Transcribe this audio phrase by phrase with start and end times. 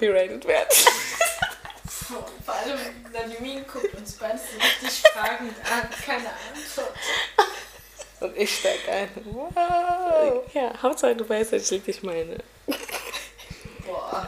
[0.00, 0.68] copyrighted werden.
[1.84, 2.78] Vor allem
[3.10, 6.92] Vladimir guckt uns beide so richtig fragend an, keine Antwort.
[8.20, 9.08] Und ich steig ein.
[9.24, 10.44] Wow.
[10.52, 12.38] Ja, Hauptsache du weißt, was ich dich meine.
[13.86, 14.26] Boah.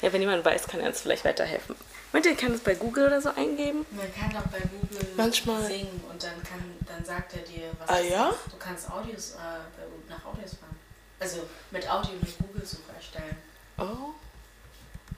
[0.00, 1.76] Ja, wenn jemand weiß, kann er uns vielleicht weiterhelfen.
[2.12, 3.84] Meint ihr, kann das bei Google oder so eingeben?
[3.90, 5.62] Man kann doch bei Google Manchmal.
[5.66, 8.34] singen und dann, kann, dann sagt er dir, was Ah, ja?
[8.50, 10.76] Du kannst Audios äh, nach Audios fahren.
[11.20, 13.36] Also mit Audio mit Google-Suche erstellen.
[13.78, 14.14] Oh.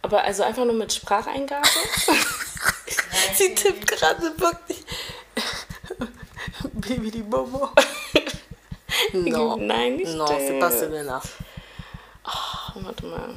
[0.03, 1.67] Aber also einfach nur mit Spracheingabe?
[3.35, 4.85] Sie tippt gerade wirklich.
[6.75, 7.71] Baby die Bobo.
[9.15, 9.57] No.
[9.57, 10.47] Nein, nicht No, das.
[10.47, 11.21] Sebastian Lena.
[12.25, 12.31] Oh,
[12.75, 13.35] warte mal.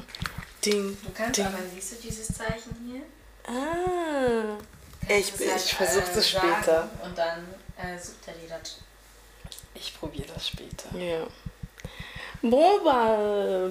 [0.64, 0.96] Ding.
[1.02, 1.46] Du kannst Ding.
[1.46, 3.02] aber, siehst du dieses Zeichen hier?
[3.52, 4.58] Ah.
[5.08, 6.90] Ich, Kannst es ich halt, versuche äh, das sagen später.
[7.04, 7.46] Und dann
[7.78, 8.78] äh, sucht er dir das.
[9.74, 10.96] Ich probiere das später.
[10.96, 11.26] Ja.
[12.42, 13.16] Bon, bah,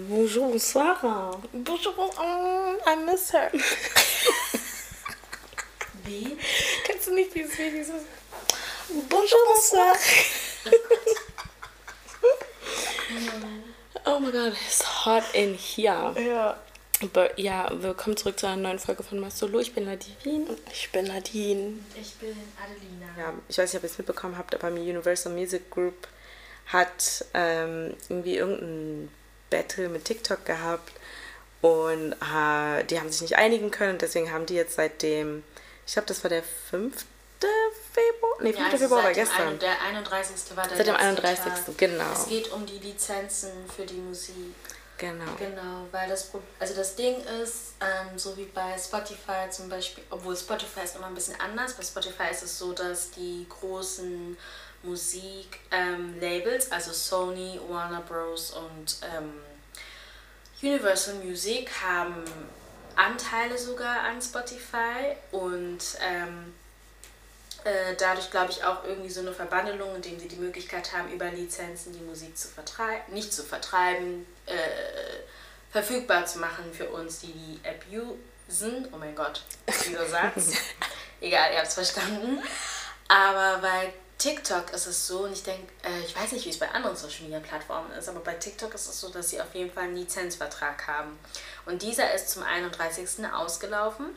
[0.09, 1.39] bonjour, bonsoir.
[1.53, 3.52] Bonjour, oh, I miss her.
[6.05, 6.35] Wie?
[6.83, 7.83] Kennst du nicht dieses Video?
[7.83, 7.93] So?
[9.08, 9.95] Bonjour, bonsoir.
[14.05, 16.16] oh my god, it's hot in here.
[16.19, 16.58] Ja.
[17.03, 19.59] Aber ja, willkommen zurück zu einer neuen Folge von Mastolo.
[19.59, 20.58] Ich bin Nadine.
[20.71, 21.80] Ich bin Nadine.
[22.02, 23.08] Ich bin Adelina.
[23.17, 26.08] Ja, ich weiß nicht, ob ihr es mitbekommen habt, aber die Universal Music Group
[26.67, 29.11] hat ähm, irgendwie irgendein
[29.49, 30.91] Battle mit TikTok gehabt
[31.61, 35.43] und äh, die haben sich nicht einigen können und deswegen haben die jetzt seitdem,
[35.86, 37.05] ich glaube, das war der 5.
[37.93, 38.37] Februar?
[38.42, 38.58] Nee, 5.
[38.59, 39.48] Ja, also Februar war gestern.
[39.49, 40.55] ein- Der 31.
[40.58, 41.77] war der Seit dem letzte 31., Tag.
[41.77, 42.11] genau.
[42.14, 44.55] Es geht um die Lizenzen für die Musik.
[44.97, 45.26] Genau.
[45.37, 50.36] Genau, weil das, also das Ding ist, ähm, so wie bei Spotify zum Beispiel, obwohl
[50.37, 51.73] Spotify ist immer ein bisschen anders.
[51.73, 54.37] Bei Spotify ist es so, dass die großen
[54.85, 58.51] Musik-Labels, also Sony, Warner Bros.
[58.51, 59.33] und ähm,
[60.61, 62.23] Universal Music haben
[62.95, 66.53] Anteile sogar an Spotify und ähm,
[67.65, 71.29] äh, dadurch glaube ich auch irgendwie so eine Verbandelung, indem sie die Möglichkeit haben, über
[71.29, 74.53] Lizenzen die Musik zu vertreiben, nicht zu vertreiben, äh,
[75.71, 78.87] verfügbar zu machen für uns, die die App usen.
[78.93, 79.43] Oh mein Gott,
[79.85, 80.53] dieser Satz.
[81.21, 82.41] Egal, ihr habt es verstanden.
[83.07, 86.59] Aber bei TikTok ist es so, und ich denke, äh, ich weiß nicht, wie es
[86.59, 89.53] bei anderen Social Media Plattformen ist, aber bei TikTok ist es so, dass sie auf
[89.53, 91.20] jeden Fall einen Lizenzvertrag haben.
[91.65, 93.26] Und dieser ist zum 31.
[93.33, 94.08] ausgelaufen.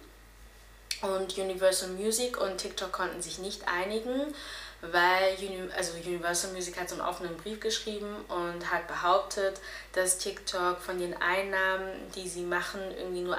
[1.01, 4.35] Und Universal Music und TikTok konnten sich nicht einigen,
[4.81, 9.61] weil Uni also Universal Music hat so einen offenen Brief geschrieben und hat behauptet,
[9.93, 13.39] dass TikTok von den Einnahmen, die sie machen, irgendwie nur 1%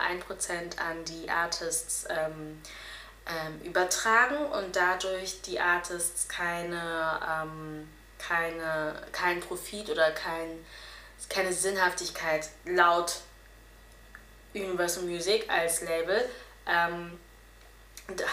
[0.78, 2.62] an die Artists ähm,
[3.30, 10.66] ähm, übertragen und dadurch die Artists keine, ähm, keine, keinen Profit oder kein,
[11.30, 13.22] keine Sinnhaftigkeit laut
[14.54, 16.28] Universal Music als Label
[16.66, 17.20] ähm,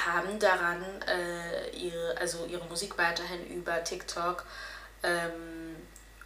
[0.07, 4.45] haben daran äh, ihre, also ihre Musik weiterhin über TikTok
[5.03, 5.77] ähm,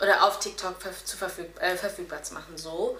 [0.01, 2.57] oder auf TikTok verf zu verfüg äh, verfügbar zu machen.
[2.57, 2.99] So.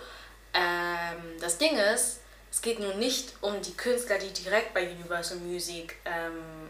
[0.53, 2.21] Ähm, das Ding ist,
[2.51, 6.69] es geht nun nicht um die Künstler, die direkt bei Universal Music ähm,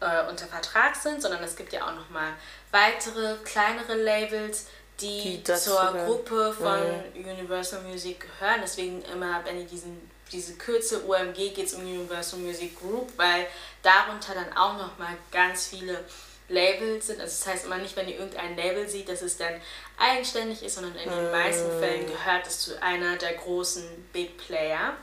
[0.00, 2.32] äh, unter Vertrag sind, sondern es gibt ja auch nochmal
[2.70, 4.66] weitere, kleinere Labels,
[5.00, 5.94] die, Die zur.
[6.06, 6.82] Gruppe von
[7.14, 8.60] Universal Music gehören.
[8.62, 13.46] Deswegen immer, wenn ihr diesen, diese Kürzel UMG geht es um Universal Music Group, weil
[13.82, 16.04] darunter dann auch nochmal ganz viele
[16.50, 17.20] Labels sind.
[17.20, 19.54] Also das heißt immer nicht, wenn ihr irgendein Label seht, dass es dann
[19.96, 24.94] eigenständig ist, sondern in den meisten Fällen gehört es zu einer der großen Big Player.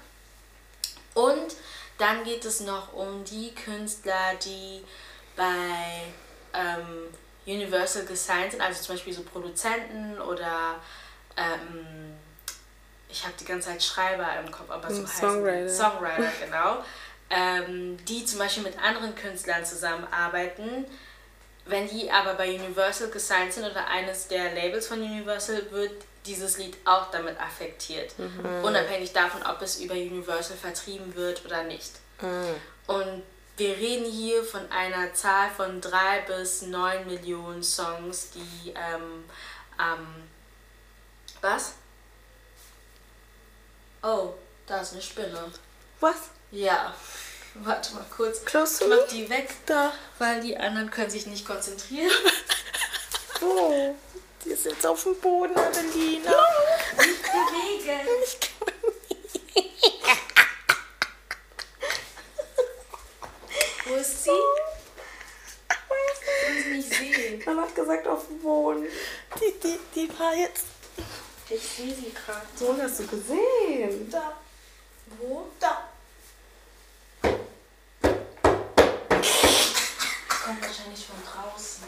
[1.14, 1.56] Und
[1.98, 4.84] dann geht es noch um die Künstler, die
[5.36, 6.04] bei
[6.54, 7.08] ähm,
[7.46, 10.76] Universal gesigned sind, also zum Beispiel so Produzenten oder
[11.38, 12.18] ähm,
[13.10, 15.64] ich habe die ganze Zeit Schreiber im Kopf, aber so heißen Songwriter.
[15.64, 15.70] die.
[15.70, 16.84] Songwriter, genau.
[17.30, 20.86] Ähm, die zum Beispiel mit anderen Künstlern zusammenarbeiten.
[21.68, 25.92] Wenn die aber bei Universal gesigned sind oder eines der Labels von Universal, wird
[26.26, 28.14] dieses Lied auch damit affektiert.
[28.64, 31.92] Unabhängig davon, ob es über Universal vertrieben wird oder nicht.
[32.88, 33.24] Und
[33.58, 39.24] wir reden hier von einer Zahl von drei bis neun Millionen Songs, die ähm,
[39.78, 40.06] am.
[41.42, 41.74] was?
[44.04, 44.34] Oh,
[44.68, 45.52] da ist eine Spinne.
[46.00, 46.30] Was?
[46.52, 46.94] Ja.
[47.64, 48.44] Warte mal kurz.
[48.46, 49.92] Close Ich mach die weg, Da.
[50.20, 52.12] weil die anderen können sich nicht konzentrieren.
[53.40, 53.96] Wo?
[54.46, 56.32] Die ist jetzt auf dem Boden, Adelina.
[56.98, 58.08] Nicht bewegen.
[63.86, 64.30] Wo ist sie?
[65.70, 67.44] Ich kann sie nicht sehen.
[67.46, 68.86] Man hat gesagt auf dem Boden.
[69.40, 70.66] Die, die, die war jetzt.
[71.50, 72.46] Ich sehe sie gerade.
[72.56, 74.10] So hast du gesehen.
[74.12, 74.34] Da.
[75.20, 75.48] Wo?
[75.60, 75.88] Da.
[80.48, 81.84] Kommt wahrscheinlich von draußen.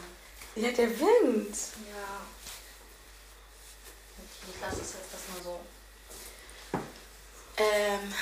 [0.56, 1.56] Ja, der Wind.
[1.90, 2.20] Ja.
[4.18, 5.62] Okay, ich lasse es jetzt erstmal so.
[7.56, 8.14] Ähm.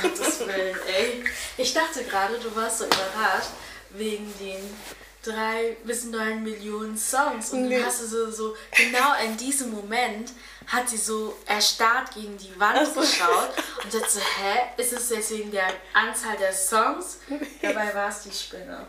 [0.00, 1.24] Gottes Willen, ey.
[1.56, 3.50] Ich dachte gerade, du warst so überrascht
[3.90, 4.78] wegen den
[5.26, 7.50] drei bis neun Millionen Songs.
[7.52, 7.78] Und Nee.
[7.78, 10.32] dann hast du so, so, genau in diesem Moment
[10.66, 13.00] hat sie so erstarrt gegen die Wand Ach so.
[13.00, 13.50] geschaut
[13.82, 17.18] und sagt so, hä, ist es jetzt wegen der Anzahl der Songs?
[17.62, 18.86] Dabei war es die Spinne.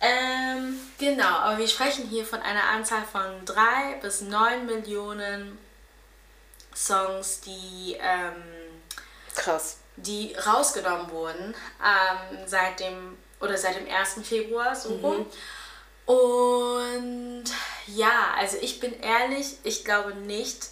[0.00, 5.58] Ähm, genau, aber wir sprechen hier von einer Anzahl von drei bis neun Millionen
[6.74, 8.34] Songs, die, ähm,
[9.34, 9.78] Krass.
[9.96, 14.26] die rausgenommen wurden ähm, seit dem oder seit dem 1.
[14.26, 15.26] Februar so rum.
[16.06, 17.44] Und
[17.88, 20.68] ja, also ich bin ehrlich, ich glaube nicht,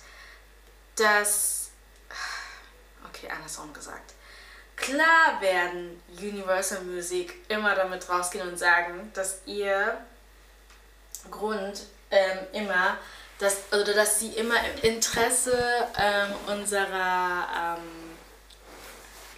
[0.96, 1.70] dass
[3.08, 4.14] okay, andersrum gesagt.
[4.76, 9.98] Klar werden Universal Music immer damit rausgehen und sagen, dass ihr
[11.30, 12.98] Grund ähm, immer,
[13.38, 18.16] dass, oder dass sie immer im Interesse ähm, unserer ähm,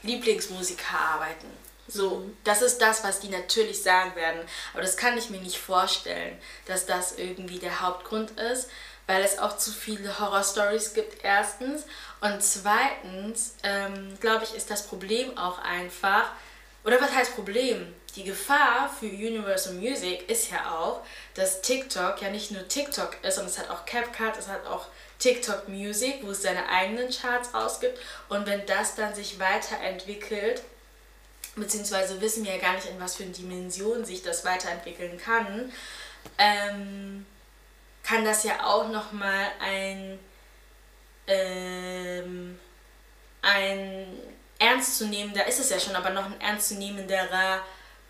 [0.03, 1.47] Lieblingsmusiker arbeiten.
[1.89, 4.41] So, das ist das, was die natürlich sagen werden.
[4.73, 8.69] Aber das kann ich mir nicht vorstellen, dass das irgendwie der Hauptgrund ist,
[9.07, 11.85] weil es auch zu viele Horror-Stories gibt, erstens.
[12.21, 16.31] Und zweitens, ähm, glaube ich, ist das Problem auch einfach,
[16.85, 17.95] oder was heißt Problem?
[18.17, 21.03] Die Gefahr für Universal Music ist ja auch,
[21.35, 24.87] dass TikTok ja nicht nur TikTok ist, sondern es hat auch CapCut, es hat auch
[25.19, 27.99] TikTok Music, wo es seine eigenen Charts ausgibt.
[28.29, 30.63] Und wenn das dann sich weiterentwickelt,
[31.57, 35.73] beziehungsweise wissen wir ja gar nicht, in was für eine Dimension sich das weiterentwickeln kann,
[36.39, 37.27] ähm,
[38.03, 40.19] kann das ja auch nochmal ein,
[41.27, 42.59] ähm,
[43.43, 44.07] ein
[44.59, 47.63] ernstzunehmender, ist es ja schon, aber noch ein ernstzunehmenderer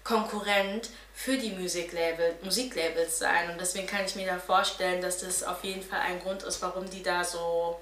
[0.05, 3.51] Konkurrent für die Musiklabel, Musiklabels sein.
[3.51, 6.63] Und deswegen kann ich mir da vorstellen, dass das auf jeden Fall ein Grund ist,
[6.63, 7.81] warum die da so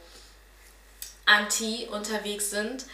[1.27, 2.85] anti unterwegs sind.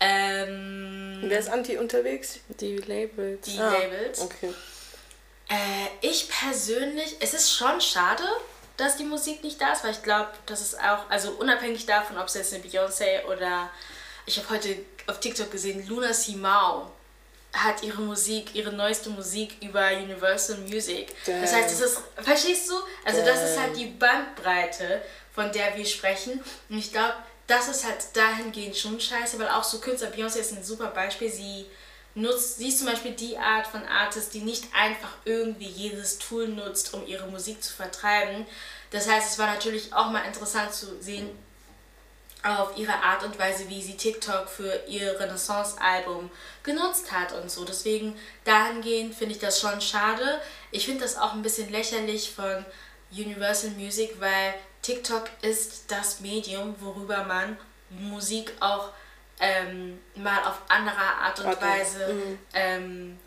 [0.00, 2.38] Ähm, Wer ist anti unterwegs?
[2.60, 3.46] Die Labels.
[3.46, 4.20] die Ah, Labels.
[4.20, 4.52] Okay.
[5.48, 8.22] Äh, ich persönlich, es ist schon schade,
[8.76, 12.18] dass die Musik nicht da ist, weil ich glaube, das ist auch, also unabhängig davon,
[12.18, 13.70] ob es jetzt eine Beyoncé oder
[14.26, 14.76] ich habe heute
[15.06, 16.90] auf TikTok gesehen, Luna Simao
[17.54, 21.08] hat ihre Musik, ihre neueste Musik über Universal Music.
[21.24, 21.62] Das Damn.
[21.62, 22.74] heißt, es ist, verstehst du?
[23.04, 23.78] Also das ist halt Damn.
[23.78, 25.00] die Bandbreite,
[25.32, 26.42] von der wir sprechen.
[26.68, 27.14] Und ich glaube,
[27.46, 31.30] das ist halt dahingehend schon scheiße, weil auch so Künstler, Beyoncé ist ein super Beispiel,
[31.30, 31.66] sie
[32.14, 36.48] nutzt, sie ist zum Beispiel die Art von Artist, die nicht einfach irgendwie jedes Tool
[36.48, 38.46] nutzt, um ihre Musik zu vertreiben.
[38.90, 41.30] Das heißt, es war natürlich auch mal interessant zu sehen,
[42.42, 46.30] auf ihre Art und Weise, wie sie TikTok für ihr Renaissance-Album
[46.62, 47.64] genutzt hat und so.
[47.64, 50.40] Deswegen dahingehend finde ich das schon schade.
[50.70, 52.64] Ich finde das auch ein bisschen lächerlich von
[53.10, 54.54] Universal Music, weil
[54.86, 57.58] TikTok ist das Medium, worüber man
[57.90, 58.90] Musik auch
[59.40, 63.18] ähm, mal auf andere Art und Warte, Weise ähm,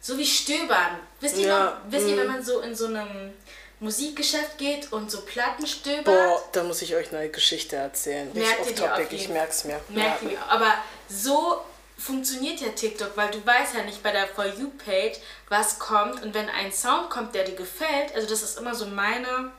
[0.00, 0.98] so wie stöbern.
[1.20, 2.18] Wisst ihr, Ja, noch, wisst ihr, mm.
[2.20, 3.34] wenn man so in so einem
[3.80, 6.06] Musikgeschäft geht und so Platten stöbert?
[6.06, 8.30] Boah, da muss ich euch eine Geschichte erzählen.
[8.32, 9.78] Merkt ihr off ich merk's mir.
[9.90, 10.30] Merkt ja.
[10.30, 10.72] ihr, aber
[11.10, 11.60] so
[11.98, 15.18] funktioniert ja TikTok, weil du weißt ja nicht bei der For You-Page,
[15.50, 16.22] was kommt.
[16.22, 19.52] Und wenn ein Sound kommt, der dir gefällt, also das ist immer so meine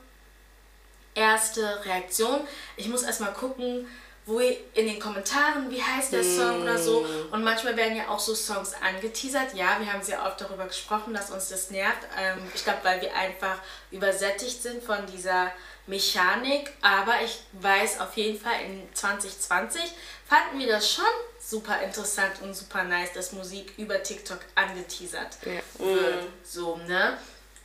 [1.16, 2.46] erste Reaktion.
[2.76, 3.88] Ich muss erstmal gucken,
[4.26, 7.06] wo in den Kommentaren, wie heißt der Song oder so.
[7.30, 9.54] Und manchmal werden ja auch so Songs angeteasert.
[9.54, 11.98] Ja, wir haben sehr oft darüber gesprochen, dass uns das nervt.
[12.20, 13.58] Ähm, ich glaube, weil wir einfach
[13.92, 15.52] übersättigt sind von dieser
[15.86, 16.72] Mechanik.
[16.82, 19.80] Aber ich weiß auf jeden Fall, in 2020
[20.28, 21.04] fanden wir das schon
[21.40, 25.60] super interessant und super nice, dass Musik über TikTok angeteasert Ja.
[25.78, 26.24] wird.
[26.42, 27.16] So, ne?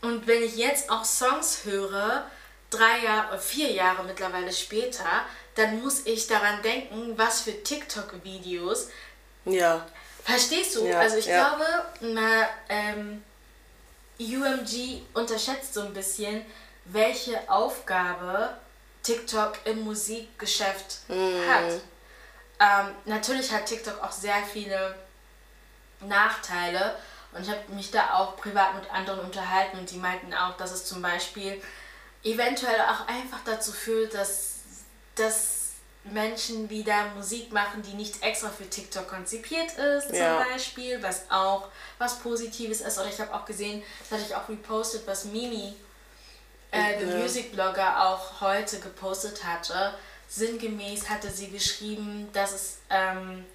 [0.04, 2.30] Und wenn ich jetzt auch Songs höre,
[2.72, 5.06] drei Jahre, vier Jahre mittlerweile später,
[5.56, 8.90] dann muss ich daran denken, was für TikTok-Videos.
[9.46, 9.86] Ja,
[10.24, 10.86] Verstehst du?
[10.86, 11.50] Ja, also ich ja.
[11.50, 11.66] glaube,
[12.00, 13.24] na, ähm,
[14.20, 16.46] UMG unterschätzt so ein bisschen,
[16.86, 18.56] welche Aufgabe
[19.04, 21.48] TikTok im Musikgeschäft Mhm.
[21.50, 21.82] hat.
[22.60, 24.96] Ähm, natürlich hat TikTok auch sehr viele
[26.02, 26.96] Nachteile
[27.34, 30.72] Und ich habe mich da auch privat mit anderen unterhalten und die meinten auch, dass
[30.72, 31.62] es zum Beispiel
[32.24, 34.56] eventuell auch einfach dazu führt, dass,
[35.16, 35.58] dass
[36.04, 40.44] Menschen wieder Musik machen, die nicht extra für TikTok konzipiert ist, zum Ja.
[40.52, 41.68] Beispiel, was auch
[42.00, 42.98] was Positives ist.
[42.98, 45.74] Oder ich habe auch gesehen, das hatte ich auch repostet, was Mimi,
[46.72, 47.18] äh, der Ja.
[47.18, 49.94] Music Blogger, auch heute gepostet hatte.
[50.28, 53.46] Sinngemäß hatte sie geschrieben, dass es ähm,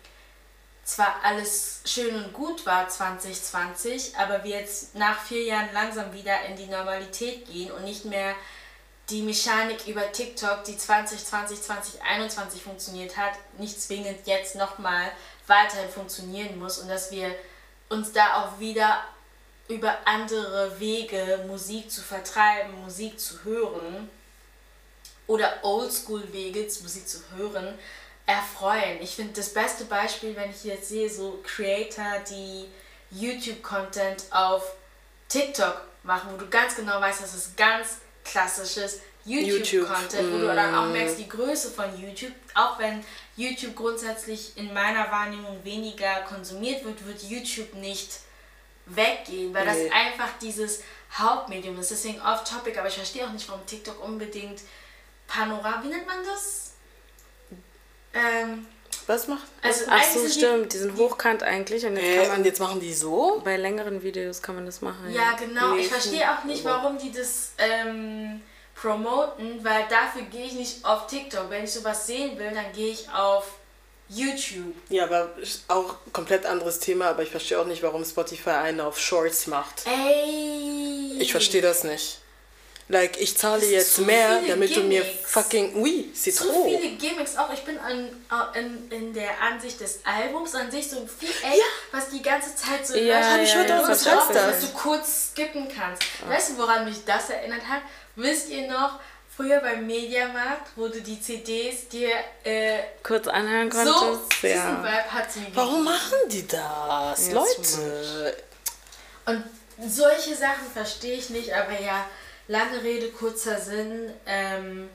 [0.85, 6.45] zwar alles schön und gut war 2020, aber wir jetzt nach vier Jahren langsam wieder
[6.45, 8.35] in die Normalität gehen und nicht mehr
[9.09, 15.11] die Mechanik über TikTok, die 2020, 2021 funktioniert hat, nicht zwingend jetzt nochmal
[15.47, 17.35] weiterhin funktionieren muss und dass wir
[17.89, 19.05] uns da auch wieder
[19.69, 24.11] über andere Wege Musik zu vertreiben, Musik zu hören
[25.27, 27.79] oder Oldschool-Wege, Musik zu hören,
[28.27, 29.01] erfreuen.
[29.01, 32.69] Ich finde das beste Beispiel, wenn ich jetzt sehe, so Creator, die
[33.13, 34.75] YouTube-Content auf
[35.29, 37.99] TikTok machen, wo du ganz genau weißt, dass es ganz
[38.31, 43.05] klassisches YouTube-Content, wo du dann auch merkst, die Größe von YouTube, auch wenn
[43.37, 48.21] YouTube grundsätzlich in meiner Wahrnehmung weniger konsumiert wird, wird YouTube nicht
[48.87, 49.89] weggehen, weil Nee.
[49.89, 51.91] das einfach dieses Hauptmedium ist.
[51.91, 54.61] Deswegen off-topic, aber ich verstehe auch nicht, warum TikTok unbedingt
[55.27, 56.75] Panorama, wie nennt man das?
[58.15, 58.67] Ähm,
[59.07, 59.43] Was macht?
[59.63, 60.73] also Ach so, sind die- stimmt.
[60.73, 61.87] Die sind hochkant eigentlich.
[61.87, 63.41] Und jetzt Äh, kann man und jetzt machen die so?
[63.45, 65.13] bei längeren Videos kann man das machen.
[65.13, 65.75] Ja, genau.
[65.75, 68.41] Nee, ich verstehe auch nicht, warum die das ähm,
[68.75, 71.49] promoten, weil dafür gehe ich nicht auf TikTok.
[71.51, 73.45] Wenn ich sowas sehen will, dann gehe ich auf
[74.09, 74.75] YouTube.
[74.89, 75.31] Ja, aber
[75.69, 79.83] auch komplett anderes Thema, aber ich verstehe auch nicht, warum Spotify einen auf Shorts macht.
[79.87, 81.17] Ey!
[81.19, 82.19] Ich verstehe das nicht.
[82.89, 85.31] Like, ich zahle jetzt mehr, damit du mir Gimmicks.
[85.33, 85.73] fucking.
[85.83, 86.67] Oui, c'est So trop.
[86.69, 87.53] viele Gimmicks auch.
[87.53, 88.09] Ich bin an,
[88.55, 92.87] in, in der Ansicht des Albums an sich so ein Viereck, was die ganze Zeit
[92.87, 96.03] so Ja, hab ich heute du auch kurz gesagt, drauf dass du kurz skippen kannst.
[96.29, 97.83] Weißt du, woran mich das erinnert hat?
[98.15, 99.01] Wisst ihr noch,
[99.37, 102.11] früher beim Mediamarkt, wo du die CDs dir
[102.45, 104.33] äh, Kurz anhören so konntest.
[104.45, 104.79] diesen ja.
[104.85, 107.29] Vibe hat sie Warum machen die das?
[107.29, 108.37] Ja, Leute.
[109.27, 109.45] Und
[109.91, 112.07] solche Sachen verstehe ich nicht, aber ja,
[112.49, 114.13] lange Rede, kurzer Sinn.
[114.27, 114.89] Ähm,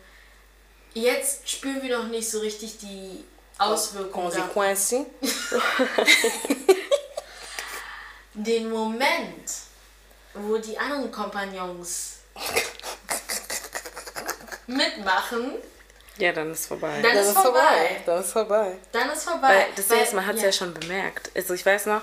[0.93, 3.23] jetzt spüren wir noch nicht so richtig die
[3.57, 4.31] Auswirkungen.
[4.31, 5.05] Konsequenzen.
[8.33, 9.51] Den Moment,
[10.33, 12.19] wo die anderen Kompagnons
[14.67, 15.55] mitmachen,
[16.17, 17.01] ja, dann ist vorbei.
[17.01, 18.01] dann Das ist vorbei.
[18.05, 18.77] Dann ist vorbei.
[18.91, 19.47] Dann ist vorbei.
[19.47, 20.51] Weil das Weil- ist, man hat es ja.
[20.51, 21.31] schon bemerkt.
[21.35, 22.01] Also ich weiß noch,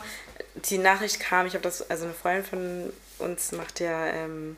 [0.54, 4.56] die Nachricht kam, ich habe das, also eine Freundin von uns macht ja ähm,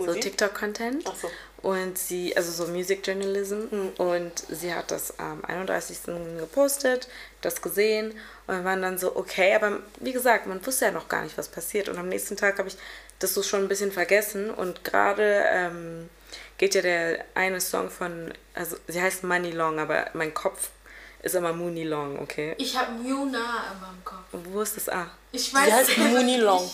[0.00, 0.22] so Musik?
[0.22, 1.04] TikTok-Content.
[1.06, 1.30] Ach so.
[1.62, 3.88] Und sie, also so Music Journalism.
[3.98, 5.98] Und sie hat das am 31.
[6.38, 7.08] gepostet,
[7.42, 8.12] das gesehen.
[8.46, 11.36] Und wir waren dann so, okay, aber wie gesagt, man wusste ja noch gar nicht,
[11.36, 11.88] was passiert.
[11.88, 12.76] Und am nächsten Tag habe ich
[13.18, 14.50] das so schon ein bisschen vergessen.
[14.50, 16.08] Und gerade ähm,
[16.58, 20.70] geht ja der eine Song von, also sie heißt Money Long, aber mein Kopf
[21.22, 22.54] ist immer Mooney Long, okay?
[22.58, 24.24] Ich habe Muna in meinem Kopf.
[24.32, 25.10] Wo ist das A?
[25.32, 26.40] Ich weiß heißt es Mooney nicht.
[26.40, 26.70] Long.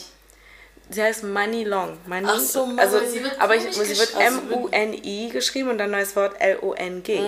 [0.88, 1.98] Sie heißt Money Long.
[2.06, 2.80] Money, Ach so, Money.
[2.80, 4.50] also, Sie wird aber ich, sie wird geschrieben.
[4.50, 7.20] M-U-N-I geschrieben und dann neues Wort L-O-N-G.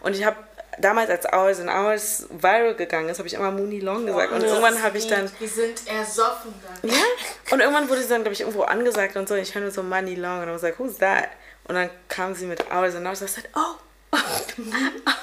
[0.00, 0.36] Und ich habe
[0.80, 4.32] damals, als Hours and Hours viral gegangen ist, habe ich immer Mooney Long gesagt.
[4.32, 6.52] und Das irgendwann habe ich dann, Wir sind ersoffen
[6.82, 6.90] dann.
[6.94, 7.04] ja,
[7.52, 9.34] und irgendwann wurde sie dann, glaube ich, irgendwo angesagt und so.
[9.34, 11.28] Und ich höre nur so Money Long und I was like, who's that?
[11.68, 14.16] Und dann kam sie mit Hours and Hours und ich dachte, oh,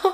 [0.06, 0.12] oh.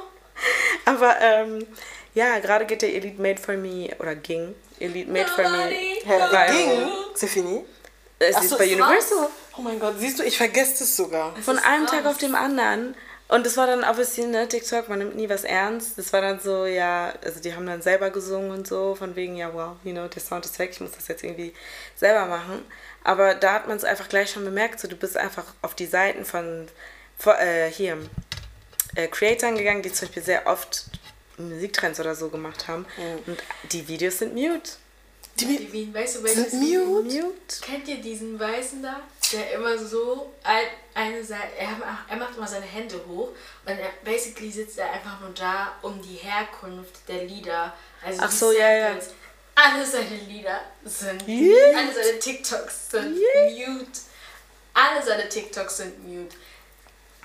[0.85, 1.67] Aber ähm,
[2.15, 5.99] ja, gerade geht der Elite Made for Me, oder ging, Elite Made for Me.
[6.05, 6.51] Viral.
[6.51, 6.89] Ging.
[7.15, 7.63] C'est fini?
[8.19, 9.29] Es Ach ist so, bei es Universal.
[9.57, 11.35] Oh mein Gott, siehst du, ich vergesse es sogar.
[11.37, 11.85] Von ist einem.
[11.87, 12.95] Tag auf dem anderen.
[13.29, 15.97] Und es war dann obviously, ne, TikTok, man nimmt nie was ernst.
[15.97, 19.35] Das war dann so, ja, also die haben dann selber gesungen und so, von wegen,
[19.35, 21.53] ja, wow, you know, der Sound ist weg, ich muss das jetzt irgendwie
[21.95, 22.63] selber machen.
[23.03, 25.87] Aber da hat man es einfach gleich schon bemerkt, so du bist einfach auf die
[25.87, 26.67] Seiten von,
[27.17, 27.97] von äh, hier,
[28.95, 30.85] äh, Creatoren gegangen, die zum Beispiel sehr oft
[31.37, 32.85] Musiktrends oder so gemacht haben.
[33.25, 33.37] Und
[33.71, 34.71] die Videos sind mute.
[35.39, 37.03] Die Die Wien, weißt du, sind mute?
[37.03, 37.61] Mute?
[37.61, 39.01] Kennt ihr diesen Weißen da?
[39.31, 40.65] Der immer so ein,
[40.95, 43.29] eine Seite, er macht, er macht immer seine Hände hoch
[43.65, 47.73] und er basically sitzt er einfach nur da um die Herkunft der Lieder.
[48.03, 48.97] Also Ach so, ja, ja.
[49.53, 51.75] Alle seine Lieder sind Yes.
[51.75, 53.99] alle seine TikToks sind mute.
[54.73, 56.35] Alle seine TikToks sind mute.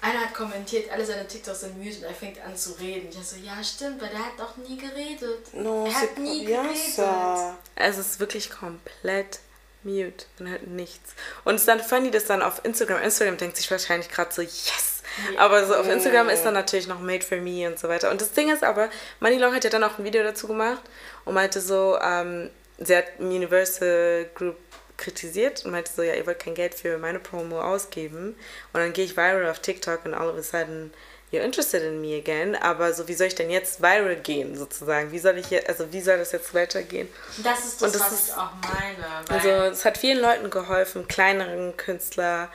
[0.03, 3.09] Einer hat kommentiert, alle seine TikToks sind mute und er fängt an zu reden.
[3.09, 5.55] Ich so, ja stimmt, weil der hat doch nie geredet.
[5.55, 6.77] No, er hat nie geredet.
[6.97, 7.55] ça.
[7.77, 9.39] Es ist wirklich komplett
[9.85, 10.27] mute.
[10.41, 11.15] Man hört nichts.
[11.45, 14.43] Und es ist dann funny, dass dann auf Instagram, Instagram denkt sich wahrscheinlich gerade so,
[14.43, 15.03] yes!
[15.37, 18.11] Aber so auf Instagram ist dann natürlich noch made for me und so weiter.
[18.11, 18.89] Und das Ding ist aber,
[19.21, 20.83] Money Long hat ja dann auch ein Video dazu gemacht
[21.25, 24.57] und meinte so, ähm, sie hat Universal Group
[25.03, 28.37] kritisiert und meinte so, ja, ihr wollt kein Geld für meine Promo ausgeben.
[28.73, 30.93] Und dann gehe ich viral auf TikTok und all of a sudden
[31.33, 32.55] you're interested in me again.
[32.57, 35.13] Aber so, wie soll ich denn jetzt viral gehen, sozusagen?
[35.13, 37.09] Wie soll ich jetzt, also wie soll das jetzt weitergehen?
[37.43, 39.29] Das ist das, Und das was ist- ich auch meine.
[39.29, 42.51] Also es hat vielen Leuten geholfen, kleineren Künstler.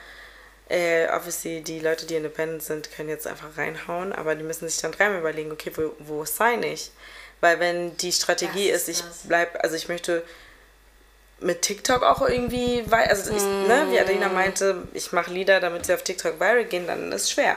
[0.70, 4.80] Äh, obviously, die Leute, die independent sind, können jetzt einfach reinhauen, aber die müssen sich
[4.80, 6.90] dann dreimal überlegen, okay, wo, wo sign ich?
[7.40, 9.18] Weil wenn die Strategie Das ist, ist ich das.
[9.28, 10.22] bleib, also ich möchte
[11.40, 15.94] mit TikTok auch irgendwie, also ich, ne, wie Adelina meinte, ich mache Lieder, damit sie
[15.94, 17.56] auf TikTok viral gehen, dann ist es schwer.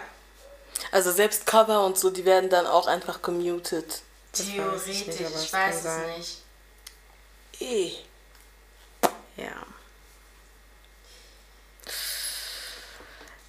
[0.92, 4.02] Also selbst Cover und so, die werden dann auch einfach gemutet.
[4.34, 6.42] Weiß ich theoretisch, nicht, ich weiß es nicht.
[7.60, 7.92] Eh.
[9.38, 9.66] Ja.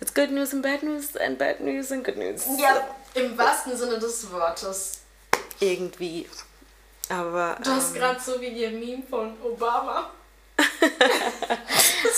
[0.01, 2.43] It's good news and bad news and bad news and good news.
[2.59, 4.99] Ja, im wahrsten Sinne des Wortes.
[5.61, 6.29] Irgendwie.
[7.09, 7.57] Aber.
[7.63, 10.11] Du hast ähm, gerade so wie der Meme von Obama.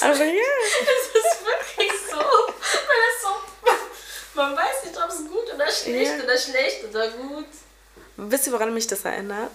[0.00, 0.42] Aber ja.
[0.80, 2.16] Es ist wirklich so.
[2.16, 3.30] Weil das so.
[4.34, 6.24] Man weiß nicht, ob es gut oder schlecht Ja.
[6.24, 7.46] oder schlecht oder gut.
[8.16, 9.50] Wisst ihr, woran mich das erinnert?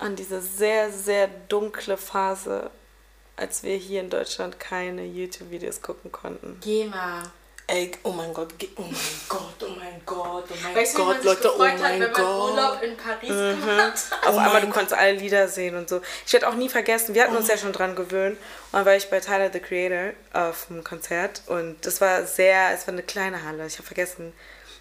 [0.00, 2.70] An diese sehr, sehr dunkle Phase,
[3.36, 6.58] als wir hier in Deutschland keine YouTube-Videos gucken konnten.
[6.60, 7.22] GEMA.
[7.68, 8.94] Ey, oh mein Gott, oh mein
[9.28, 12.12] Gott, oh mein Gott, oh mein Weißt man Gott, Leute, oh gefreut hat, mein wenn
[12.12, 12.50] man Gott.
[12.50, 13.94] Urlaub in Paris gemacht hat?
[14.28, 16.02] Auf Oh einmal, mein du konntest alle Lieder sehen und so.
[16.26, 18.36] Ich werde auch nie vergessen, wir hatten uns ja schon dran gewöhnt.
[18.36, 21.42] Und dann war ich bei Tyler, the Creator, auf dem Konzert.
[21.46, 23.66] Und das war sehr, es war eine kleine Halle.
[23.66, 24.32] Ich habe vergessen,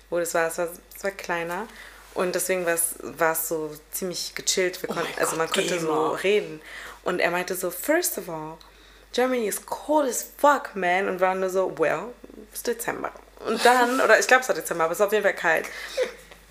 [0.09, 0.47] wo das war.
[0.47, 1.67] Es war, es war kleiner.
[2.13, 4.79] Und deswegen war es, so ziemlich gechillt.
[4.83, 6.61] Oh konnten, mein also man Gott, konnte so reden.
[7.03, 8.57] Und er meinte so, first of all,
[9.13, 11.07] Germany is cold as fuck, man.
[11.07, 12.13] Und war nur so, well,
[12.51, 13.11] es ist Dezember.
[13.45, 15.65] Und dann, oder ich glaube, es war Dezember, aber es war auf jeden Fall kalt.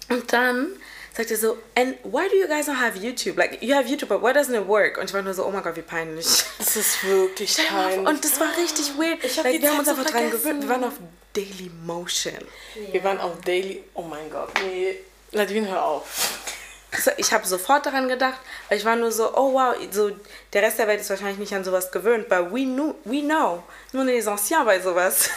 [0.08, 0.68] Und dann
[1.16, 3.36] sagt er so, and why do you guys not have YouTube?
[3.36, 4.98] Like, you have YouTube, but why doesn't it work?
[4.98, 6.26] Und ich war nur so, oh mein Gott, wie peinlich.
[6.58, 8.08] Das ist wirklich peinlich.
[8.08, 9.22] Und das war richtig weird.
[9.24, 10.62] Ich hab like, wir haben uns einfach dran gewöhnt.
[10.62, 10.94] Wir waren auf
[11.32, 12.38] Daily Motion.
[12.90, 14.96] Wir waren auf Daily, oh mein Gott, nee.
[15.32, 16.40] Nadine, hör auf.
[17.18, 20.10] Ich habe sofort daran gedacht, weil ich war nur so, oh wow, so,
[20.52, 23.62] der Rest der Welt ist wahrscheinlich nicht an sowas gewöhnt, but we, knew, we know.
[23.92, 25.30] Nur les anciens bei sowas.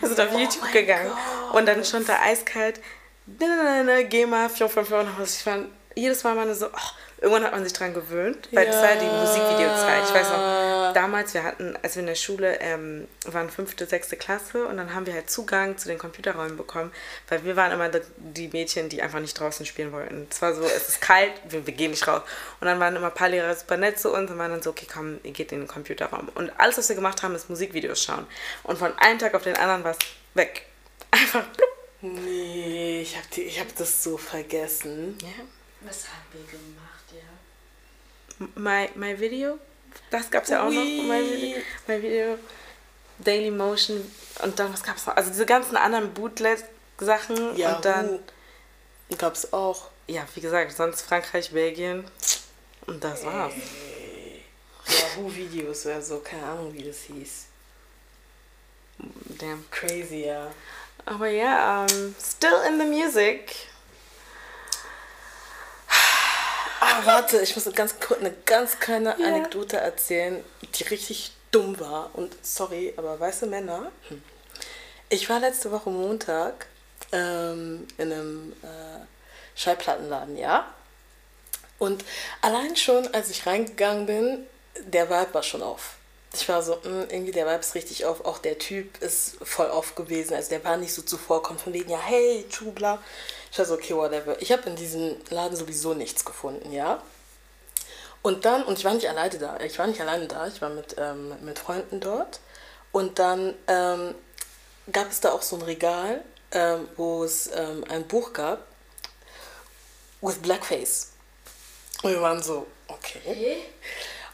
[0.00, 1.12] Wir sind auf YouTube gegangen.
[1.52, 2.80] Und dann stand da eiskalt,
[3.26, 5.40] ne, ne, ne, ne, GEMA, 455.
[5.40, 5.58] Ich war
[5.94, 9.00] jedes Mal nur so, oh, irgendwann hat man sich dran gewöhnt, weil das war ja
[9.00, 10.04] die Musikvideozeit.
[10.04, 14.16] Ich weiß noch, damals, wir hatten, als wir in der Schule ähm, waren, fünfte, sechste
[14.16, 16.92] Klasse und dann haben wir halt Zugang zu den Computerräumen bekommen,
[17.28, 20.26] weil wir waren immer die, Mädchen, die einfach nicht draußen spielen wollten.
[20.30, 22.22] Es war so, es ist kalt, wir, wir gehen nicht raus.
[22.60, 24.70] Und dann waren immer ein paar Lehrer super nett zu uns und waren dann so,
[24.70, 26.28] okay, komm, ihr geht in den Computerraum.
[26.34, 28.26] Und alles, was wir gemacht haben, ist Musikvideos schauen.
[28.62, 29.98] Und von einem Tag auf den anderen war es
[30.34, 30.66] weg.
[31.10, 31.68] Einfach blub.
[32.02, 35.16] Nee, ich hab, die, ich hab das so vergessen.
[35.22, 35.44] Ja.
[35.84, 38.46] Was haben wir gemacht, ja?
[38.56, 39.58] My, my Video,
[40.10, 40.82] das gab es ja auch noch.
[40.82, 42.38] My Video, my Video,
[43.18, 44.10] Daily Motion
[44.42, 45.16] und dann, was gab es noch?
[45.16, 48.18] Also diese ganzen anderen Bootleg-Sachen Ja, und dann,
[49.18, 49.90] gab's auch.
[50.06, 52.04] ja, wie gesagt, sonst Frankreich, Belgien
[52.86, 53.54] und das war's.
[54.86, 57.46] Yahoo-Videos oder so, keine Ahnung, wie das hieß.
[59.38, 59.64] Damn.
[59.70, 60.50] Crazy, ja.
[61.06, 63.52] Aber ja, um, still in the music.
[67.04, 69.26] Warte, ich muss eine ganz, eine ganz kleine Ja.
[69.26, 72.10] Anekdote erzählen, die richtig dumm war.
[72.14, 73.90] Und sorry, aber weiße Männer.
[74.08, 74.22] Hm.
[75.08, 76.66] Ich war letzte Woche Montag
[77.12, 79.04] ähm, in einem äh,
[79.54, 80.72] Schallplattenladen, ja.
[81.78, 82.04] Und
[82.40, 84.46] allein schon, als ich reingegangen bin,
[84.86, 85.96] der Vibe war schon auf.
[86.32, 88.24] Ich war so, mh, irgendwie der Vibe ist richtig auf.
[88.24, 90.34] Auch der Typ ist voll auf gewesen.
[90.34, 93.00] Also der war nicht so zuvorkommt von wegen, ja, hey, Chubla.
[93.54, 94.42] Ich war so, okay, whatever.
[94.42, 97.00] Ich habe in diesem Laden sowieso nichts gefunden, ja.
[98.20, 100.70] Und dann, und ich war nicht alleine da, ich war nicht alleine da, ich war
[100.70, 102.40] mit, ähm, mit Freunden dort.
[102.90, 104.16] Und dann ähm,
[104.90, 108.66] gab es da auch so ein Regal, ähm, wo es ähm, ein Buch gab,
[110.20, 111.12] with Blackface.
[112.02, 113.20] Und wir waren so, okay.
[113.24, 113.62] Okay.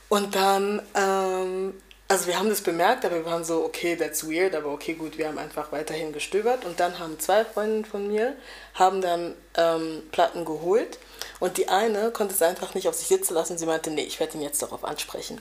[0.09, 4.57] Und dann, ähm, also wir haben das bemerkt, aber wir waren so, okay, that's weird,
[4.57, 6.65] aber okay, gut, wir haben einfach weiterhin gestöbert.
[6.65, 8.35] Und dann haben zwei Freundinnen von mir,
[8.75, 10.99] haben dann ähm, Platten geholt.
[11.39, 13.59] Und die eine konnte es einfach nicht auf sich sitzen lassen.
[13.59, 15.41] Sie meinte, nee, ich werde ihn jetzt darauf ansprechen.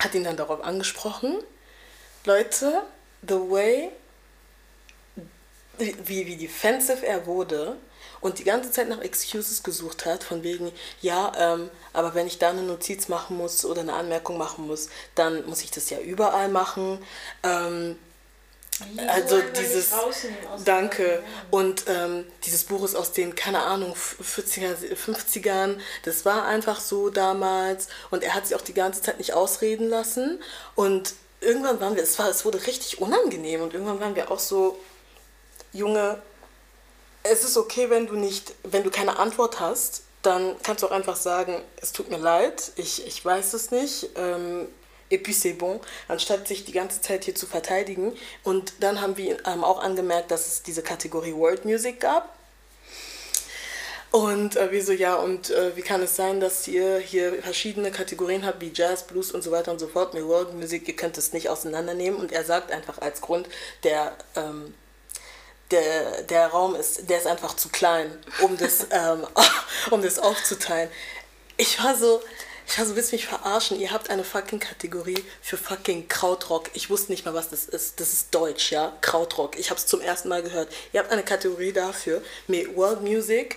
[0.00, 1.38] Hat ihn dann darauf angesprochen.
[2.24, 2.82] Leute,
[3.22, 3.90] the way,
[5.78, 7.76] wie, wie defensive er wurde
[8.20, 12.38] und die ganze Zeit nach Excuses gesucht hat, von wegen, ja, ähm, aber wenn ich
[12.38, 15.98] da eine Notiz machen muss oder eine Anmerkung machen muss, dann muss ich das ja
[15.98, 16.98] überall machen.
[17.42, 17.98] Ähm,
[19.08, 19.90] Also dieses,
[20.64, 21.22] danke.
[21.50, 25.78] Und ähm, dieses Buch ist aus den, keine Ahnung, 40er, 50ern.
[26.04, 27.88] Das war einfach so damals.
[28.10, 30.42] Und er hat sich auch die ganze Zeit nicht ausreden lassen.
[30.76, 33.60] Und irgendwann waren wir, es, war, es wurde richtig unangenehm.
[33.60, 34.78] Und irgendwann waren wir auch so,
[35.72, 36.20] Junge,
[37.22, 40.92] es ist okay, wenn du nicht, wenn du keine Antwort hast, dann kannst du auch
[40.92, 44.10] einfach sagen, es tut mir leid, ich, ich weiß es nicht.
[44.16, 44.68] Ähm,
[45.12, 48.12] et puis c'est bon, anstatt sich die ganze Zeit hier zu verteidigen.
[48.44, 52.36] Und dann haben wir ähm, auch angemerkt, dass es diese Kategorie World Music gab.
[54.12, 58.44] Und äh, wir ja, und äh, wie kann es sein, dass ihr hier verschiedene Kategorien
[58.44, 61.16] habt, wie Jazz, Blues und so weiter und so fort, mit World Music, ihr könnt
[61.16, 62.18] es nicht auseinandernehmen.
[62.18, 63.48] Und er sagt einfach als Grund,
[63.84, 64.74] der, ähm,
[65.70, 69.26] der, der Raum ist, der ist einfach zu klein, um das, ähm,
[69.90, 70.90] um das aufzuteilen.
[71.56, 72.22] Ich war so,
[72.66, 73.80] ich war so, willst du mich verarschen?
[73.80, 76.70] Ihr habt eine fucking Kategorie für fucking Krautrock.
[76.74, 78.00] Ich wusste nicht mal, was das ist.
[78.00, 78.96] Das ist Deutsch, ja?
[79.00, 79.58] Krautrock.
[79.58, 80.72] Ich habe es zum ersten Mal gehört.
[80.92, 83.56] Ihr habt eine Kategorie dafür mit World Music.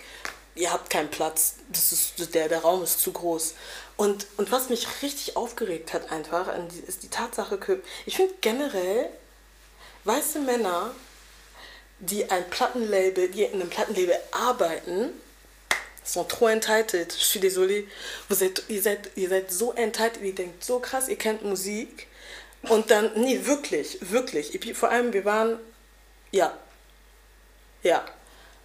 [0.56, 1.54] Ihr habt keinen Platz.
[1.68, 3.54] Das ist, der, der Raum ist zu groß.
[3.96, 6.48] Und, und was mich richtig aufgeregt hat einfach,
[6.86, 7.58] ist die Tatsache,
[8.06, 9.08] ich finde generell,
[10.02, 10.90] weiße Männer
[12.00, 15.12] die ein Plattenlabel, die in einem Plattenlabel arbeiten,
[16.04, 17.12] sont trop entitled.
[17.12, 17.86] Je suis désolée.
[18.28, 22.06] Vous êtes, ihr, seid, ihr seid so entitled, ihr denkt so krass, ihr kennt Musik.
[22.68, 24.54] Und dann, nee, wirklich, wirklich.
[24.54, 25.58] Ich, vor allem, wir waren,
[26.30, 26.56] ja,
[27.82, 28.04] ja.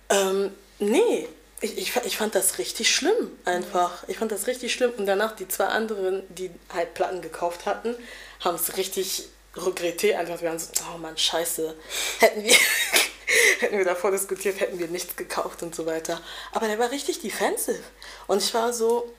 [0.09, 1.27] Ähm, nee,
[1.61, 4.03] ich, ich, ich fand das richtig schlimm, einfach.
[4.07, 4.91] Ich fand das richtig schlimm.
[4.97, 7.95] Und danach die zwei anderen, die halt Platten gekauft hatten,
[8.39, 10.15] haben es richtig regretté.
[10.15, 11.75] Einfach, wir waren so, oh Mann, scheiße.
[12.19, 12.55] Hätten wir,
[13.59, 16.21] hätten wir davor diskutiert, hätten wir nichts gekauft und so weiter.
[16.51, 17.83] Aber der war richtig defensive.
[18.27, 19.13] Und ich war so,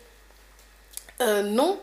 [1.18, 1.78] äh, non.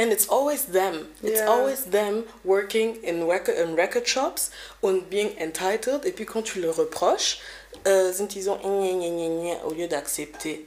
[0.00, 1.08] And it's always them.
[1.22, 1.50] It's Yeah.
[1.50, 6.04] always them working in record, in record shops und being entitled.
[6.04, 7.38] Et puis quand tu le reproches,
[7.84, 10.58] äh, sind die so, au lieu d'accepter.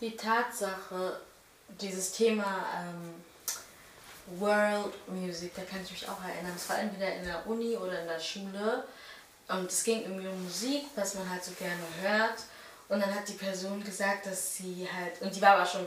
[0.00, 1.20] Die Tatsache,
[1.80, 6.54] dieses Thema ähm, World Music, da kann ich mich auch erinnern.
[6.56, 8.84] Es war entweder in der Uni oder in der Schule.
[9.50, 12.44] Und es ging irgendwie um Musik, was man halt so gerne hört.
[12.88, 15.86] Und dann hat die Person gesagt, dass sie halt, und die war aber schon,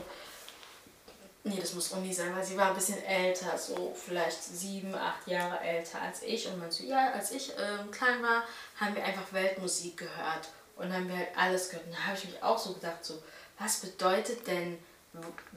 [1.44, 5.26] nee, das muss Uni sein, weil sie war ein bisschen älter, so vielleicht sieben, acht
[5.26, 6.46] Jahre älter als ich.
[6.46, 8.44] Und man so, ja, als ich ähm, klein war,
[8.80, 10.48] haben wir einfach Weltmusik gehört.
[10.76, 11.86] Und haben wir halt alles gehört.
[11.86, 13.22] Und da habe ich mich auch so gedacht, so,
[13.58, 14.78] was bedeutet denn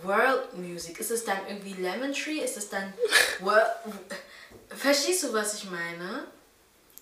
[0.04, 1.00] World Music?
[1.00, 2.40] Ist es dann irgendwie Lemon Tree?
[2.40, 2.94] Ist es dann
[3.40, 3.68] World...
[4.70, 6.28] Verstehst du, was ich meine?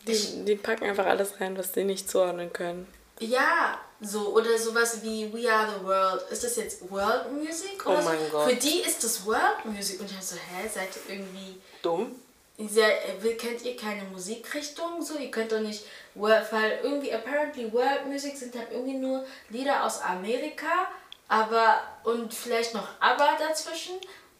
[0.07, 2.87] Die, die packen einfach alles rein, was sie nicht zuordnen können.
[3.19, 6.21] Ja, so, oder sowas wie We Are the World.
[6.29, 7.85] Ist das jetzt World Music?
[7.85, 8.25] Oder Oh mein so?
[8.31, 8.49] Gott.
[8.49, 9.99] Für die ist das World Music.
[9.99, 11.55] Und ich hab so, hä, seid ihr irgendwie...
[11.81, 12.15] Dumm?
[12.57, 15.01] Ja, äh, kennt ihr keine Musikrichtung?
[15.01, 19.25] So, ihr könnt doch nicht, World- weil irgendwie apparently World Music sind dann irgendwie nur
[19.49, 20.87] Lieder aus Amerika,
[21.27, 23.95] aber und vielleicht noch ABBA dazwischen.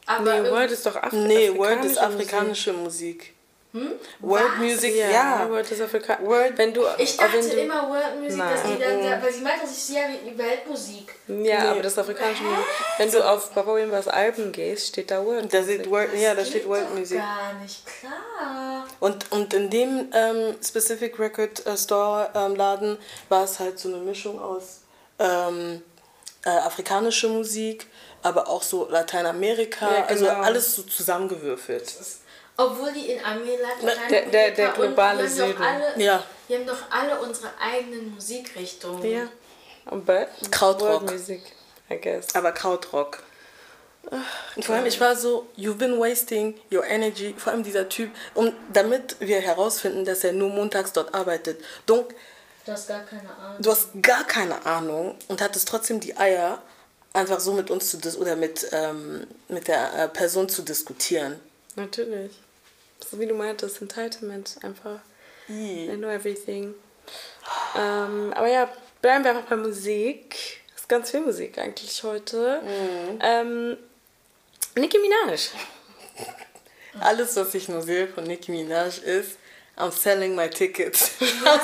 [0.06, 3.34] Aber Nee, World ist doch Af Nee, World ist afrikanische afrikanische Musik.
[3.76, 3.92] Hm?
[4.22, 4.58] World Was?
[4.60, 5.10] Music, ja.
[5.10, 6.18] Ja, World ist Afrika.
[6.24, 9.34] World- Wenn du, Ich auch wenn dachte du, immer World Music, dass die dann, weil
[9.34, 11.14] sie meinte sich ja wie Weltmusik.
[11.28, 12.66] Ja, aber das ist afrikanische Musik.
[12.98, 15.54] Wenn du auf Papa Wimba's Alben gehst, steht da World.
[15.54, 17.18] Da steht World, ja, da steht World doch Music.
[17.20, 18.88] Gar nicht klar.
[19.02, 23.90] Und, und in dem ähm, Specific Record äh, Store ähm, Laden war es halt so
[23.90, 24.84] eine Mischung aus
[25.20, 25.82] ähm,
[26.46, 27.88] äh, afrikanische Musik,
[28.24, 30.42] aber auch so Lateinamerika, Ja, also genau.
[30.42, 31.94] alles so zusammengewürfelt.
[32.58, 33.68] Obwohl die in Amerika,
[34.10, 35.54] der- der- der globale Süden.
[35.54, 36.24] Doch alle, Ja.
[36.48, 39.04] Die haben doch alle unsere eigenen Musikrichtungen.
[39.04, 39.28] Ja.
[39.92, 41.04] But Krautrock.
[41.12, 41.42] Music,
[41.90, 42.34] I guess.
[42.36, 43.22] Aber Krautrock.
[44.56, 48.12] Und vor allem, ich war so, you've been wasting your energy, vor allem dieser Typ,
[48.36, 51.60] um, damit wir herausfinden, dass er nur montags dort arbeitet.
[51.88, 52.14] Donc,
[52.66, 53.62] Du hast gar keine Ahnung.
[53.62, 56.62] du hast gar keine Ahnung und hattest trotzdem die Eier,
[57.14, 61.40] einfach so mit uns zu dis oder mit, ähm, mit der äh, Person zu diskutieren.
[61.76, 62.32] Natürlich.
[63.04, 65.00] So wie du meintest, Entitlement einfach.
[65.48, 66.74] I know everything.
[67.78, 68.70] Ähm, aber ja,
[69.02, 70.36] bleiben wir einfach bei Musik.
[70.76, 72.62] Es ist ganz viel Musik eigentlich heute.
[73.22, 73.78] Ähm,
[74.76, 75.50] Nicki Minaj.
[77.00, 79.38] Alles, was ich nur sehe von Nicki Minaj ist,
[79.78, 81.12] I'm selling my tickets.
[81.20, 81.60] Ja,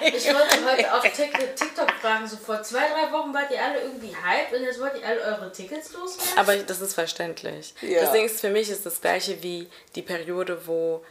[0.06, 3.80] ich wollte heute auf Tik- TikTok fragen, so vor zwei, drei Wochen wart ihr alle
[3.80, 6.38] irgendwie hyped und jetzt wollt ihr alle eure Tickets loswerden?
[6.38, 7.74] Aber das ist verständlich.
[7.82, 8.02] Ja.
[8.02, 11.04] Das Ding ist, für mich ist das gleiche wie die Periode, wo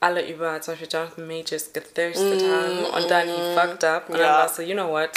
[0.00, 4.22] alle über zum Beispiel Jonathan Majors gethirstet haben und dann he fucked up und dann
[4.26, 4.38] Ja.
[4.38, 5.10] war es so, you know what,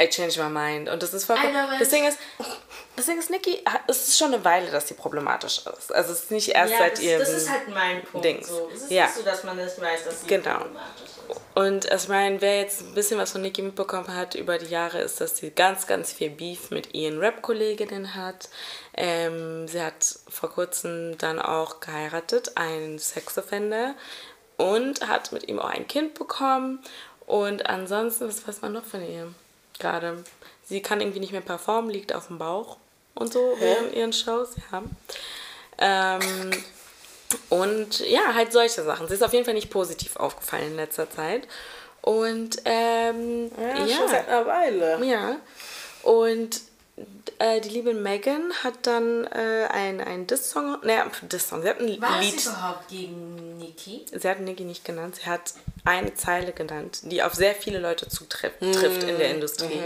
[0.00, 0.88] I changed my mind.
[0.88, 1.54] Und das ist vollkommen...
[1.78, 2.16] Das Ding ist,
[2.98, 5.92] Deswegen ist Nicki, es ist schon eine Weile, dass sie problematisch ist.
[5.94, 8.24] Also es ist nicht erst ja, seit das, ihrem das ist halt mein Punkt.
[8.24, 8.48] Dings.
[8.48, 8.70] So.
[8.74, 9.08] Es ist Ja.
[9.14, 10.58] so, dass man nicht weiß, dass sie Genau.
[10.58, 11.40] problematisch ist.
[11.54, 14.66] Und also ich meine, wer jetzt ein bisschen was von Nicki mitbekommen hat über die
[14.66, 18.48] Jahre, ist, dass sie ganz, ganz viel Beef mit ihren Rap-Kolleginnen hat.
[18.94, 23.94] Ähm, sie hat vor kurzem dann auch geheiratet, einen Sexoffender,
[24.56, 26.82] und hat mit ihm auch ein Kind bekommen.
[27.26, 29.32] Und ansonsten, was weiß man noch von ihr
[29.78, 30.22] gerade?
[30.64, 32.76] Sie kann irgendwie nicht mehr performen, liegt auf dem Bauch
[33.16, 34.82] und so während ihren Shows, ja.
[35.78, 36.50] Ähm,
[37.50, 39.08] und ja, halt solche Sachen.
[39.08, 41.46] Sie ist auf jeden Fall nicht positiv aufgefallen in letzter Zeit.
[42.02, 45.04] Und ähm, Ja, ja, schon seit einer Weile.
[45.04, 45.36] ja.
[46.02, 46.60] Und
[47.40, 52.00] äh, die liebe Megan hat dann äh, ein, ein Diss-Song, naja, Diss-Song, sie hat ein
[52.00, 54.06] War Lied, es überhaupt gegen Niki?
[54.10, 55.52] sie hat Nicki nicht genannt, sie hat
[55.84, 59.82] eine Zeile genannt, die auf sehr viele Leute zutrifft trifft in der Industrie.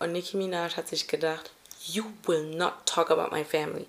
[0.00, 1.50] Und Nicki Minaj hat sich gedacht,
[1.88, 3.86] you will not talk about my family.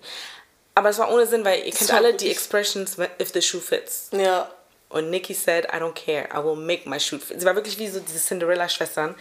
[0.74, 3.60] Aber es war ohne Sinn, weil ihr kennt war alle die Expressions, if the shoe
[3.60, 4.08] fits.
[4.12, 4.50] Ja.
[4.88, 7.40] Und Nikki said, I don't care, I will make my shoe fit.
[7.40, 9.14] Sie war wirklich wie so diese Cinderella-Schwestern.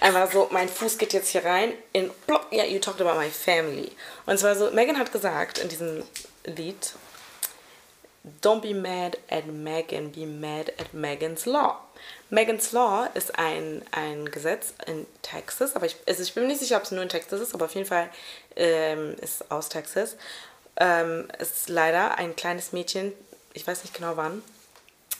[0.00, 3.30] Einfach so, mein Fuß geht jetzt hier rein in, plopp, ja, you talked about my
[3.30, 3.90] family.
[4.26, 6.02] Und es war so, Megan hat gesagt in diesem
[6.44, 6.92] Lied,
[8.42, 11.78] don't be mad at Megan, be mad at Megan's Law.
[12.30, 16.60] Megan's Law ist ein, ein Gesetz in Texas, aber ich, also ich bin mir nicht
[16.60, 18.08] sicher, ob es nur in Texas ist, aber auf jeden Fall
[18.56, 20.16] ähm, ist es aus Texas.
[20.76, 23.12] Ähm, ist leider ein kleines Mädchen,
[23.52, 24.42] ich weiß nicht genau wann,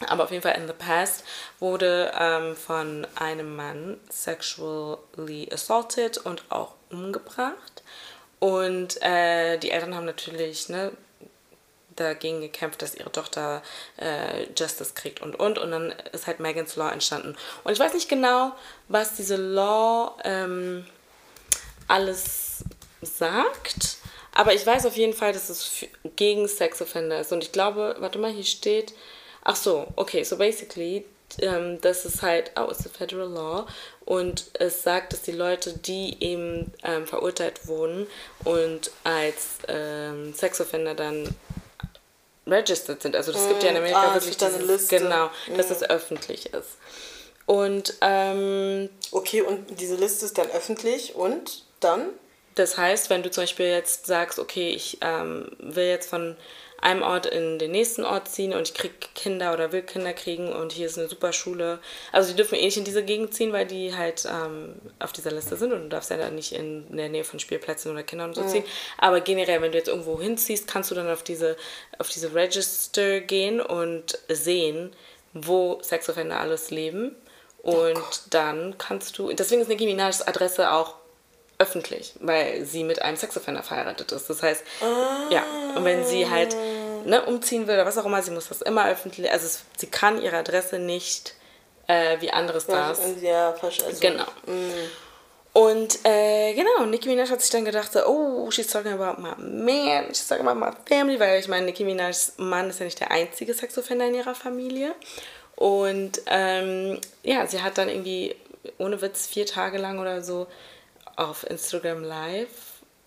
[0.09, 1.25] aber auf jeden Fall in the past
[1.61, 7.83] wurde ähm, von einem Mann sexually assaulted und auch umgebracht.
[8.41, 10.93] Und äh, die Eltern haben natürlich ne,
[11.97, 13.63] dagegen gekämpft, dass ihre Tochter
[13.97, 15.59] äh, Justice kriegt und und.
[15.59, 17.37] Und dann ist halt Megan's Law entstanden.
[17.65, 18.53] Und ich weiß nicht genau,
[18.89, 20.87] was diese Law ähm,
[21.89, 22.65] alles
[23.03, 23.99] sagt.
[24.33, 27.33] Aber ich weiß auf jeden Fall, dass es gegen Sexoffender ist.
[27.33, 28.93] Und ich glaube, warte mal, hier steht.
[29.45, 31.05] Ach so, okay, so basically,
[31.41, 33.67] ähm, das ist halt, oh, it's a federal law.
[34.05, 38.07] Und es sagt, dass die Leute, die eben ähm, verurteilt wurden
[38.45, 41.35] und als ähm, Sexoffender dann
[42.47, 43.17] registered sind.
[43.17, 44.99] Also das gibt ja in Amerika ah, es wirklich dieses, Liste.
[44.99, 46.77] genau, dass es öffentlich ist.
[47.47, 52.11] Und ähm, Okay, und diese Liste ist dann öffentlich und dann?
[52.55, 56.37] das heißt, wenn du zum Beispiel jetzt sagst, okay, ich ähm, will jetzt von
[56.85, 60.53] einem Ort in den nächsten Ort ziehen und ich krieg Kinder oder will Kinder kriegen
[60.53, 61.79] und hier ist eine super Schule.
[62.13, 65.31] Also die dürfen eh nicht in diese Gegend ziehen, weil die halt ähm, auf dieser
[65.31, 68.29] Liste sind und du darfst ja dann nicht in der Nähe von Spielplätzen oder Kindern
[68.29, 68.65] und so ziehen.
[68.99, 71.57] Aber generell, wenn du jetzt irgendwo hinziehst, kannst du dann auf diese,
[71.99, 74.93] auf diese Register gehen und sehen,
[75.33, 77.17] wo Sexoffender alles leben.
[77.63, 80.97] Und dann kannst du, deswegen ist Nicki Minaj's Adresse auch
[81.59, 84.29] öffentlich, weil sie mit einem Sexoffender verheiratet ist.
[84.29, 84.65] Das heißt,
[85.31, 85.45] ja,
[85.77, 86.57] und wenn sie halt
[87.05, 89.87] ne, umziehen will oder was auch immer, sie muss das immer öffentlich, also es, sie
[89.87, 91.35] kann ihre Adresse nicht
[91.87, 93.01] äh, wie andere Stars.
[93.21, 94.27] Ja, also, Genau.
[95.53, 99.35] Und äh, genau, Nicki Minaj hat sich dann gedacht, so, oh, she's talking about my
[99.39, 102.99] man, she's talking about my family, weil ich meine, Nicki Minajs Mann ist ja nicht
[102.99, 104.97] der einzige Sexoffender in ihrer Familie.
[105.55, 108.35] Und ähm, ja, sie hat dann irgendwie,
[108.79, 110.49] ohne Witz, vier Tage lang oder so
[111.17, 112.49] auf Instagram Live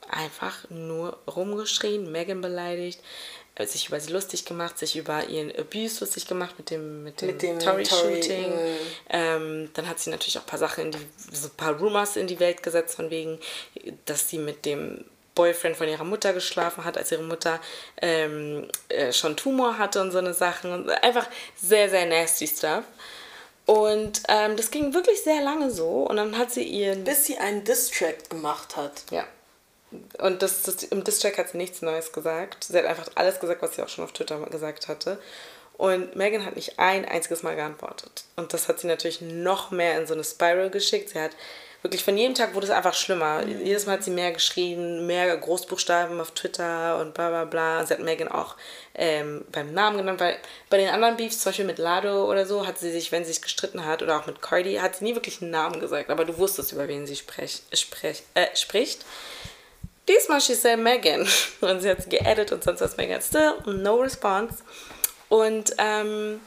[0.09, 2.99] einfach nur rumgeschrien, Megan beleidigt,
[3.55, 7.21] äh, sich über sie lustig gemacht, sich über ihren Abuse lustig gemacht mit dem, mit
[7.21, 8.51] dem, Mit dem Tory-Shooting.
[8.51, 8.77] Tory, mm.
[9.09, 12.15] Ähm, dann hat sie natürlich auch ein paar Sachen in die, so ein paar Rumors
[12.15, 13.39] in die Welt gesetzt, von wegen,
[14.05, 15.03] dass sie mit dem
[15.35, 17.59] Boyfriend von ihrer Mutter geschlafen hat, als ihre Mutter
[18.01, 20.89] ähm, äh, schon Tumor hatte und so eine Sachen.
[20.89, 22.83] Einfach sehr, sehr nasty stuff.
[23.67, 26.07] Und ähm, das ging wirklich sehr lange so.
[26.07, 29.03] Und dann hat sie ihren Bis sie einen Distrack gemacht hat.
[29.11, 29.25] ja.
[30.19, 32.65] Und das, das, im Distrack hat sie nichts Neues gesagt.
[32.65, 35.17] Sie hat einfach alles gesagt, was sie auch schon auf Twitter gesagt hatte.
[35.77, 38.25] Und Megan hat nicht ein einziges Mal geantwortet.
[38.35, 41.09] Und das hat sie natürlich noch mehr in so eine Spiral geschickt.
[41.09, 41.31] Sie hat
[41.81, 43.45] wirklich von jedem Tag wurde es einfach schlimmer.
[43.45, 47.85] Jedes Mal hat sie mehr geschrien, mehr Großbuchstaben auf Twitter und bla bla bla.
[47.85, 48.55] Sie hat Megan auch
[48.95, 50.37] ähm, beim Namen genannt, weil
[50.69, 53.33] bei den anderen Beefs, zum Beispiel mit Lado oder so, hat sie sich, wenn sie
[53.33, 56.09] sich gestritten hat oder auch mit Cardi, hat sie nie wirklich einen Namen gesagt.
[56.09, 59.05] Aber du wusstest, über wen sie sprech, sprech, äh, spricht.
[60.07, 61.27] Diesmal she said Megan.
[61.61, 63.21] Und sie hat sie geedit und sonst was Megan.
[63.21, 64.63] Still no response.
[65.29, 66.39] Und ähm,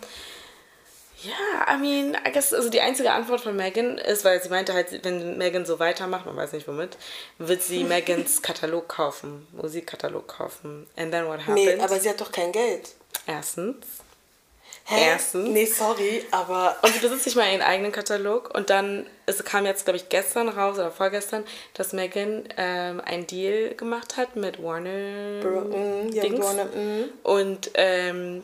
[1.23, 4.73] ja, I mean, I guess, also die einzige Antwort von Megan ist, weil sie meinte
[4.73, 6.97] halt, wenn Megan so weitermacht, man weiß nicht womit,
[7.39, 10.87] wird sie Megans Katalog kaufen, Musikkatalog kaufen.
[10.97, 11.55] And then what happens?
[11.55, 12.95] Nee, aber sie hat doch kein Geld.
[13.27, 13.85] Erstens,
[14.91, 15.49] Erstens.
[15.49, 16.77] Nee, sorry, aber.
[16.83, 18.53] Und sie besitzt nicht mal ihren eigenen Katalog.
[18.55, 23.27] Und dann, es kam jetzt, glaube ich, gestern raus oder vorgestern, dass Megan ähm, einen
[23.27, 25.41] Deal gemacht hat mit Warner.
[25.43, 26.45] Bro, mm, Dings.
[26.45, 27.05] Warner, mm.
[27.23, 28.43] Und ähm,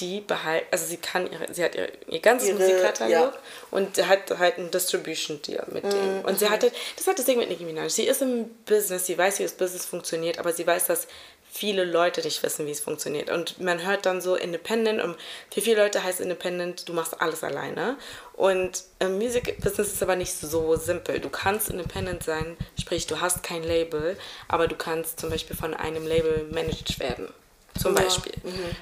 [0.00, 3.32] die behält, also sie kann ihre, sie hat ihr, ihr ganzes Ihre- Musikkatalog ja.
[3.70, 6.24] und hat halt einen Distribution Deal mit Mhm, dem.
[6.24, 7.88] Und sie hatte, das hat das Ding mit Nicki Minaj.
[7.90, 11.06] Sie ist im Business, sie weiß, wie das Business funktioniert, aber sie weiß, dass
[11.50, 13.30] viele Leute nicht wissen, wie es funktioniert.
[13.30, 15.16] Und man hört dann so Independent und
[15.50, 17.96] für viele Leute heißt Independent, du machst alles alleine.
[18.34, 21.20] Und im Music Business ist aber nicht so simpel.
[21.20, 24.16] Du kannst Independent sein, sprich, du hast kein Label,
[24.48, 27.32] aber du kannst zum Beispiel von einem Label managed werden.
[27.78, 28.34] Zum Ja, Beispiel.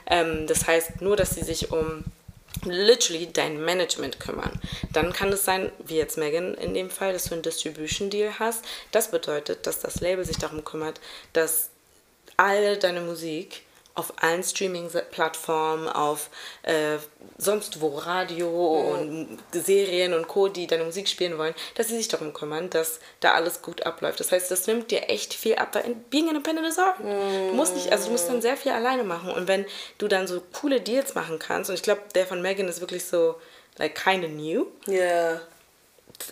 [0.06, 2.04] Ähm, das heißt nur, dass sie sich um
[2.64, 4.60] literally dein Management kümmern.
[4.92, 8.38] Dann kann es sein, wie jetzt Megan in dem Fall, dass du einen Distribution Deal
[8.38, 8.64] hast.
[8.92, 11.00] Das bedeutet, dass das Label sich darum kümmert,
[11.32, 11.68] dass
[12.36, 13.62] alle deine Musik
[13.96, 16.30] auf allen Streaming-Plattformen, auf
[16.62, 16.96] äh,
[17.38, 18.48] sonst wo Radio
[18.92, 23.00] und Serien und Co., die deine Musik spielen wollen, dass sie sich darum kümmern, dass
[23.20, 24.20] da alles gut abläuft.
[24.20, 26.98] Das heißt, das nimmt dir echt viel ab, weil in- being independent is hard.
[27.00, 29.66] Du musst nicht, also du musst dann sehr viel alleine machen und wenn
[29.98, 33.04] du dann so coole Deals machen kannst, und ich glaube, der von Megan ist wirklich
[33.04, 33.36] so,
[33.78, 35.40] like, kinda new, Ja.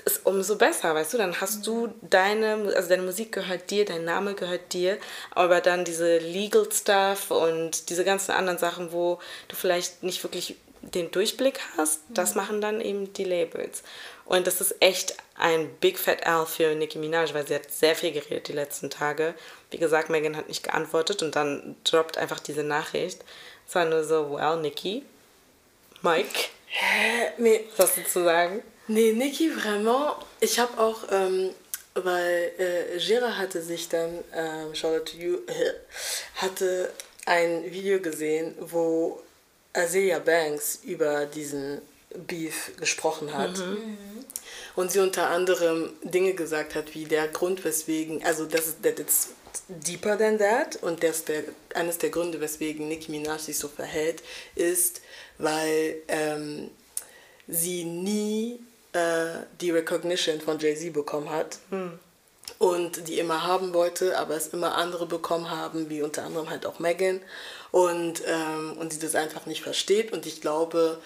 [0.05, 1.19] Ist umso besser, weißt du?
[1.19, 4.99] Dann hast du deine, also deine Musik gehört dir, dein Name gehört dir,
[5.31, 9.19] aber dann diese Legal Stuff und diese ganzen anderen Sachen, wo
[9.49, 13.83] du vielleicht nicht wirklich den Durchblick hast, das machen dann eben die Labels.
[14.27, 17.95] Und das ist echt ein Big Fat L für Nicki Minaj, weil sie hat sehr
[17.95, 19.35] viel geredet die letzten Tage.
[19.71, 23.25] Wie gesagt, Megan hat nicht geantwortet und dann droppt einfach diese Nachricht.
[23.67, 25.05] Es war nur so, well, Nicki,
[26.03, 26.49] Mike,
[27.77, 28.63] was hast du zu sagen?
[28.87, 30.17] Nee, Niki, vraiment.
[30.41, 31.51] Ich habe auch, ähm,
[31.95, 35.39] weil äh, Gera hatte sich dann, ähm, shout out to you,
[36.37, 36.91] hatte
[37.25, 39.23] ein Video gesehen, wo
[39.73, 41.81] Azealia Banks über diesen
[42.15, 43.63] Beef gesprochen hat.
[44.77, 48.99] Und sie unter anderem Dinge gesagt hat, wie der Grund, weswegen, also das ist that
[48.99, 49.31] it's
[49.69, 51.45] deeper than that und das der,
[51.75, 54.23] eines der Gründe, weswegen Nicki Minaj sich so verhält,
[54.57, 55.01] ist,
[55.39, 56.71] weil ähm,
[57.47, 58.61] sie nie
[58.95, 61.59] äh, die Recognition von Jay-Z bekommen hat.
[62.59, 66.65] Und die immer haben wollte, aber es immer andere bekommen haben, wie unter anderem halt
[66.67, 67.21] auch Megan.
[67.71, 70.13] Und, ähm, und sie das einfach nicht versteht.
[70.13, 71.01] Und ich glaube,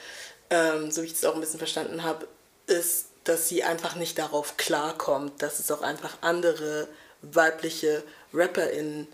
[0.51, 2.29] ähm, so wie ich es auch ein bisschen verstanden habe,
[2.67, 6.89] ist, dass sie einfach nicht darauf klarkommt, dass es auch einfach andere
[7.23, 9.07] weibliche Rapper in,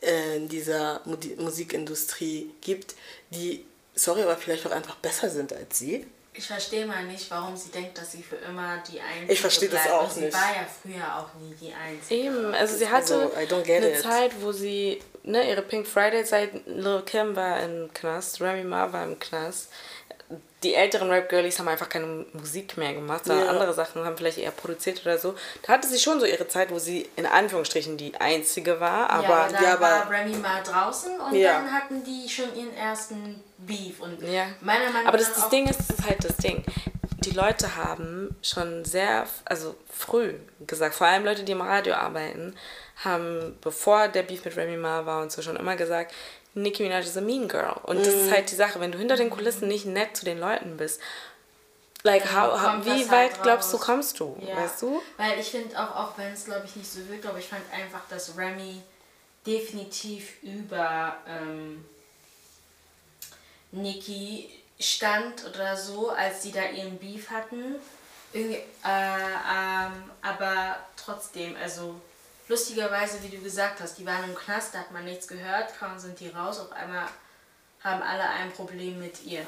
[0.00, 1.00] in dieser
[1.38, 2.94] Musikindustrie gibt,
[3.30, 3.64] die,
[3.94, 6.06] sorry, aber vielleicht auch einfach besser sind als sie.
[6.38, 9.68] Ich verstehe mal nicht, warum sie denkt, dass sie für immer die Einzige Ich verstehe
[9.68, 9.94] das bleibt.
[9.96, 10.32] auch sie nicht.
[10.34, 12.14] war ja früher auch nie die Einzige.
[12.22, 14.02] Eben, also sie hatte Also, I don't get eine it.
[14.02, 18.92] Zeit, wo sie, ne, ihre Pink Friday Zeit, Lil Kim war im Knast, Remy Ma
[18.92, 19.68] war im Knast.
[20.64, 23.52] Die älteren Rap-Girlies haben einfach keine Musik mehr gemacht, sondern Ja.
[23.52, 25.36] andere Sachen haben vielleicht eher produziert oder so.
[25.62, 29.22] Da hatte sie schon so ihre Zeit, wo sie in Anführungsstrichen die einzige war, aber
[29.22, 31.52] ja, aber dann ja, war Remy mal draußen und Ja.
[31.60, 34.00] dann hatten die schon ihren ersten Beef.
[34.00, 34.46] Und Ja.
[34.60, 36.64] meiner Meinung Aber das, das Ding ist, das ist halt das Ding.
[37.24, 40.34] Die Leute haben schon sehr, also früh
[40.66, 42.56] gesagt, vor allem Leute, die im Radio arbeiten,
[43.04, 46.12] haben, bevor der Beef mit Remy Ma war und so, schon immer gesagt,
[46.62, 47.76] Nicki Minaj is a mean girl.
[47.84, 48.20] Und das Mhm.
[48.22, 51.00] ist halt die Sache, wenn du hinter den Kulissen nicht nett zu den Leuten bist,
[52.02, 54.36] like, how, how, wie das weit halt glaubst du, kommst du?
[54.46, 55.02] Ja, Weißt du?
[55.16, 57.62] Weil ich finde auch, auch wenn es glaube ich nicht so wirkt, aber ich fand
[57.72, 58.82] einfach, dass Remy
[59.46, 61.84] definitiv über ähm,
[63.72, 67.76] Nicki stand oder so, als die da ihren Beef hatten.
[68.32, 72.00] Irgendwie, äh, ähm, aber trotzdem, also
[72.48, 75.98] lustigerweise, wie du gesagt hast, die waren im Knast, da hat man nichts gehört, kaum
[75.98, 77.06] sind die raus, auf einmal
[77.82, 79.44] haben alle ein Problem mit ihr.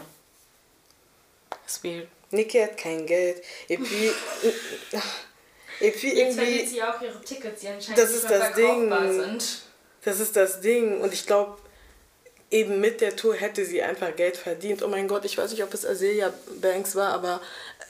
[1.64, 2.08] Das ist weird.
[2.30, 3.42] Niki hat kein Geld.
[3.68, 4.12] Et puis,
[5.80, 8.38] et puis Jetzt verliert irgendwie, sie auch ihre Tickets, die anscheinend Das nicht ist mehr
[8.38, 8.92] das Ding.
[9.14, 9.62] sind.
[10.04, 11.00] das ist das Ding.
[11.00, 11.58] Und ich glaube,
[12.50, 14.82] eben mit der Tour hätte sie einfach Geld verdient.
[14.82, 17.40] Oh mein Gott, ich weiß nicht, ob es Azealia Banks war, aber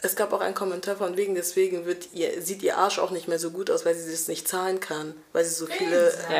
[0.03, 3.29] es gab auch einen Kommentar von wegen, deswegen wird ihr, sieht ihr Arsch auch nicht
[3.29, 5.14] mehr so gut aus, weil sie das nicht zahlen kann.
[5.33, 6.12] Weil sie so viele.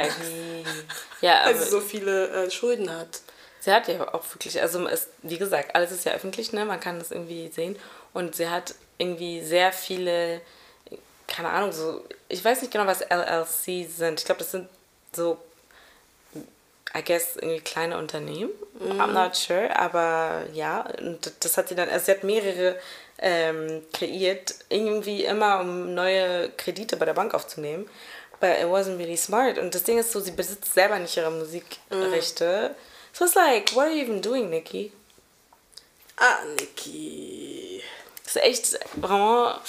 [1.21, 3.21] Ja, ja weil sie so viele äh, Schulden hat.
[3.61, 6.65] Sie hat ja auch wirklich, also es, wie gesagt, alles ist ja öffentlich, ne?
[6.65, 7.77] Man kann das irgendwie sehen.
[8.15, 10.41] Und sie hat irgendwie sehr viele,
[11.27, 14.21] keine Ahnung, so, ich weiß nicht genau, was LLC sind.
[14.21, 14.69] Ich glaube, das sind
[15.15, 15.39] so,
[16.95, 18.51] I guess, irgendwie kleine Unternehmen.
[18.81, 22.77] I'm not sure, aber ja, und das hat sie dann, also sie hat mehrere
[23.19, 27.89] ähm, kreiert, irgendwie immer, um neue Kredite bei der Bank aufzunehmen.
[28.41, 29.59] But it wasn't really smart.
[29.59, 32.75] Und das Ding ist so, sie besitzt selber nicht ihre Musikrechte.
[33.13, 34.93] So it's like, what are you even doing, Nikki?
[36.17, 37.83] Ah, Niki.
[38.25, 39.61] Das ist echt vraiment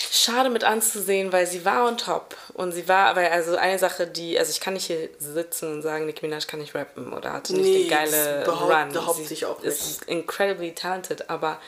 [0.00, 2.36] schade mit anzusehen, weil sie war on top.
[2.54, 5.82] Und sie war, weil also eine Sache, die, also ich kann nicht hier sitzen und
[5.82, 8.92] sagen, Nicki Minaj kann nicht rappen oder hatte nicht Nee, den geile Run.
[8.92, 11.58] behaupte sie ich auch ist incredibly talented, aber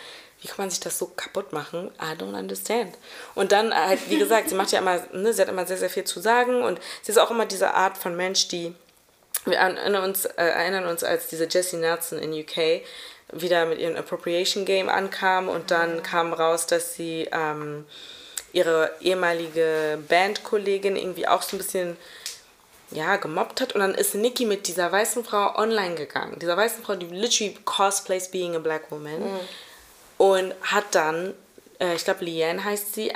[0.43, 1.91] wie kann man sich das so kaputt machen?
[2.01, 2.97] I don't understand.
[3.35, 5.91] Und dann halt, wie gesagt, sie macht ja immer, ne, sie hat immer sehr, sehr
[5.91, 8.75] viel zu sagen und sie ist auch immer diese Art von Mensch, die
[9.45, 12.83] wir erinnern uns, äh, erinnern uns, als diese Jessie Nelson in UK
[13.33, 17.87] wieder mit ihrem Appropriation Game ankam und dann kam raus, dass sie ähm,
[18.53, 21.97] ihre ehemalige Bandkollegin irgendwie auch so ein bisschen
[22.91, 26.39] ja, gemobbt hat und dann ist Nikki mit dieser weißen Frau online gegangen.
[26.41, 29.23] Dieser weißen Frau, die literally cosplays being a black woman
[30.19, 31.35] und hat dann,
[31.79, 33.13] äh, ich glaube Leanne heißt sie,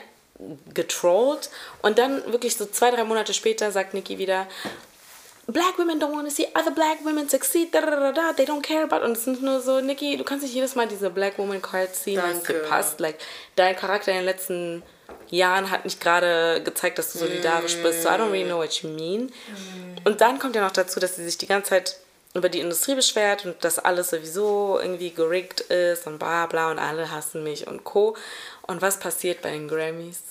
[0.72, 1.50] getrollt
[1.82, 4.46] und dann wirklich so zwei, drei Monate später sagt Nikki wieder,
[5.46, 8.46] Black women don't want to see other black women succeed, da, da, da, da, they
[8.46, 9.04] don't care about.
[9.04, 11.94] Und es sind nur so, Nikki, du kannst nicht jedes Mal diese Black Woman Card
[11.94, 12.98] ziehen, weil es dir passt.
[12.98, 13.18] Like,
[13.54, 14.82] dein Charakter in den letzten
[15.28, 18.02] Jahren hat nicht gerade gezeigt, dass du solidarisch bist.
[18.02, 19.32] So, I don't really know what you mean.
[20.04, 21.98] Und dann kommt ja noch dazu, dass sie sich die ganze Zeit
[22.34, 26.78] über die Industrie beschwert und dass alles sowieso irgendwie gerickt ist und bla bla und
[26.78, 28.16] alle hassen mich und Co.
[28.62, 30.22] Und was passiert bei den Grammys?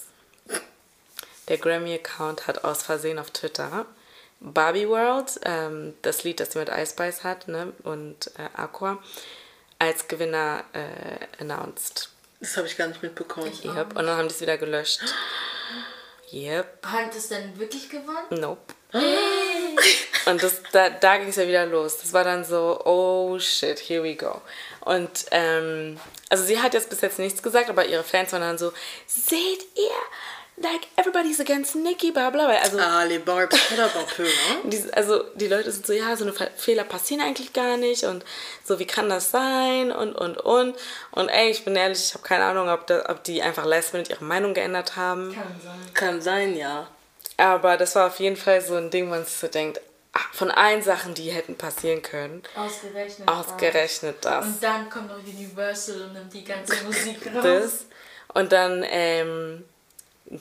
[1.48, 3.86] Der Grammy-Account hat aus Versehen auf Twitter
[4.44, 9.02] Barbie World, ähm, das Lied, das sie mit Ice Spice hat, ne, und äh, Aqua,
[9.80, 12.10] als Gewinner äh, announced.
[12.44, 13.50] Das habe ich gar nicht mitbekommen.
[13.64, 13.98] Yep.
[13.98, 15.00] Und dann haben die es wieder gelöscht.
[16.34, 16.86] Yep.
[16.86, 18.28] Hat es denn wirklich gewonnen?
[18.32, 18.74] Nope.
[20.26, 22.00] Und das, da, da ging es ja wieder los.
[22.00, 24.42] Das war dann so, oh shit, here we go.
[24.82, 28.58] Und ähm, also sie hat jetzt bis jetzt nichts gesagt, aber ihre Fans waren dann
[28.58, 28.74] so,
[29.08, 29.96] seht ihr,
[30.58, 32.48] like everybody's against Nicki, bla bla.
[32.48, 34.70] Weil Also, Ah, les ne?
[34.70, 38.04] die, also die Leute sind so, ja, so eine Fe- Fehler passieren eigentlich gar nicht
[38.04, 38.24] und
[38.64, 40.76] so, wie kann das sein und, und, und.
[41.12, 43.94] Und ey, ich bin ehrlich, ich habe keine Ahnung, ob, da, ob die einfach last
[43.94, 45.34] minute ihre Meinung geändert haben.
[45.34, 45.94] Kann sein.
[45.94, 46.88] Kann sein, ja.
[47.38, 49.82] Aber das war auf jeden Fall so ein Ding, wo man sich so denkt,
[50.14, 53.28] ah, von allen Sachen, die hätten passieren können, Ausgerechnet.
[53.28, 54.46] ausgerechnet das.
[54.46, 57.44] Und dann kommt noch Universal und nimmt die ganze Musik raus.
[57.44, 57.86] das.
[58.36, 59.66] Und dann ähm,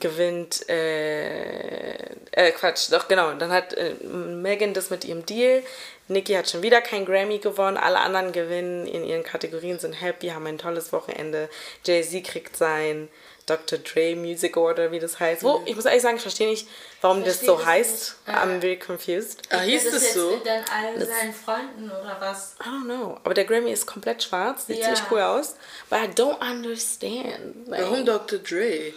[0.00, 1.92] gewinnt, äh,
[2.32, 5.62] äh, Quatsch, doch genau, dann hat äh, Megan das mit ihrem Deal.
[6.08, 7.76] Nicki hat schon wieder kein Grammy gewonnen.
[7.76, 11.48] Alle anderen gewinnen in ihren Kategorien, sind happy, haben ein tolles Wochenende.
[11.84, 13.08] Jay-Z kriegt sein
[13.46, 13.78] Dr.
[13.78, 15.42] Dre Music Award, oder wie das heißt.
[15.42, 16.68] Wo, ich muss ehrlich sagen, ich verstehe nicht,
[17.00, 18.16] warum das Verstehe so das heißt.
[18.26, 18.36] nicht.
[18.38, 19.42] I'm very confused.
[19.50, 20.36] Ah, hieß das es jetzt so?
[20.44, 22.56] dann all seinen Freunden oder was?
[22.60, 23.18] I don't know.
[23.24, 24.84] Aber der Grammy ist komplett schwarz, sieht Ja.
[24.94, 25.56] ziemlich cool aus.
[25.90, 27.66] But I don't understand.
[27.68, 28.38] Like, Warum Dr.
[28.38, 28.92] Dre?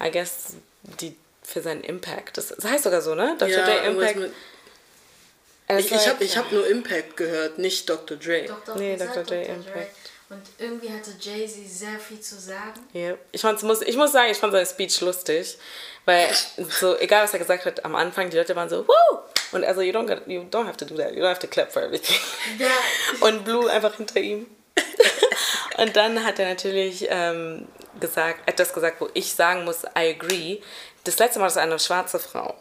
[0.00, 0.54] I guess
[1.00, 2.36] die für seinen Impact.
[2.36, 3.36] Das, das heißt sogar so, ne?
[3.38, 3.48] Dr.
[3.48, 4.34] Ja, Dre Impact.
[5.78, 8.16] ich ich habe ich hab nur Impact gehört, nicht Dr.
[8.16, 8.46] Dre.
[8.46, 9.24] Doch, doch, Nee, Dr.
[9.24, 9.54] Dre Dr.
[9.54, 9.96] Impact.
[10.30, 12.86] Und irgendwie hatte Jay-Z sehr viel zu sagen.
[12.92, 13.14] Ja.
[13.32, 15.56] Ich, fand's, muss, ich muss sagen, ich fand seine Speech lustig.
[16.04, 16.28] Weil,
[16.80, 19.18] so, egal was er gesagt hat, am Anfang, die Leute waren so, Woo!
[19.52, 21.14] Und also, you don't, got, you don't have to do that.
[21.14, 22.16] You don't have to clap for everything.
[22.58, 22.68] Ja,
[23.26, 24.46] Und Blue einfach hinter ihm.
[25.78, 27.66] Und dann hat er natürlich ähm,
[28.00, 30.60] gesagt, etwas gesagt, wo ich sagen muss, I agree.
[31.04, 32.54] Das letzte Mal, dass eine schwarze Frau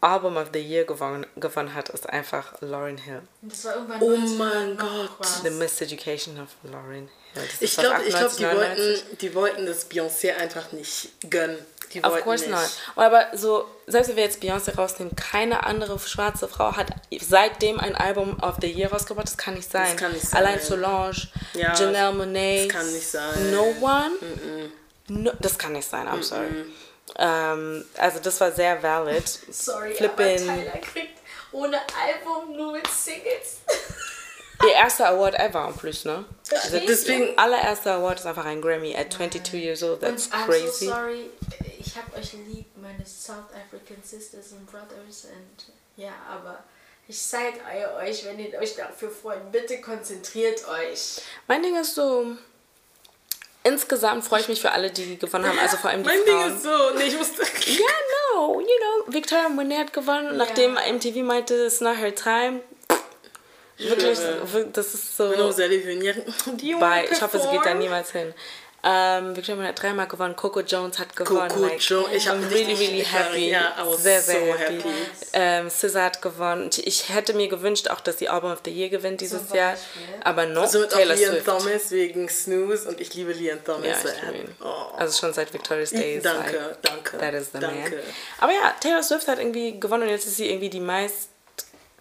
[0.00, 3.22] Album of the Year gewonnen, gewonnen hat, ist einfach Lauryn Hill.
[3.42, 5.10] das war irgendwann Oh 90 mein Gott.
[5.18, 5.42] was.
[5.42, 7.42] The Miseducation of Lauryn Hill.
[7.50, 11.58] Das Ich glaube, glaub, die, 98, wollten, die wollten das Beyoncé einfach nicht gönnen.
[11.94, 12.52] Die Of course nicht.
[12.54, 12.68] not.
[12.96, 16.88] Aber so, selbst wenn wir jetzt Beyoncé rausnehmen, keine andere schwarze Frau hat
[17.20, 19.26] seitdem ein Album of the Year rausgebracht.
[19.26, 19.96] Das kann nicht sein.
[19.96, 20.44] kann nicht sein.
[20.44, 21.16] Allein Solange,
[21.54, 22.66] Ja, Janelle Monáe.
[22.66, 23.50] das kann nicht sein.
[23.52, 24.70] No one.
[25.08, 26.66] No, das kann nicht sein, I'm sorry.
[27.16, 29.26] Ähm, also das war sehr valid.
[29.50, 30.48] Sorry, Flippin.
[30.48, 31.18] aber Tyler kriegt
[31.52, 33.60] ohne Album nur mit Singles.
[34.66, 36.24] Ihr erster Award ever en plus, ne?
[36.50, 40.00] Also Deswegen, allererster Award ist einfach ein Grammy at 22 years old.
[40.00, 40.84] That's Und I'm crazy.
[40.86, 41.30] so sorry,
[41.88, 46.62] ich hab euch lieb, meine South African Sisters and Brothers und ja, aber
[47.06, 47.54] ich zeig
[48.02, 51.22] euch, wenn ihr euch dafür freut, bitte konzentriert euch.
[51.46, 52.36] Mein Ding ist so.
[53.64, 55.58] Insgesamt freue ich mich für alle, die gewonnen haben.
[55.58, 56.56] Also vor allem die mein Ding Frauen.
[56.56, 57.42] ist so, nee, ich musste.
[57.66, 62.60] Ja, no, you know, Victoria Monet hat gewonnen, nachdem MTV meinte, it's not her time.
[63.78, 64.18] Wirklich,
[64.72, 65.30] das ist so.
[66.80, 68.34] Bei, ich hoffe, sie geht da niemals hin.
[68.84, 71.48] Ähm, Victoria hat dreimal gewonnen, Coco Jones hat gewonnen.
[71.48, 73.50] Coco Jones, ich hab I'm richtig- really, really happy.
[73.50, 74.76] ja, sehr, sehr so happy.
[74.76, 74.88] happy.
[75.32, 76.70] Ähm, SZA hat gewonnen.
[76.84, 79.74] Ich hätte mir gewünscht, auch, dass die Album of the Year gewinnt dieses Zum Jahr.
[80.22, 81.46] Aber no, Also mit auch Taylor Liam Swift.
[81.46, 83.84] Thomas wegen Snooze und ich liebe Liam Thomas.
[83.88, 84.56] Ja, so ich liebe ihn.
[84.62, 84.96] oh.
[84.96, 86.22] Also schon seit Victoria's Days.
[86.22, 87.18] danke, like, danke.
[87.18, 87.96] That is the danke.
[87.96, 88.02] man.
[88.38, 91.30] Aber ja, Taylor Swift hat irgendwie gewonnen und jetzt ist sie irgendwie die meist,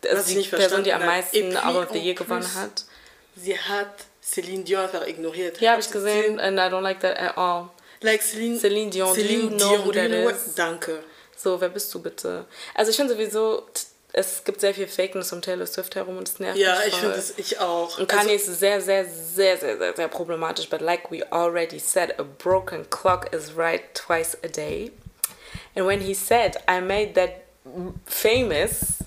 [0.07, 1.11] also die nicht Person, die am habe.
[1.11, 2.85] meisten Album of the Year gewonnen hat.
[3.35, 3.95] Sie hat
[4.29, 5.61] Celine Dion einfach ignoriert.
[5.61, 7.69] Ja, habe ich gesehen, and I don't like that at all.
[8.01, 10.55] Like Celine, Celine Dion, do Celine you know Dion, who do you that know is?
[10.55, 11.03] Danke.
[11.35, 12.45] So, wer bist du bitte?
[12.73, 13.65] Also ich finde sowieso,
[14.11, 16.95] es gibt sehr viel Fakeness um Taylor Swift herum und es nervt Ja, mich ich
[16.95, 17.97] finde das, ich auch.
[17.97, 20.67] Und Kanye ist sehr, sehr, sehr, sehr, sehr, sehr problematisch.
[20.69, 24.91] But like we already said, a broken clock is right twice a day.
[25.75, 27.43] And when he said, I made that
[28.05, 29.03] famous,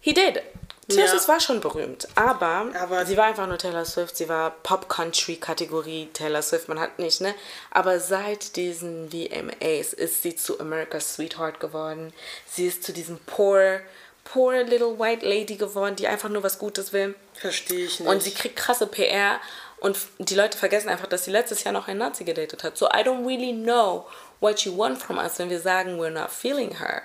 [0.00, 0.42] he did.
[0.88, 1.10] Taylor Ja.
[1.12, 6.08] Swift war schon berühmt, aber, Aber- sie war einfach nur Taylor Swift, sie war Pop-Country-Kategorie
[6.12, 7.34] Taylor Swift, man hat nicht, ne?
[7.70, 12.12] Aber seit diesen VMAs ist sie zu America's Sweetheart geworden.
[12.50, 13.80] Sie ist zu diesem poor,
[14.24, 17.14] poor little white lady geworden, die einfach nur was Gutes will.
[17.34, 18.08] Verstehe ich nicht.
[18.08, 19.40] Und sie kriegt krasse PR
[19.80, 22.76] und die Leute vergessen einfach, dass sie letztes Jahr noch einen Nazi gedatet hat.
[22.78, 24.06] So I don't really know
[24.40, 27.02] what you want from us, wenn wir sagen, we're not feeling her.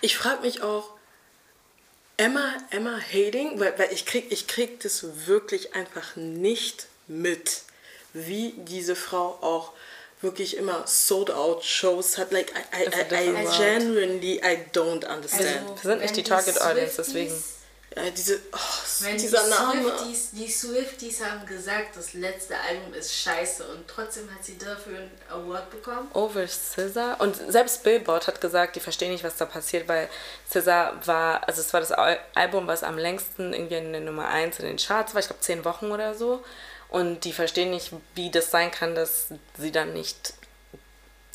[0.00, 0.90] Ich frage mich auch,
[2.18, 7.62] Emma, Emma Hading, weil, weil ich krieg, ich krieg das wirklich einfach nicht mit,
[8.12, 9.72] wie diese Frau auch
[10.20, 12.32] wirklich immer sold out Shows hat.
[12.32, 15.60] Like I, I, I, I genuinely I don't understand.
[15.60, 17.32] Also, Wir sind nicht die Target Audience, deswegen.
[18.04, 18.58] Ja, diese, oh,
[19.00, 19.82] Wenn dieser die Name.
[19.82, 24.98] Swifties, die Swifties haben gesagt, das letzte Album ist scheiße und trotzdem hat sie dafür
[24.98, 26.08] einen Award bekommen.
[26.14, 27.14] Over SZA.
[27.14, 30.08] Und selbst Billboard hat gesagt, die verstehen nicht, was da passiert, weil
[30.50, 34.28] SZA war, also es war das Al- Album, was am längsten irgendwie in der Nummer
[34.28, 36.42] 1 in den Charts war, ich glaube 10 Wochen oder so.
[36.90, 39.26] Und die verstehen nicht, wie das sein kann, dass
[39.58, 40.32] sie dann nicht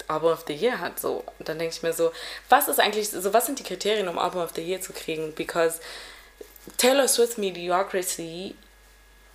[0.08, 1.00] Album of the Year hat.
[1.00, 1.24] So.
[1.40, 2.12] Und dann denke ich mir so,
[2.50, 5.34] was ist eigentlich, so was sind die Kriterien, um Album of the Year zu kriegen?
[5.36, 5.80] Because
[6.78, 8.56] Taylor Swift Mediocrity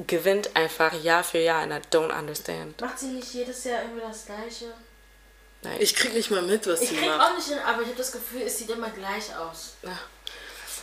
[0.06, 2.80] gewinnt einfach Jahr für Jahr and I don't understand.
[2.80, 4.72] Macht sie nicht jedes Jahr irgendwie das Gleiche?
[5.62, 5.76] Nein.
[5.80, 7.20] Ich krieg nicht mal mit, was Ich sie krieg macht.
[7.20, 9.74] auch nicht hin, aber ich habe das Gefühl, es sieht immer gleich aus.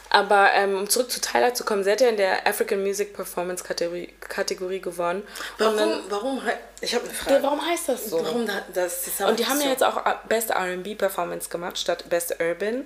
[0.10, 3.14] Aber ähm, um zurück zu Tyler zu kommen, sie hat ja in der African Music
[3.14, 5.22] Performance Kategorie, Kategorie gewonnen.
[5.22, 5.28] Und
[5.60, 6.42] Warum, dann, warum,
[6.82, 7.44] ich habe eine Ja, Frage.
[7.44, 8.24] warum heißt das so?
[8.24, 11.78] Warum da, das ist Und die haben ja jetzt auch äh, Best R&B Performance gemacht
[11.78, 12.86] statt Best Urban.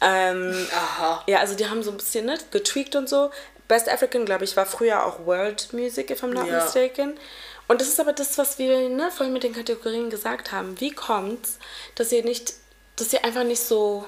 [0.00, 1.22] Ähm, Aha.
[1.26, 3.30] ja, also die haben so ein bisschen ne, getweakt und so.
[3.68, 6.56] Best African, glaube ich, war früher auch World Music, if I'm not Ja.
[6.64, 7.18] mistaken.
[7.68, 10.80] Und das ist aber das, was wir ne, vorhin mit den Kategorien gesagt haben.
[10.80, 11.58] Wie kommt's,
[11.94, 12.54] dass ihr nicht,
[12.96, 14.04] dass ihr einfach nicht so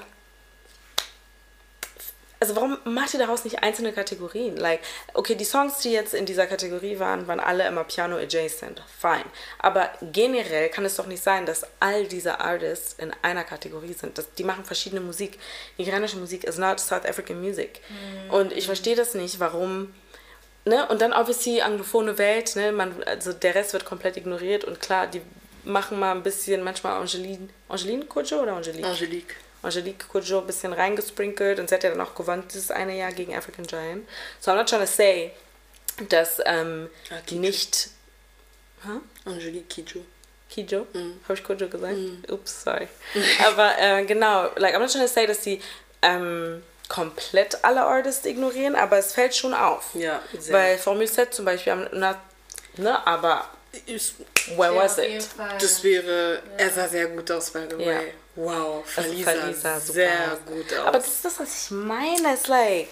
[2.43, 4.57] also warum macht ihr daraus nicht einzelne Kategorien?
[4.57, 4.81] Like,
[5.13, 8.83] okay, die Songs, die jetzt in dieser Kategorie waren, waren alle immer Piano adjacent.
[8.99, 9.23] Fine.
[9.59, 14.17] Aber generell kann es doch nicht sein, dass all diese Artists in einer Kategorie sind.
[14.17, 15.39] Das, die machen verschiedene Musik.
[15.77, 17.79] Nigerianische Musik is not South African Music.
[18.29, 19.93] Und ich verstehe das nicht, warum.
[20.65, 20.85] Ne?
[20.89, 22.73] Und dann obviously anglophone Welt, ne?
[22.73, 25.21] Man, also der Rest wird komplett ignoriert und klar, die
[25.63, 28.85] machen mal ein bisschen, manchmal Angeline, Angeline Kojo oder Angelique?
[28.85, 29.35] Angelique.
[29.63, 33.11] Angelique Kudjoe ein bisschen reingesprinkelt und sie hat ja dann auch gewonnen dieses eine Jahr
[33.11, 34.07] gegen African Giant.
[34.39, 35.31] So I'm not trying to say,
[36.09, 37.89] dass ähm, Ah, nicht...
[39.25, 40.01] Angelique Kidjo.
[40.49, 40.85] Kijo?
[41.23, 41.95] Habe ich Kudjoe gesagt?
[42.29, 42.87] Ups, sorry.
[43.47, 45.61] Aber äh, genau, like I'm not trying to say, dass sie
[46.01, 49.91] ähm, komplett alle Artists ignorieren, aber es fällt schon auf.
[49.95, 50.53] Ja, sehr.
[50.53, 52.21] Weil Formel Z zum Beispiel, haben- na,
[52.75, 53.49] ne, aber
[54.57, 55.23] where Ja, was it?
[55.23, 55.57] Fall.
[55.59, 57.85] Das wäre, er sah sehr gut aus, by the way.
[57.85, 58.01] Ja.
[58.35, 60.87] Wow, Also sah sah super sehr gut aus.
[60.87, 62.33] Aber das ist das, was ich meine.
[62.33, 62.89] Ist like,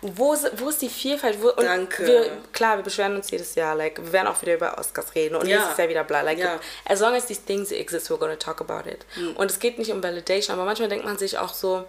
[0.00, 1.42] wo, ist- wo ist die Vielfalt?
[1.42, 2.06] Wo, und Danke.
[2.06, 3.74] Wir, klar, wir beschweren uns jedes Jahr.
[3.74, 5.58] Like, wir werden auch wieder über Oscars reden und Ja.
[5.58, 6.22] nächstes Jahr wieder bla.
[6.22, 6.58] Like, Ja.
[6.86, 9.04] as long as these things exist, we're gonna talk about it.
[9.36, 11.84] Und es geht nicht um Validation, aber manchmal denkt man sich auch so,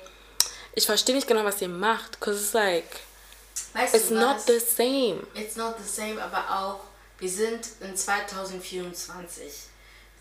[0.76, 2.84] ich verstehe nicht genau, was ihr macht, because it's like,
[3.76, 4.46] weißt it's du not was?
[4.46, 5.26] the same.
[5.36, 6.80] It's not the same, aber auch,
[7.20, 9.69] wir sind in 2024.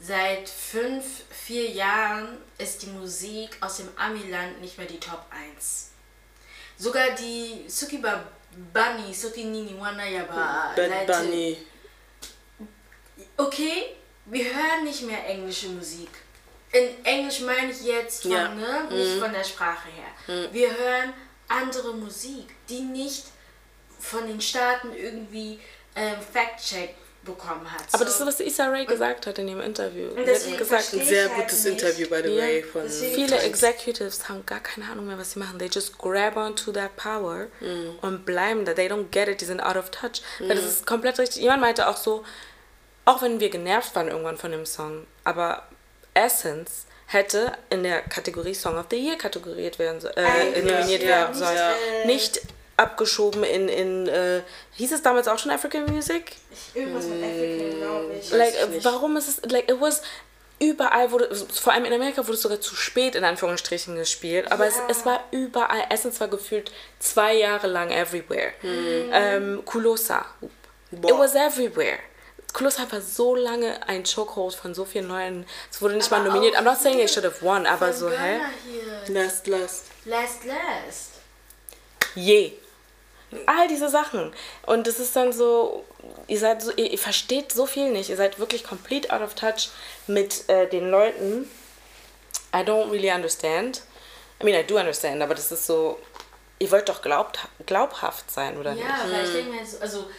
[0.00, 5.90] Seit fünf, vier Jahren ist die Musik aus dem Amiland nicht mehr die Top 1.
[6.76, 8.22] Sogar die Sukiba
[8.72, 11.58] Bunny, Suki Nini Wana Yaba Bad Bunny.
[13.36, 13.96] Okay,
[14.26, 16.10] wir hören nicht mehr englische Musik.
[16.70, 18.48] In Englisch meine ich jetzt von, Ja.
[18.54, 20.48] ne, nicht von der Sprache her.
[20.52, 21.12] Wir hören
[21.48, 23.26] andere Musik, die nicht
[23.98, 25.58] von den Staaten irgendwie
[25.96, 27.82] ähm, Fact-Check bekommen hat.
[27.92, 30.08] Aber So, das ist, was Issa Rae gesagt hat in ihrem Interview.
[30.16, 31.82] Sie deswegen hat gesagt, Ein sehr halt gutes nicht.
[31.82, 32.42] Interview, by the Ja.
[32.42, 32.62] way.
[32.62, 33.38] Von Deswegen- Viele.
[33.40, 35.58] Executives haben gar keine Ahnung mehr, was sie machen.
[35.58, 37.48] They just grab onto that power
[38.02, 38.72] und bleiben da.
[38.72, 40.22] They don't get it, die sind out of touch.
[40.38, 41.42] Weil das ist komplett richtig.
[41.42, 42.24] Jemand meinte auch so,
[43.04, 45.64] auch wenn wir genervt waren irgendwann von dem Song, aber
[46.14, 51.08] Essence hätte in der Kategorie Song of the Year kategoriert werden so, äh, nominiert ja,
[51.08, 51.56] werden sollen.
[51.56, 52.40] äh, Nicht
[52.78, 54.40] abgeschoben in, in äh,
[54.76, 56.32] hieß es damals auch schon African Music?
[56.74, 58.30] Irgendwas mit African, glaube ich.
[58.30, 60.00] Like, ich äh, warum ist es, like, it was,
[60.60, 64.66] überall wurde, vor allem in Amerika wurde es sogar zu spät in Anführungsstrichen gespielt, aber
[64.66, 64.82] es, Ja.
[64.88, 68.52] es war überall, Essence war gefühlt zwei Jahre lang everywhere.
[68.62, 70.24] Ähm, Kulosa,
[70.90, 71.98] It was everywhere.
[72.54, 75.44] Colossa war so lange ein Chokehold von so vielen neuen.
[75.70, 76.56] Es wurde nicht mal Aber nominiert.
[76.56, 78.40] auch I'm not saying it should have won, aber so, hä?
[79.06, 79.14] Hier.
[79.14, 79.84] Last, last.
[80.06, 81.10] Last Last.
[82.14, 82.52] Je.
[83.46, 84.32] All diese Sachen.
[84.64, 85.84] Und es ist dann so,
[86.26, 88.08] ihr seid so, ihr, ihr versteht so viel nicht.
[88.10, 89.70] Ihr seid wirklich complete out of touch
[90.06, 91.48] mit äh, den Leuten.
[92.54, 93.82] I don't really understand.
[94.40, 95.98] I mean, I do understand, aber das ist so,
[96.58, 98.86] ihr wollt doch glaubt, glaubhaft sein, oder nicht?
[98.86, 100.10] Ja, weil ich denke mir, so, also,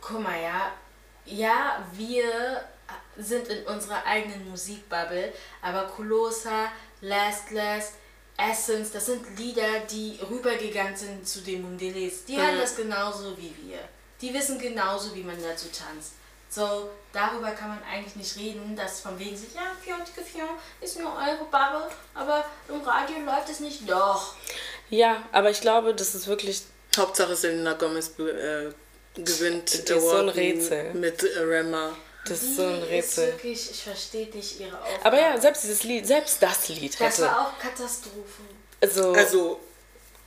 [0.00, 0.72] guck mal, ja,
[1.26, 2.64] ja, wir
[3.16, 6.72] sind in unserer eigenen Musikbubble, aber Colossa,
[7.02, 7.94] Last Last,
[8.36, 12.24] Essence, das sind Lieder, die rübergegangen sind zu den Mundeles.
[12.24, 13.78] Die hören das genauso wie wir.
[14.20, 16.12] Die wissen genauso, wie man dazu tanzt.
[16.48, 20.48] So, darüber kann man eigentlich nicht reden, dass von wegen sich, ja, Fiontige Fion
[20.80, 23.88] ist nur eure Bubble, aber im Radio läuft es nicht.
[23.88, 24.34] Doch.
[24.90, 26.62] Ja, aber ich glaube, das ist wirklich
[26.96, 28.70] Hauptsache Selena Gomez äh,
[29.14, 30.92] gewinnt Die ist so ein Rätsel.
[30.92, 31.96] mit äh, Rema.
[32.24, 33.28] Das ist so ein Rätsel.
[33.28, 35.04] Ist wirklich, ich verstehe nicht ihre Aufgabe.
[35.04, 37.22] Aber ja, selbst dieses Lied, selbst das Lied Das hätte.
[37.26, 38.42] war auch Katastrophe.
[38.80, 39.60] Also, Also,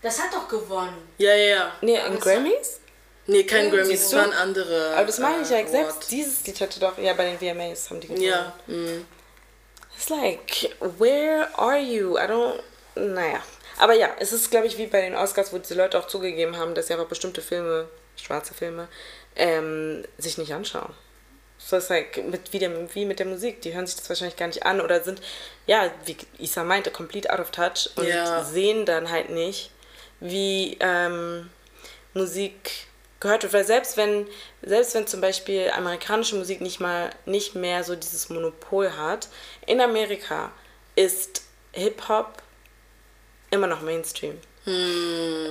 [0.01, 1.07] Das hat doch gewonnen.
[1.17, 1.71] ja, ja, ja.
[1.81, 2.79] nee, in das Grammys?
[3.27, 4.17] Nee, kein Irgendwie Grammy, es so.
[4.17, 4.93] waren andere.
[4.95, 7.89] Aber das meine ich ja, äh, selbst dieses Lied hätte doch, ja, bei den VMAs
[7.89, 8.23] haben die gewonnen.
[8.23, 9.05] Ja, mm.
[9.97, 12.17] It's like, where are you?
[12.17, 12.59] I don't,
[12.95, 13.41] naja.
[13.77, 16.57] Aber ja, es ist, glaube ich, wie bei den Oscars, wo diese Leute auch zugegeben
[16.57, 17.87] haben, dass sie aber bestimmte Filme,
[18.21, 18.87] schwarze Filme,
[19.35, 20.93] ähm, sich nicht anschauen.
[21.67, 24.37] So ist like, mit, wie, dem, wie mit der Musik, die hören sich das wahrscheinlich
[24.37, 25.19] gar nicht an oder sind,
[25.65, 28.43] ja, wie Isa meinte, complete out of touch und Ja.
[28.43, 29.71] sehen dann halt nicht,
[30.19, 31.49] wie ähm,
[32.13, 32.85] Musik
[33.19, 33.53] gehört wird.
[33.53, 34.27] Weil selbst wenn,
[34.61, 39.27] selbst wenn zum Beispiel amerikanische Musik nicht mal nicht mehr so dieses Monopol hat,
[39.65, 40.51] in Amerika
[40.95, 41.41] ist
[41.71, 42.43] Hip-Hop
[43.49, 44.39] immer noch Mainstream.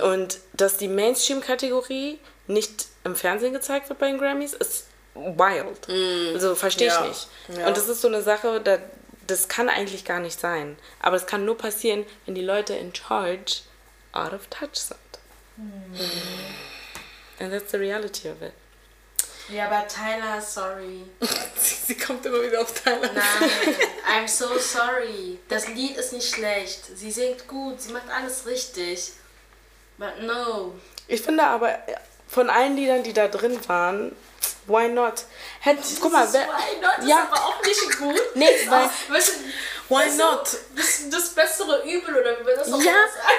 [0.01, 4.85] Und dass die Mainstream-Kategorie nicht im Fernsehen gezeigt wird bei den Grammys, ist
[5.15, 5.87] wild.
[6.33, 7.07] Also verstehe ich Ja.
[7.07, 7.27] nicht.
[7.57, 7.67] Ja.
[7.67, 8.77] Und das ist so eine Sache, da,
[9.27, 10.77] das kann eigentlich gar nicht sein.
[10.99, 13.61] Aber es kann nur passieren, wenn die Leute in charge
[14.11, 14.99] out of touch sind.
[17.39, 18.53] And that's the reality of it.
[19.49, 21.03] Ja, aber Tyler, sorry.
[21.55, 23.13] sie, sie kommt immer wieder auf Thailand.
[23.13, 23.49] Nein,
[24.09, 25.37] I'm so sorry.
[25.49, 26.79] Das Lied ist nicht schlecht.
[26.97, 29.11] Sie singt gut, sie macht alles richtig.
[29.97, 30.73] But no.
[31.07, 31.77] Ich finde aber,
[32.27, 34.15] von allen Liedern, die da drin waren,
[34.67, 35.25] why not?
[35.59, 37.07] Hätt, guck mal, wer, Why not?
[37.07, 37.19] Ja.
[37.23, 38.21] ist aber auch nicht gut.
[38.35, 40.47] Nee, weil- weißt du, Why not?
[40.75, 42.93] Das, das bessere Übel oder wie man das auch Ja,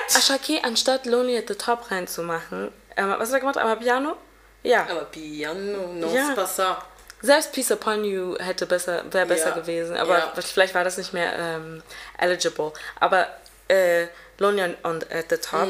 [0.09, 0.17] sagt.
[0.17, 3.59] Ashake, anstatt Lonely at the Top reinzumachen, ähm, was hat er gemacht?
[3.59, 4.17] Aber Piano?
[4.63, 4.87] Ja.
[4.89, 6.29] Aber Piano, non Ja.
[6.29, 6.77] c'est pas ça.
[7.23, 9.55] Selbst Peace Upon You hätte besser, wäre besser Ja.
[9.57, 10.33] gewesen, aber Ja.
[10.41, 11.83] vielleicht war das nicht mehr ähm,
[12.19, 12.73] eligible.
[13.01, 13.27] Aber
[13.69, 14.07] äh,
[14.39, 15.69] Lonely on, on at the Top,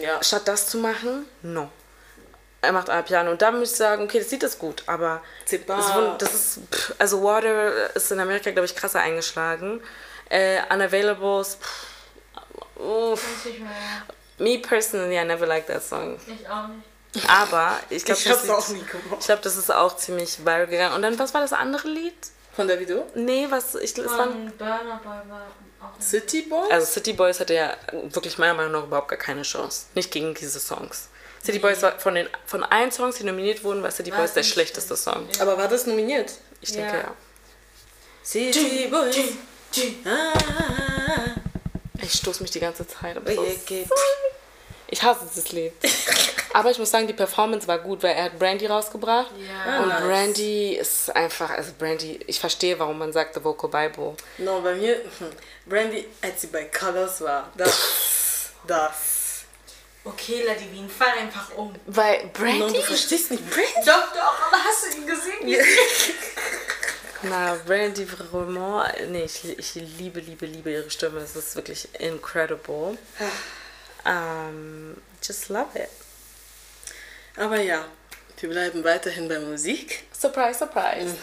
[0.00, 0.22] Ja.
[0.22, 1.68] statt das zu machen, no.
[2.62, 5.20] Er macht A Piano und da muss ich sagen, okay, das sieht das gut, aber
[5.48, 5.60] C'est
[6.18, 9.82] das, ist, pff, also Water ist in Amerika, glaube ich, krasser eingeschlagen.
[10.30, 13.46] Äh, Unavailables, pff, uff.
[14.38, 16.18] Me personally, I never liked that song.
[16.26, 17.28] Ich auch nicht.
[17.28, 19.16] Aber ich glaube, Ich das, hab's auch Lied- nie gemacht.
[19.20, 20.94] ich glaub, das ist auch ziemlich viral gegangen.
[20.94, 22.14] Und dann, was war das andere Lied?
[22.54, 23.06] Von Davido?
[23.14, 25.46] Nee, was, ich, es war, Von Burner Boy war
[25.82, 26.00] auch.
[26.00, 26.70] City Boy?
[26.70, 29.86] also City Boys hatte ja wirklich meiner Meinung nach überhaupt gar keine Chance.
[29.94, 31.08] Nicht gegen diese Songs.
[31.44, 34.32] City Boys war von den von allen Songs, die nominiert wurden, war City War Boys
[34.34, 35.26] der schlechteste Song.
[35.40, 36.32] Aber war das nominiert?
[36.60, 37.02] Ich denke Ja.
[37.02, 37.14] ja.
[38.24, 39.16] City Boys.
[40.04, 40.32] Ah,
[42.02, 43.16] Ich stoße mich die ganze Zeit.
[43.16, 43.86] Aber oh, so okay.
[44.88, 45.72] ich hasse dieses Lied.
[46.54, 49.30] Aber ich muss sagen, die Performance war gut, weil er hat Brandy rausgebracht.
[49.38, 49.80] Ja.
[49.82, 50.02] Und nice.
[50.02, 54.14] Brandy ist einfach, also Brandy, ich verstehe, warum man sagt The Vocal Bible.
[54.38, 55.30] No, bei mir, hm,
[55.64, 58.92] Brandy, als sie bei Colors war, das, das.
[60.04, 61.72] Okay, Ladivin, fall einfach um.
[61.86, 63.86] Weil Brandy du verstehst nicht Brandy?
[63.86, 65.64] Doch, doch, aber hast du ihn gesehen?
[67.22, 71.20] Na, Brandy Vraiment, nee, ich, ich liebe, liebe, liebe ihre Stimme.
[71.20, 72.98] Es ist wirklich incredible.
[74.04, 75.88] Um, just love it.
[77.36, 77.84] Aber ja,
[78.40, 80.02] wir bleiben weiterhin bei Musik.
[80.12, 81.14] Surprise, surprise.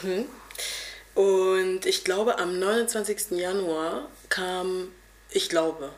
[1.16, 3.32] Und ich glaube, am 29.
[3.32, 4.94] Januar kam,
[5.32, 5.92] ich glaube,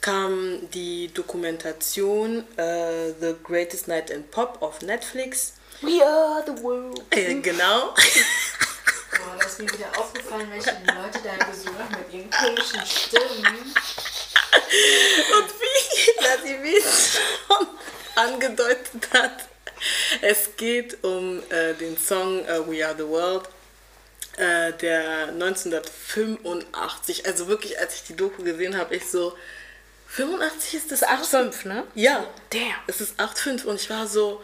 [0.00, 5.54] kam die Dokumentation äh, The Greatest Night in Pop auf Netflix.
[5.80, 7.02] We are the world.
[7.10, 7.94] Äh, genau.
[7.94, 13.74] Boah, da ist mir wieder aufgefallen, welche Leute da gesungen haben mit ihren komischen Stimmen.
[15.38, 17.66] Und wie Lasivi schon
[18.14, 19.48] angedeutet hat,
[20.20, 23.48] es geht um äh, den Song äh, We Are the World,
[24.36, 29.36] äh, der 1985, also wirklich als ich die Doku gesehen habe, ich so,
[30.08, 31.84] 85 ist das 8,5, ne?
[31.94, 32.62] Ja, Damn.
[32.86, 34.42] es ist 8,5 und ich war so,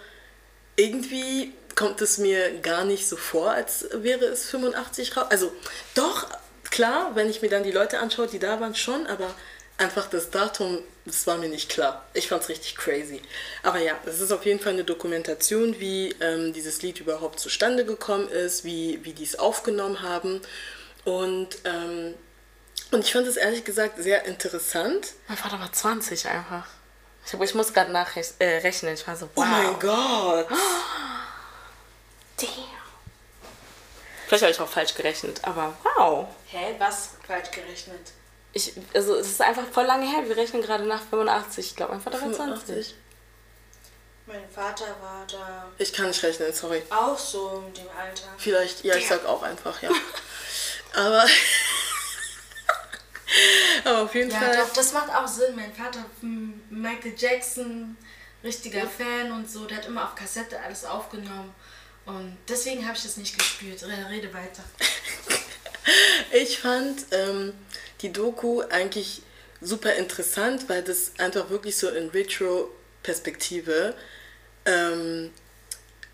[0.77, 5.27] irgendwie kommt es mir gar nicht so vor, als wäre es 85 raus.
[5.31, 5.53] Also
[5.95, 6.29] doch,
[6.71, 9.35] klar, wenn ich mir dann die Leute anschaue, die da waren, schon, aber
[9.79, 12.07] einfach das Datum, das war mir nicht klar.
[12.13, 13.21] Ich fand es richtig crazy.
[13.63, 17.85] Aber ja, es ist auf jeden Fall eine Dokumentation, wie ähm, dieses Lied überhaupt zustande
[17.85, 20.41] gekommen ist, wie, wie die es aufgenommen haben.
[21.05, 22.15] Und, ähm,
[22.95, 25.13] und ich fand es ehrlich gesagt sehr interessant.
[25.29, 26.67] Mein Vater war 20 einfach.
[27.27, 28.41] Ich, ich muss gerade nachrechnen.
[28.41, 29.45] Äh, ich war so, wow.
[29.45, 30.49] Oh mein Gott.
[32.37, 32.49] Damn.
[34.27, 36.29] Vielleicht habe ich auch falsch gerechnet, aber wow.
[36.47, 38.13] Hä, was falsch gerechnet?
[38.53, 40.29] Ich, also es ist einfach voll lange her.
[40.29, 41.67] Wir rechnen gerade nach 85.
[41.67, 42.95] Ich glaube, mein Vater war 20.
[44.27, 46.83] Mein Vater war da Ich kann nicht rechnen, sorry.
[46.89, 48.29] auch so in dem Alter.
[48.39, 49.91] Vielleicht, ja, ich sag auch einfach, ja.
[50.95, 51.27] Aber,
[53.85, 54.57] aber auf jeden Ja, Fall.
[54.57, 55.55] doch, das macht auch Sinn.
[55.57, 57.97] Mein Vater, hm, Michael Jackson,
[58.43, 61.55] richtiger Fan und so, der hat immer auf Kassette alles aufgenommen.
[62.07, 63.83] Und deswegen habe ich das nicht gespürt.
[63.83, 64.63] Re- Rede weiter.
[66.33, 67.53] Ich fand ähm,
[68.01, 69.21] die Doku eigentlich
[69.61, 73.95] super interessant, weil das einfach wirklich so in Retro-Perspektive,
[74.65, 75.31] ähm,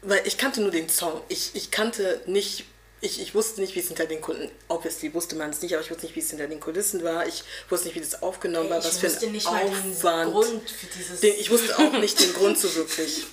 [0.03, 1.23] weil ich kannte nur den Song.
[1.29, 2.64] Ich, ich kannte nicht,
[3.01, 5.83] ich, ich wusste nicht, wie es hinter den Kunden, obviously wusste man es nicht, aber
[5.83, 7.27] ich wusste nicht, wie es hinter den Kulissen war.
[7.27, 9.73] Ich wusste nicht, wie das aufgenommen war, ich was für wusste ein nicht mal den
[9.93, 10.33] Aufwand.
[10.33, 11.21] Grund für dieses...
[11.21, 13.25] Den, ich wusste auch nicht den Grund so wirklich.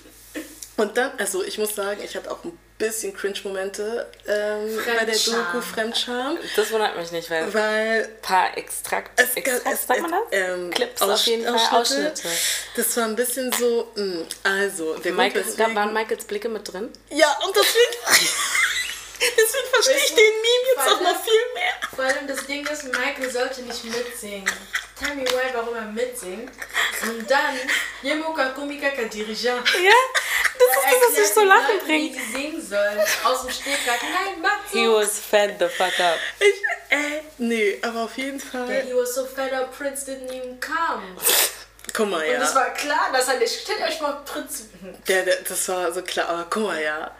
[0.76, 5.16] Und dann, also ich muss sagen, ich hatte auch ein bisschen Cringe-Momente ähm, bei der.
[5.16, 10.00] Doku Fremdscham, Das wundert mich nicht, weil ein weil paar Extrakt, es, Extrakt es, sagt
[10.02, 10.20] man das?
[10.30, 12.12] ähm, Clips Aus- auf jeden Fall, Ausschnitte.
[12.12, 12.28] Ausschnitte.
[12.76, 16.72] Das war ein bisschen so, mh, also, der Grund, Michael, weswegen, waren Michaels Blicke mit
[16.72, 16.88] drin?
[17.10, 18.28] Ja, und deswegen,
[19.20, 21.72] deswegen verstehe ich den Meme jetzt auch noch viel mehr.
[21.94, 24.50] Vor allem das Ding ist, Michael sollte nicht mitsingen.
[24.98, 26.50] Tell me why, warum er mitsingt.
[27.02, 27.56] Und dann,
[28.02, 29.68] Yemuka Komika ka Dirigeant.
[29.74, 29.92] Ja,
[30.58, 32.14] das ist das, was mich so lachen Wie bringt.
[32.16, 33.00] sie singen sollen.
[33.24, 34.02] Aus dem Stegreif.
[34.02, 34.94] Nein, mach He so.
[34.96, 36.18] was fed the fuck up.
[36.40, 36.54] Ich,
[36.90, 41.16] äh, nee, aber auf jeden He Fall, was so fed up, Prince didn't even come.
[41.92, 43.60] guck mal, Und es ja, war klar, dass er nicht.
[43.60, 44.64] Stellt euch mal Prinz.
[45.06, 47.14] der, der, das war so klar, aber guck mal, ja,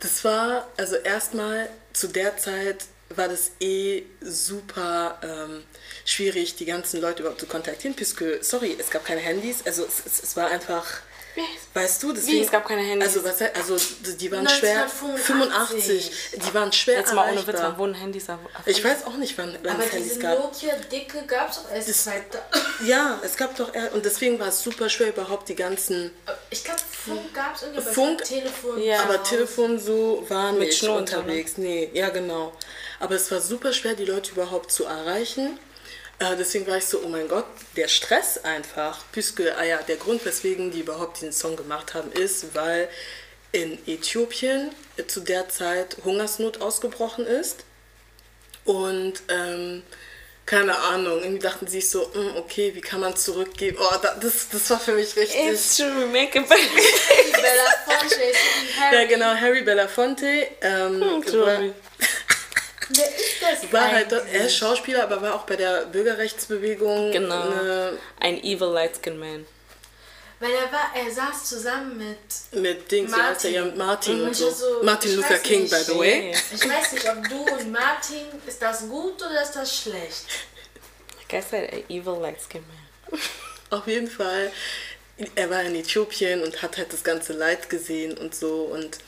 [0.00, 5.64] das war, also erstmal zu der Zeit war das eh super ähm,
[6.04, 10.02] schwierig, die ganzen Leute überhaupt zu kontaktieren, puisque, sorry, es gab keine Handys, also es,
[10.06, 10.86] es, es war einfach,
[11.74, 13.08] weißt du, deswegen, es gab keine Handys?
[13.16, 13.76] Also, was, also
[14.18, 16.10] die waren schwer, 1985.
[16.10, 19.16] 85, die waren schwer Jetzt mal ohne Witz, wann wurden Handys auf Ich weiß auch
[19.16, 20.38] nicht, wann, wann Aber es Handys diese gab.
[20.38, 22.22] Nokia-Dicke gab es auch erst Das- seit.
[22.84, 26.10] Ja, es gab doch, eher- und deswegen war es super schwer, überhaupt die ganzen,
[26.50, 28.82] Ich glaube, Funk gab es irgendwie, aber Funk- Telefon.
[28.82, 29.00] Ja.
[29.02, 31.00] aber Telefon so war Mit nicht Schnur so, ne?
[31.00, 31.52] unterwegs.
[31.56, 32.52] Nee, ja genau.
[32.98, 35.58] Aber es war super schwer, die Leute überhaupt zu erreichen.
[36.20, 37.46] Äh, deswegen war ich so, oh mein Gott,
[37.76, 39.04] der Stress einfach.
[39.12, 42.88] Puisque, ah ja, der Grund, weswegen die überhaupt diesen Song gemacht haben, ist, weil
[43.52, 47.64] in Äthiopien äh, zu der Zeit Hungersnot ausgebrochen ist.
[48.64, 49.82] Und ähm,
[50.44, 53.78] keine Ahnung, irgendwie dachten sie sich so, "Hm, okay, wie kann man zurückgeben?
[53.80, 55.46] Oh, da, das, das war für mich richtig.
[55.46, 57.40] It's true, we make it better.
[57.40, 58.16] Bella Fonte,
[58.78, 58.96] Harry.
[58.96, 60.48] Ja, genau, Harry Belafonte.
[60.60, 61.72] Ähm, Sorry.
[62.92, 64.56] Wer ist das war halt, er ist?
[64.56, 67.12] Schauspieler, aber war auch bei der Bürgerrechtsbewegung.
[67.12, 67.44] Genau.
[67.48, 69.46] ne, Ein evil light-skinned man.
[70.40, 72.62] Weil er war, er saß zusammen mit.
[72.62, 74.50] mit Dings, wie heißt der ja, mit Martin Und so.
[74.50, 75.70] so, Martin Luther King, nicht.
[75.70, 76.34] by the way.
[76.54, 80.24] Ich weiß nicht, ob du und Martin, ist das gut oder ist das schlecht?
[81.30, 83.20] Like I said, an evil light-skinned man.
[83.78, 84.50] Auf jeden Fall,
[85.34, 88.98] er war in Äthiopien und hat halt das ganze Leid gesehen und so und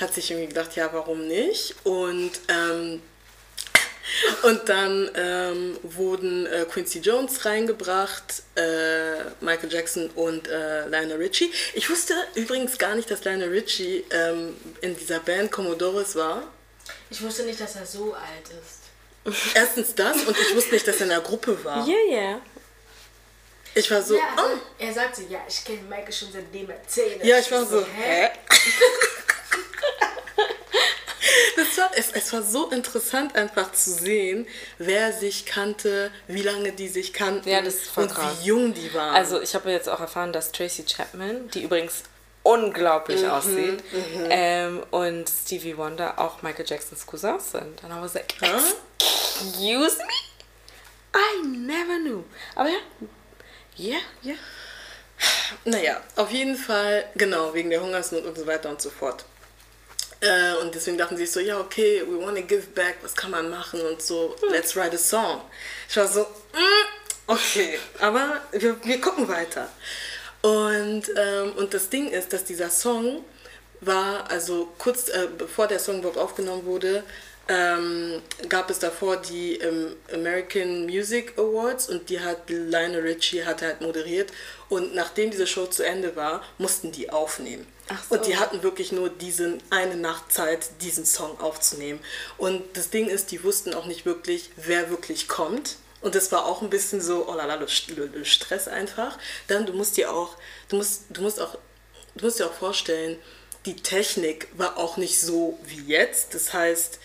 [0.00, 1.74] hat sich irgendwie gedacht, ja, warum nicht?
[1.84, 3.02] Und, ähm,
[4.42, 11.50] und dann ähm, wurden äh, Quincy Jones reingebracht, äh, Michael Jackson und äh, Lionel Richie.
[11.74, 16.44] Ich wusste übrigens gar nicht, dass Lionel Richie ähm, in dieser Band Commodores war.
[17.10, 18.86] Ich wusste nicht, dass er so alt ist.
[19.54, 21.86] Erstens das und ich wusste nicht, dass er in der Gruppe war.
[21.86, 22.40] Yeah, yeah.
[23.74, 24.58] Ich war so, ja, also, oh.
[24.78, 27.26] Er sagte, ja, ich kenne Michael schon seitdem er 10 ist.
[27.26, 28.30] Ja, ich war so, hä?
[31.56, 34.46] Das war, es, es war so interessant einfach zu sehen,
[34.78, 38.36] wer sich kannte, wie lange die sich kannten Ja, und krass.
[38.42, 39.14] wie jung die waren.
[39.14, 42.02] Also ich habe jetzt auch erfahren, dass Tracy Chapman, die übrigens
[42.42, 43.84] unglaublich Mhm, aussieht,
[44.30, 47.80] ähm, und Stevie Wonder auch Michael Jacksons Cousins sind.
[47.82, 48.60] I was like, Huh?
[49.00, 50.12] excuse me?
[51.14, 52.22] I never knew.
[52.54, 52.78] Aber ja,
[53.76, 54.34] ja, ja.
[55.64, 59.24] Naja, auf jeden Fall, genau, wegen der Hungersnot und so weiter und so fort.
[60.20, 63.30] Äh, und deswegen dachten sie so, ja, okay, we want to give back, was kann
[63.30, 65.42] man machen und so, let's write a song.
[65.88, 69.68] Ich war so, mm, okay, aber wir, wir gucken weiter.
[70.42, 73.24] Und, ähm, und das Ding ist, dass dieser Song
[73.80, 77.02] war, also kurz äh, bevor der Song überhaupt aufgenommen wurde,
[77.48, 83.62] ähm, gab es davor die ähm, American Music Awards und die hat Lionel Richie hat
[83.62, 84.32] halt moderiert
[84.68, 87.66] und nachdem diese Show zu Ende war, mussten die aufnehmen.
[88.08, 88.16] So.
[88.16, 92.00] Und die hatten wirklich nur diesen eine Nacht Zeit, diesen Song aufzunehmen.
[92.36, 95.76] Und das Ding ist, die wussten auch nicht wirklich, wer wirklich kommt.
[96.00, 97.64] Und das war auch ein bisschen so, oh la la,
[98.24, 99.18] Stress einfach.
[99.46, 100.36] Dann, du musst dir auch,
[100.68, 101.56] du musst, du musst auch,
[102.16, 103.18] du musst dir auch vorstellen,
[103.66, 106.34] die Technik war auch nicht so wie jetzt.
[106.34, 106.98] Das heißt,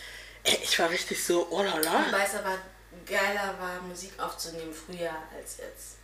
[0.44, 2.04] ich war richtig so, oh la la.
[2.10, 2.58] Weil es aber
[3.06, 5.96] geiler war, Musik aufzunehmen früher als jetzt.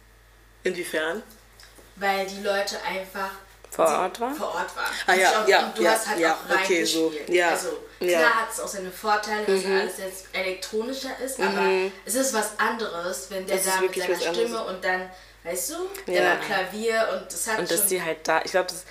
[0.63, 1.23] Inwiefern?
[1.97, 3.31] Weil die Leute einfach
[3.71, 4.35] Vor Ort waren?
[4.35, 4.93] vor Ort waren.
[5.07, 7.37] Ah, ja, Und auch- ja, und du ja, hast halt ja, auch okay, so, reingespielt.
[7.37, 7.69] ja, Also
[7.99, 8.19] klar ja.
[8.29, 8.35] Mhm.
[8.35, 13.31] hat es auch seine Vorteile, dass alles jetzt elektronischer ist, aber es ist was anderes,
[13.31, 14.69] wenn der ist da mit seiner Stimme anderes.
[14.69, 15.11] und dann,
[15.45, 15.75] weißt du,
[16.13, 16.21] Ja.
[16.21, 17.77] der Klavier und das hat Und schon...
[17.79, 18.85] dass die halt da, ich glaube, das-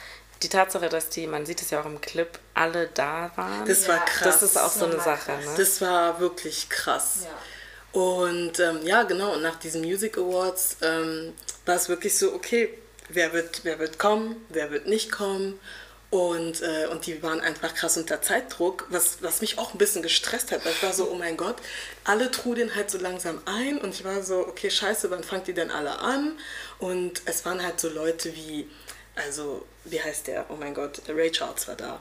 [0.43, 3.88] die Tatsache, dass die, man sieht es ja auch im Clip, alle da waren, Das
[3.88, 4.39] war Ja, krass.
[4.39, 5.31] das ist auch so eine Sache.
[5.31, 5.53] Ne?
[5.57, 7.21] Das war wirklich krass.
[7.23, 7.99] ja.
[7.99, 11.33] Und ähm, ja, genau, und nach diesen Music Awards ähm,
[11.65, 12.77] war es wirklich so, okay,
[13.09, 15.59] wer wird, wer wird kommen, wer wird nicht kommen.
[16.09, 20.01] Und, äh, und die waren einfach krass unter Zeitdruck, was, was mich auch ein bisschen
[20.03, 20.63] gestresst hat.
[20.63, 21.57] Weil ich war so, oh mein Gott,
[22.05, 23.77] alle trudeln halt so langsam ein.
[23.79, 26.38] Und ich war so, okay, scheiße, wann fangt ihr denn alle an?
[26.79, 28.69] Und es waren halt so Leute wie,
[29.26, 30.45] also, wie heißt der?
[30.49, 31.99] Oh mein Gott, Ray Charles war da.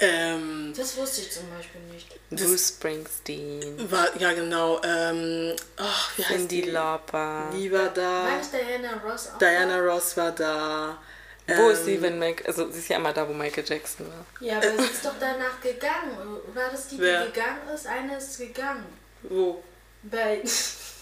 [0.00, 2.08] Ähm, Das wusste ich zum Beispiel nicht.
[2.30, 4.80] Bruce Springsteen, war, ja, genau.
[4.82, 6.70] Ähm, ach, wie heißt Cindy die?
[6.70, 7.48] Lauper.
[7.54, 8.24] Die war da.
[8.24, 9.92] War Diana Ross auch Diana da?
[9.92, 10.98] Ross war da.
[11.46, 14.06] Wo ist Ähm, sie, wenn Michael, also sie ist ja immer da, wo Michael Jackson
[14.08, 14.24] war.
[14.40, 16.16] Ja, aber sie ist doch danach gegangen.
[16.54, 17.26] War das die, die Wer?
[17.26, 17.86] gegangen ist?
[17.86, 18.86] Eine ist gegangen.
[19.22, 19.62] Wo?
[20.02, 20.42] Bei,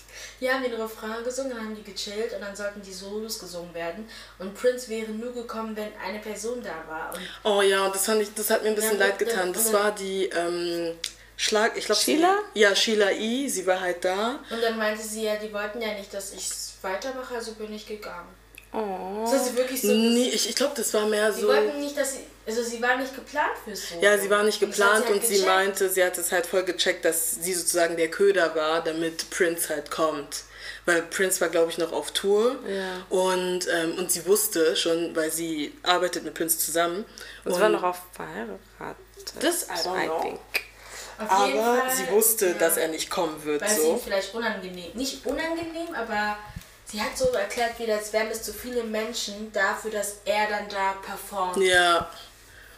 [0.42, 3.72] die haben den Refrain gesungen, dann haben die gechillt und dann sollten die Solos gesungen
[3.74, 4.08] werden.
[4.40, 7.14] Und Prince wäre nur gekommen, wenn eine Person da war.
[7.14, 9.52] Und Oh ja, und das fand ich, das hat mir ein bisschen Ja, leid getan.
[9.52, 10.96] Das war die ähm,
[11.36, 12.38] Schlag, ich glaube Sheila?
[12.54, 13.46] Ja, Sheila E.
[13.46, 14.40] Sie war halt da.
[14.50, 16.50] Und dann meinte sie ja, die wollten ja nicht, dass ich
[16.82, 18.28] weitermache, also bin ich gegangen.
[18.72, 19.22] Oh.
[19.22, 19.88] Das hat sie wirklich so.
[19.88, 21.46] Nee, ich, ich glaube, das war mehr so.
[21.46, 22.20] wollten nicht, dass sie.
[22.46, 24.02] Also sie war nicht geplant fürs Solo.
[24.02, 25.46] Ja, sie war nicht geplant halt und sie gecheckt.
[25.46, 29.68] meinte, sie hat es halt voll gecheckt, dass sie sozusagen der Köder war, damit Prince
[29.68, 30.44] halt kommt.
[30.84, 32.56] Weil Prince war, glaube ich, noch auf Tour.
[32.68, 33.06] Ja.
[33.08, 37.04] Und, ähm, und sie wusste schon, weil sie arbeitet mit Prince zusammen.
[37.44, 38.58] Und sie war noch auf verheiratet.
[39.38, 40.40] Das, I don't I know.
[41.18, 42.54] Aber Fall, sie wusste, ja.
[42.54, 43.62] dass er nicht kommen wird.
[43.62, 43.92] Weil es So.
[43.92, 46.36] ihm vielleicht unangenehm, nicht unangenehm, aber
[46.86, 50.68] sie hat so erklärt, wie als wären es zu viele Menschen dafür, dass er dann
[50.68, 51.56] da performt.
[51.58, 52.10] Ja.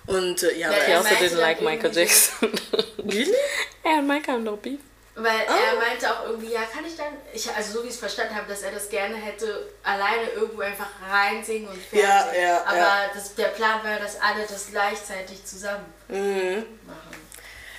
[0.06, 2.52] Und äh, ja, He er also meinte didn't like Michael Jackson.
[2.98, 3.34] Really?
[3.84, 4.80] er und Michael haben no beef.
[5.16, 5.52] Weil Oh.
[5.52, 8.34] er meinte auch irgendwie, ja, kann ich dann, ich, also so wie ich es verstanden
[8.34, 12.02] habe, dass er das gerne hätte, alleine irgendwo einfach reinsingen und fertig.
[12.02, 13.10] Ja, ja, Aber ja.
[13.14, 16.64] Das, der Plan war, dass alle das gleichzeitig zusammen Mhm.
[16.84, 17.14] machen.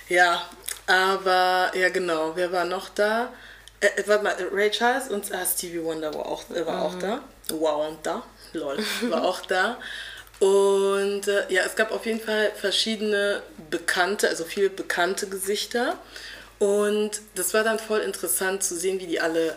[0.08, 0.48] Ja,
[0.86, 3.32] aber ja genau, wer war noch da?
[3.80, 6.94] Äh, äh, warte mal, Ray Charles und ah, Stevie Wonder war auch, äh, war auch
[6.98, 7.20] da.
[7.50, 8.22] Wow, und da.
[8.54, 9.76] Lol, war auch da.
[10.38, 15.98] Und äh, ja, es gab auf jeden Fall verschiedene bekannte, also viele bekannte Gesichter.
[16.58, 19.56] Und das war dann voll interessant zu sehen, wie die alle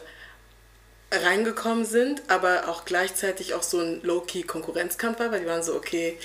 [1.11, 6.19] reingekommen sind, aber auch gleichzeitig auch so ein Low-Key-Konkurrenzkampf war, weil die waren so, okay,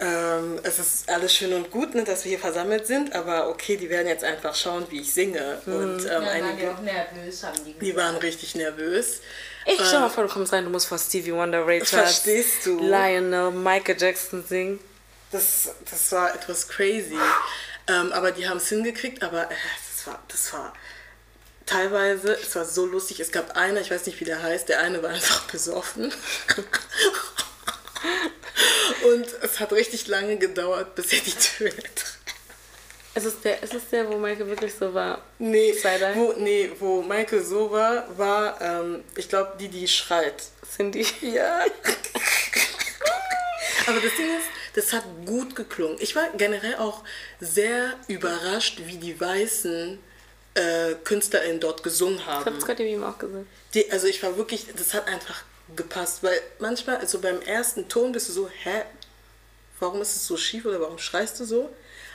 [0.00, 3.76] ähm, es ist alles schön und gut, ne, dass wir hier versammelt sind, aber okay,
[3.76, 5.58] die werden jetzt einfach schauen, wie ich singe.
[5.66, 9.20] Und ähm, Ja, waren die einige, auch nervös, haben die die waren richtig nervös.
[9.66, 12.66] Ich stell mal vor, du kommst rein, du musst vor Stevie Wonder, Ray Charles, Verstehst
[12.66, 12.78] du?
[12.78, 14.78] Lionel, Michael Jackson singen.
[15.30, 17.16] Das, das war etwas crazy.
[17.88, 19.54] Ähm, aber die haben es hingekriegt, aber äh,
[19.96, 20.72] das, war, das war
[21.66, 23.20] teilweise, es war so lustig.
[23.20, 26.12] Es gab einer, ich weiß nicht, wie der heißt, der eine war einfach besoffen.
[29.04, 32.18] Und es hat richtig lange gedauert, bis er die Töne traf.
[33.14, 35.22] Ist es der, ist es der, wo Michael wirklich so war?
[35.38, 35.72] Nee,
[36.14, 40.42] wo, nee, wo Michael so war, war, ähm, ich glaube, die, die schreit.
[40.74, 41.06] Cindy?
[41.20, 41.60] Ja.
[43.86, 45.96] Aber das Ding ist, das hat gut geklungen.
[46.00, 47.04] Ich war generell auch
[47.40, 49.98] sehr überrascht, wie die weißen
[50.54, 52.44] äh, KünstlerInnen dort gesungen Ich haben.
[52.46, 53.46] hab Scotty ihm auch gesagt.
[53.74, 55.44] Die, also ich war wirklich, das hat einfach
[55.76, 58.82] gepasst, weil manchmal, also beim ersten Ton bist du so, hä,
[59.80, 61.70] warum ist es so schief oder warum schreist du so?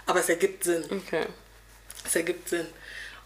[0.10, 0.84] Aber es ergibt Sinn.
[0.90, 1.26] Okay.
[2.04, 2.68] Es ergibt Sinn.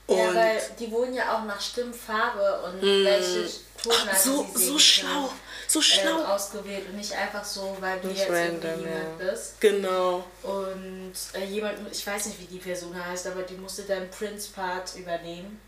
[0.08, 3.50] Ja, Und weil die wurden ja auch nach Stimmfarbe und welche
[3.82, 5.30] Tonleiter Ach, so, sie singen so schlau,
[5.68, 6.24] so äh, schlau.
[6.26, 9.32] ausgewählt und nicht einfach so, weil du Nicht jetzt random, irgendwie jemand ja.
[9.32, 9.62] bist.
[9.62, 10.26] Genau.
[10.42, 14.96] Und äh, jemand, ich weiß nicht, wie die Person heißt, aber die musste dann Prince-Part
[14.98, 15.62] übernehmen.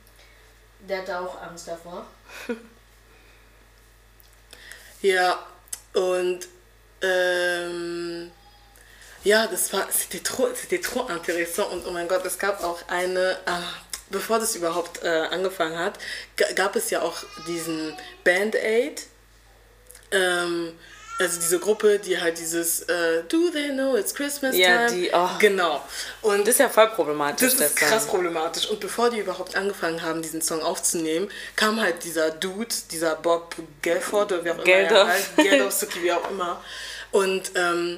[0.81, 2.05] Der hatte auch Angst davor.
[5.01, 5.45] Ja,
[5.93, 6.47] und
[7.01, 8.31] ähm,
[9.25, 12.79] Ja, das war, c'était trop, c'était trop intéressant und oh mein Gott, es gab auch
[12.87, 13.59] eine, ah,
[14.09, 15.95] bevor das überhaupt äh, angefangen hat,
[16.37, 17.17] ga- gab es ja auch
[17.47, 19.01] diesen Band-Aid,
[20.11, 20.73] ähm,
[21.17, 24.91] also diese Gruppe, die halt dieses äh, Do they know it's Christmas Ja, time?
[25.01, 25.29] die, oh.
[25.39, 25.81] Genau.
[26.21, 27.55] Und Das ist ja voll problematisch.
[27.55, 28.69] das ist krass problematisch.
[28.69, 33.55] Und bevor die überhaupt angefangen haben, diesen Song aufzunehmen, kam halt dieser Dude, dieser Bob
[33.81, 34.97] Gelford oder wie auch immer Geldof.
[34.97, 36.61] er heißt, Geldof, Suki, wie auch immer.
[37.11, 37.97] Und, ähm,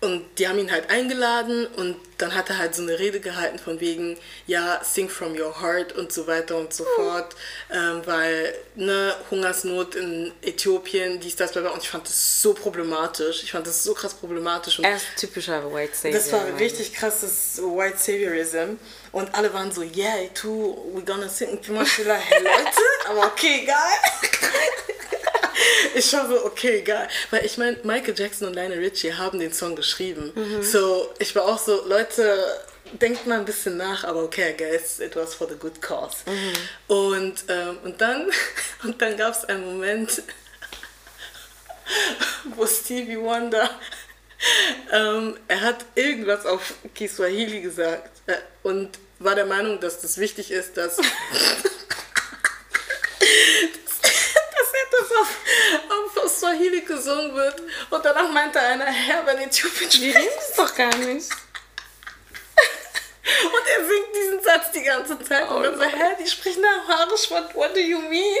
[0.00, 3.58] und die haben ihn halt eingeladen und dann hat er halt so eine Rede gehalten
[3.58, 7.36] von wegen, ja, sing from your heart und so weiter und so fort,
[7.70, 11.70] ähm, weil, ne, Hungersnot in Äthiopien, dies, das, bla, bla.
[11.72, 13.42] und ich fand das so problematisch.
[13.42, 14.78] Ich fand das so krass problematisch.
[14.78, 16.18] Und Er ist typischer White Savior.
[16.18, 18.78] das war richtig krasses White Saviorism.
[19.12, 21.58] Und alle waren so, yeah, too, we're gonna sing.
[21.60, 23.76] Ich war so, hey Leute, aber okay, geil.
[25.94, 27.08] Ich war so, okay, geil.
[27.30, 30.32] Weil ich meine, Michael Jackson und Lionel Richie haben den Song geschrieben.
[30.62, 32.38] So, ich war auch so, Leute,
[32.92, 36.18] denkt mal ein bisschen nach, aber okay, I guess it was for the good cause.
[36.88, 38.30] Und, ähm, und dann,
[38.84, 40.22] und dann gab es einen Moment,
[42.56, 43.68] wo Stevie Wonder,
[44.92, 50.50] ähm, er hat irgendwas auf Kiswahili gesagt äh, und war der Meinung, dass das wichtig
[50.50, 50.96] ist, dass,
[55.10, 55.18] das
[55.90, 57.62] auf, auf Swahili gesungen wird.
[57.90, 60.00] Und danach meinte einer, Herr, wenn Die spricht.
[60.00, 61.30] reden es doch gar nicht.
[63.44, 65.48] Und er singt diesen Satz die ganze Zeit.
[65.48, 68.40] und dann so, hä, die sprechen Amharisch, what, what do you mean?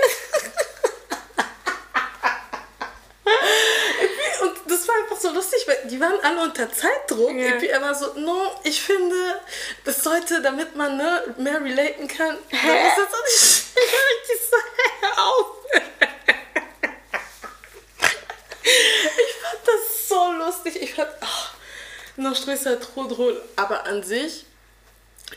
[4.40, 7.30] Und das war einfach so lustig, weil die waren alle unter Zeitdruck.
[7.30, 9.40] Irgendwie er war so, no, ich finde,
[9.84, 14.00] das sollte, damit man ne, mehr relaten kann, dann ist das auch nicht ich war
[14.10, 14.56] richtig so,
[15.00, 15.46] hör auf.
[18.62, 20.82] Ich fand das so lustig.
[20.82, 21.54] Ich fand, ach,
[22.16, 23.40] noch Stresser trop drôle.
[23.56, 24.44] Aber an sich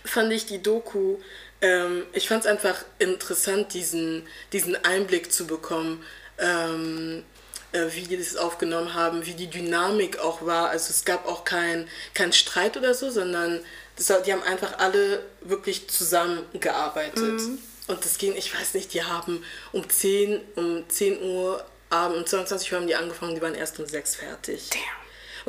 [0.05, 1.17] fand ich die Doku,
[1.61, 6.03] ähm, ich fand es einfach interessant, diesen, diesen Einblick zu bekommen,
[6.37, 7.23] ähm,
[7.71, 10.69] äh, wie die das aufgenommen haben, wie die Dynamik auch war.
[10.69, 13.61] Also es gab auch kein, kein Streit oder so, sondern
[13.95, 17.41] das, die haben einfach alle wirklich zusammengearbeitet.
[17.87, 22.25] Und das ging, ich weiß nicht, die haben um 10, um 10 Uhr Abend, um
[22.25, 24.69] 22 Uhr haben die angefangen, die waren erst um 6 fertig.
[24.71, 24.81] Damn.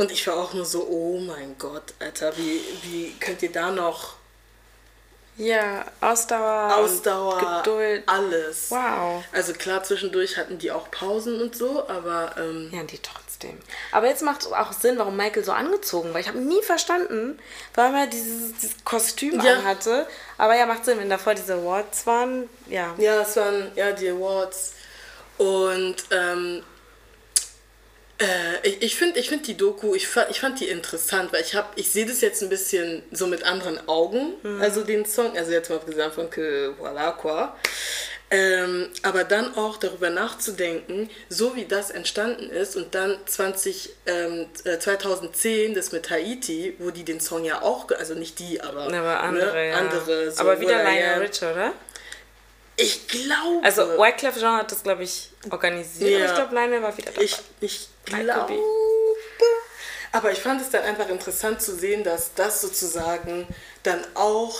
[0.05, 3.70] Und ich war auch nur so, oh mein Gott, Alter, wie, wie könnt ihr da
[3.70, 4.14] noch
[5.36, 8.03] Ja, Ausdauer, Ausdauer, Geduld.
[8.07, 8.70] alles.
[8.70, 9.24] Wow.
[9.32, 13.59] Also klar, zwischendurch hatten die auch Pausen und so, aber ähm, Ja, die trotzdem.
[13.92, 16.20] Aber jetzt macht es auch Sinn, warum Michael so angezogen war.
[16.20, 17.38] Ich habe nie verstanden,
[17.74, 19.55] warum er dieses, dieses Kostüm Ja.
[19.55, 20.07] anhatte.
[20.38, 22.49] Aber ja, macht Sinn, wenn davor diese Awards waren.
[22.68, 22.95] Ja.
[22.99, 24.74] ja, es waren ja die Awards.
[25.39, 26.62] Und ähm,
[28.20, 31.55] äh, ich, ich finde ich find die Doku, ich, ich fand die interessant, weil ich,
[31.55, 35.51] hab- ich sehe das jetzt ein bisschen so mit anderen Augen, also den Song, also
[35.51, 37.49] jetzt mal abgesehen von que voilà quoi.
[38.30, 44.47] Ähm, aber dann auch darüber nachzudenken, so wie das entstanden ist und dann 20, ähm,
[44.64, 48.85] äh, 2010 das mit Haiti, wo die den Song ja auch, also nicht die, aber,
[48.87, 49.76] Aber andere, ne, ja.
[49.76, 51.20] andere so Aber wieder Lionel Am.
[51.20, 51.72] Richie, oder?
[52.77, 53.61] Ich glaube.
[53.62, 56.20] Also Wyclef Jean hat das, glaube ich, organisiert.
[56.20, 56.27] Ja.
[56.27, 57.25] Ich glaube, Lionel war wieder dabei.
[57.25, 58.53] Ich, ich glaube.
[58.53, 58.59] be.
[60.12, 63.47] Aber ich fand es dann einfach interessant zu sehen, dass das sozusagen
[63.83, 64.55] dann auch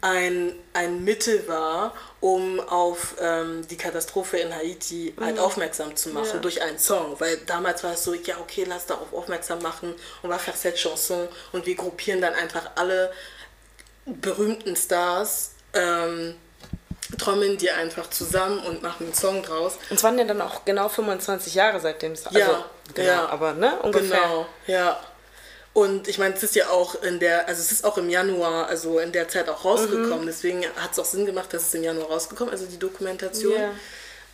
[0.00, 6.30] ein, ein Mittel war, um auf ähm, die Katastrophe in Haiti halt aufmerksam zu machen
[6.34, 6.38] Ja.
[6.38, 7.18] durch einen Song.
[7.20, 10.76] Weil damals war es so, ja, okay, lass darauf aufmerksam machen und war faire cette
[10.76, 13.12] chanson und wir gruppieren dann einfach alle
[14.06, 16.36] berühmten Stars, ähm,
[17.18, 19.74] trommeln die einfach zusammen und machen einen Song draus.
[19.90, 22.26] Und es waren ja dann auch genau 25 Jahre seitdem es.
[22.26, 23.28] Also, Ja, genau, ja.
[23.28, 24.20] aber ne, ungefähr.
[24.20, 25.00] Genau, ja.
[25.72, 28.66] Und ich meine, es ist ja auch in der, also es ist auch im Januar,
[28.66, 30.22] also in der Zeit auch rausgekommen.
[30.22, 30.26] Mhm.
[30.26, 33.52] Deswegen hat es auch Sinn gemacht, dass es im Januar rausgekommen, also die Dokumentation.
[33.52, 33.72] Ja.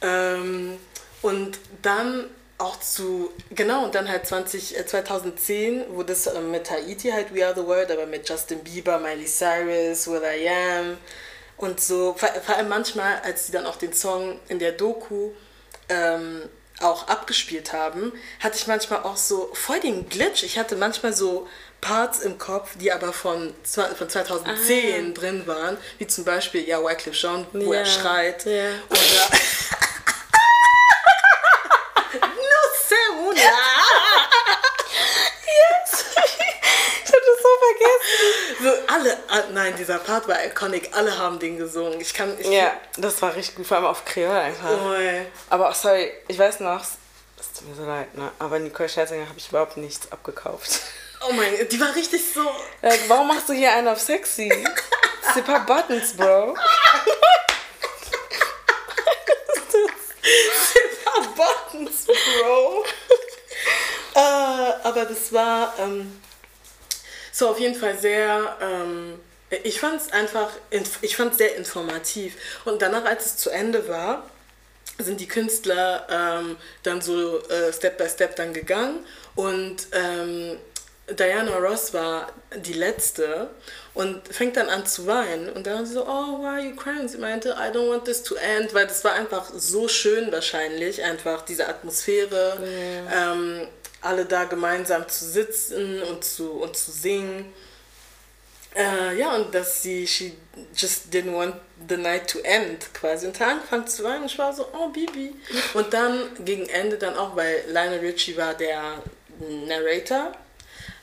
[0.03, 0.79] Ähm,
[1.21, 6.71] und dann auch zu, genau, und dann halt 20, äh, 2010, wo das ähm, mit
[6.71, 10.97] Haiti halt We Are the World, aber mit Justin Bieber, Miley Cyrus, Will I Am
[11.57, 15.31] und so, vor, allem manchmal, als sie dann auch den Song in der Doku
[15.89, 16.49] ähm,
[16.81, 20.43] auch abgespielt haben, hatte ich manchmal auch so voll den Glitch.
[20.43, 21.49] Ich hatte manchmal so
[21.81, 27.17] Parts im Kopf, die aber von, von 2010 drin waren, wie zum Beispiel, ja, Wycliffe
[27.19, 28.45] Jean, wo Ja, er schreit.
[28.47, 28.71] ja.
[28.89, 29.01] Oder
[32.13, 33.53] No sé una.
[37.05, 38.63] Ich hab das so vergessen.
[38.63, 42.01] So, alle, ah, nein, dieser Part war iconic, alle haben den gesungen.
[42.01, 44.71] Ich kann, ich, Ja, das war richtig gut, vor allem auf Kreol einfach.
[44.71, 44.95] Oh.
[45.51, 48.31] Aber auch, sorry, ich weiß noch, es tut mir so leid, ne?
[48.39, 50.81] aber Nicole Scherzinger habe ich überhaupt nichts abgekauft.
[51.29, 52.51] Oh mein Gott, die war richtig so.
[52.81, 54.51] Like, warum machst du hier einen auf sexy?
[55.35, 56.55] C'est pas buttons, bro.
[60.23, 62.85] C'est pas buttons, Bro.
[64.15, 66.21] äh, aber das war ähm,
[67.33, 68.57] so auf jeden Fall sehr.
[68.61, 69.19] Ähm,
[69.65, 72.37] ich fand es einfach, inf- ich fand sehr informativ.
[72.65, 74.31] Und danach, als es zu Ende war,
[74.99, 79.05] sind die Künstler ähm, dann so äh, Step by Step dann gegangen
[79.35, 80.59] und ähm,
[81.09, 83.51] Diana Ross war die letzte
[83.95, 87.09] und fängt dann an zu weinen und dann sie so, oh, why are you crying?
[87.09, 91.03] Sie meinte, I don't want this to end, weil das war einfach so schön wahrscheinlich,
[91.03, 92.59] einfach diese Atmosphäre,
[93.13, 93.67] ähm,
[94.03, 97.53] alle da gemeinsam zu sitzen und zu, und zu singen.
[98.75, 100.35] Äh, ja, und dass sie, she
[100.75, 101.57] just didn't want
[101.89, 103.27] the night to end quasi.
[103.27, 104.25] Und dann angefangen zu weinen.
[104.27, 105.35] Ich war so, oh, Bibi.
[105.75, 109.03] Und dann gegen Ende dann auch, weil Lionel Richie war der
[109.67, 110.33] Narrator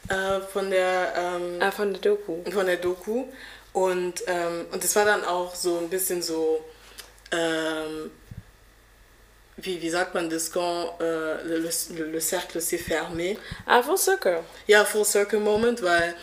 [0.10, 2.38] äh, von der ähm, Ah, von der Doku.
[2.52, 3.26] von der Doku.
[3.72, 6.66] Und, ähm, und es war dann auch so ein bisschen so,
[7.32, 8.10] ähm,
[9.62, 13.38] wie, wie sagt man das, quand äh, le, le, le cercle s'est fermé.
[13.66, 14.44] Ah, Full Circle.
[14.68, 16.16] Ja, Full Circle Moment, weil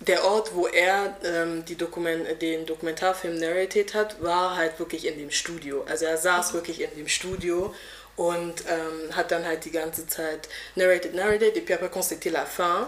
[0.00, 5.18] der Ort, wo er ähm, die Dokument, den Dokumentarfilm narrated hat, war halt wirklich in
[5.18, 5.84] dem Studio.
[5.88, 7.74] Also er saß wirklich in dem Studio
[8.16, 12.30] und ähm, hat dann halt die ganze Zeit narrated, narrated, et puis après quand c'était
[12.30, 12.86] la fin,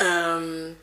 [0.00, 0.76] ähm,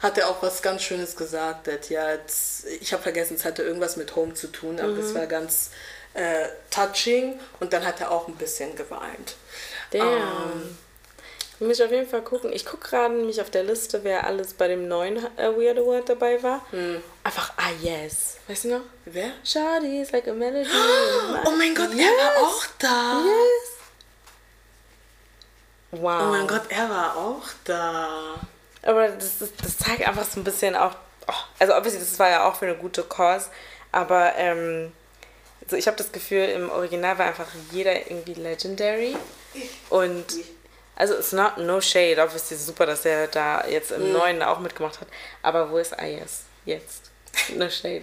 [0.00, 3.62] hat er auch was ganz Schönes gesagt, dass ja, jetzt, ich habe vergessen, es hatte
[3.62, 5.70] irgendwas mit Home zu tun, aber das war ganz
[6.18, 9.36] äh, touching und dann hat er auch ein bisschen geweint.
[9.90, 10.76] Damn.
[11.60, 12.52] Muss ich auf jeden Fall gucken.
[12.52, 16.08] Ich gucke gerade nämlich auf der Liste, wer alles bei dem neuen äh, Weird Award
[16.08, 16.64] dabei war.
[17.24, 18.36] Einfach Ah Yes.
[18.46, 18.80] Weißt du noch?
[19.04, 19.30] Wer?
[19.44, 20.68] Shawty is like a melody.
[21.44, 23.22] Oh mein Gott, er war auch da.
[23.24, 23.78] Yes.
[25.90, 26.22] Wow.
[26.22, 28.34] Oh mein Gott, er war auch da.
[28.82, 30.94] Aber das, das, das zeigt einfach so ein bisschen auch,
[31.26, 33.48] oh, also obviously, das war ja auch für eine gute Cause,
[33.90, 34.92] aber ähm,
[35.68, 39.16] so ich habe das Gefühl, im Original war einfach jeder irgendwie legendary
[39.90, 40.24] und
[40.96, 45.00] also it's not no shade, obviously super, dass er da jetzt im neuen auch mitgemacht
[45.00, 45.08] hat,
[45.42, 47.10] aber wo ist Ayes jetzt?
[47.56, 48.02] No shade.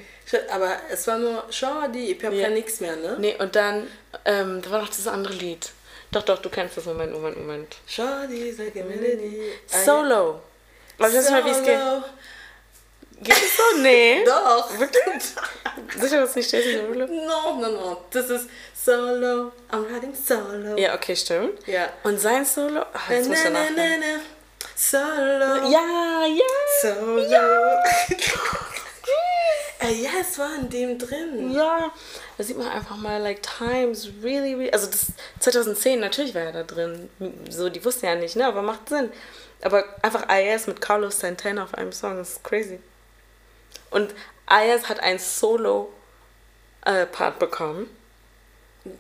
[0.50, 2.50] Aber es war nur Shawty, ich habe Ja.
[2.50, 3.18] nichts mehr, ne?
[3.20, 3.88] Nee, und dann,
[4.24, 5.72] ähm, da war noch dieses andere Lied.
[6.12, 6.86] Doch, doch, du kennst das.
[6.86, 7.76] Moment, Moment, Moment.
[7.88, 9.52] Shawty is like a melody.
[9.68, 10.40] Solo.
[10.98, 11.78] Aber ich weiß nicht mal, wie es geht.
[13.22, 13.82] Geht es so?
[13.82, 14.24] Nee.
[14.26, 14.80] Doch.
[14.80, 15.24] Wirklich?
[15.98, 17.08] Sicher, dass es nicht Jason Derulo?
[17.08, 18.02] No, no, no.
[18.12, 19.52] Das ist Solo.
[19.72, 20.78] I'm riding Solo.
[20.78, 21.66] Ja, okay, stimmt.
[21.68, 21.90] Ja.
[22.04, 22.86] Und sein Solo?
[22.94, 24.02] Ach, jetzt muss na, nachdenken.
[24.02, 24.22] na.
[24.76, 25.70] Solo.
[25.70, 26.44] Ja, ja.
[26.82, 27.22] Solo.
[29.80, 31.52] Ey, ja, es war in dem drin.
[31.52, 31.92] Ja.
[32.38, 34.72] Da sieht man einfach mal, like, times really, really.
[34.72, 35.08] Also, das
[35.40, 37.10] 2010, natürlich war er da drin.
[37.50, 38.46] So, die wussten ja nicht, ne?
[38.48, 39.12] Aber macht Sinn.
[39.62, 42.80] Aber einfach IS mit Carlos Santana auf einem Song, das ist crazy.
[43.92, 44.14] Und
[44.50, 47.90] IS hat ein Solo-Part bekommen.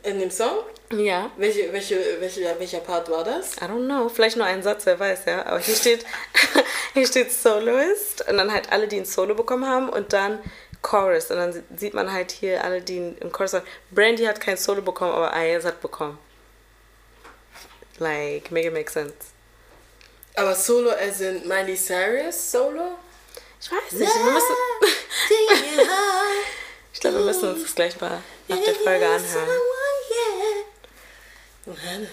[0.04, 0.60] In dem Song?
[0.92, 1.30] Ja.
[1.38, 3.56] Welche, welche, welche, welcher Part war das?
[3.58, 5.46] I don't know, vielleicht nur ein Satz, wer weiß, ja.
[5.46, 6.04] Aber hier steht,
[6.94, 10.40] hier steht Soloist und dann halt alle, die ein Solo bekommen haben und dann
[10.82, 11.30] Chorus.
[11.32, 13.64] Und dann sie- sieht man halt hier alle, die im Chorus waren.
[13.92, 16.18] Brandy hat kein Solo bekommen, aber Ayaz hat bekommen.
[18.00, 19.14] Like, make it make sense.
[20.36, 22.98] Aber Solo as in Miley Cyrus Solo?
[23.66, 24.56] Ich weiß nicht, wir müssen,
[26.94, 29.50] ich glaube, wir müssen uns das gleich mal nach der Folge anhören.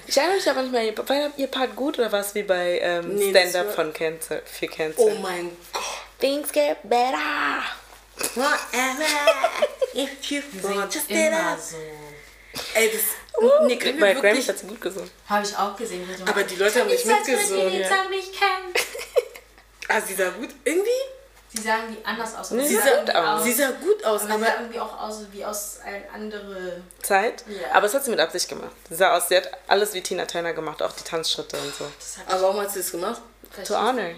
[0.06, 2.78] Ich erinnere mich aber nicht mehr, war ihr Part gut oder war es wie bei
[2.80, 4.98] ähm, Nee, Stand-Up von Cancer, für Cancer?
[4.98, 5.82] Oh mein Gott.
[6.18, 7.62] Things get better.
[8.34, 9.04] Whatever.
[9.94, 11.76] If you want, just Immer so.
[12.72, 13.02] Ey, das.
[13.66, 15.10] Nee, können Bei Grammys hat sie gut gesungen.
[15.28, 16.08] Habe ich auch gesehen.
[16.10, 17.72] Ich Aber die Leute haben nicht mitgesungen.
[17.72, 18.72] Lieder mich kennen.
[19.88, 20.48] Ah, sie sah gut.
[20.64, 20.88] Irgendwie.
[21.54, 22.50] Sie sagen die anders aus.
[22.52, 23.44] Nee, Sie sah gut aus.
[23.44, 24.44] Sie sah gut aus, aber sie aber.
[24.46, 26.82] sah irgendwie auch aus wie aus ein andere.
[27.02, 27.44] Zeit.
[27.46, 27.74] Ja.
[27.74, 28.70] Aber es hat sie mit Absicht gemacht.
[28.88, 31.84] Sie sah aus, sie hat alles wie Tina Turner gemacht, auch die Tanzschritte und so.
[31.98, 33.20] Das Aber warum hat sie das gemacht?
[33.60, 34.12] ich To honor.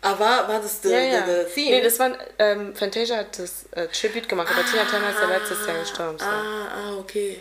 [0.00, 1.24] Ah, war, war das the, Ja, ja.
[1.26, 1.70] the, the theme?
[1.76, 5.26] Nee, das war, ähm, Fantasia hat das äh, Tribute gemacht, aber Tina Turner ist ja
[5.28, 6.18] letztes Jahr gestorben.
[6.18, 6.24] So.
[6.26, 7.40] Ah, ah, okay.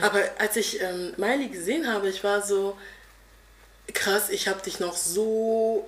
[0.00, 2.78] Aber als ich ähm, Miley gesehen habe, ich war so
[3.92, 5.86] krass, ich habe dich noch so.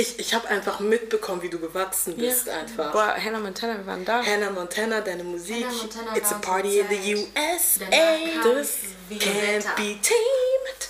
[0.00, 2.92] Ich, ich habe einfach mitbekommen, wie du gewachsen bist einfach.
[2.92, 4.22] Boah, Hannah Montana, wir waren da.
[4.24, 5.64] Hannah Montana, deine Musik.
[5.64, 7.14] Hannah Montana It's a party in the.
[7.14, 7.86] USA.
[8.44, 8.78] Das
[9.10, 10.88] can't be tamed.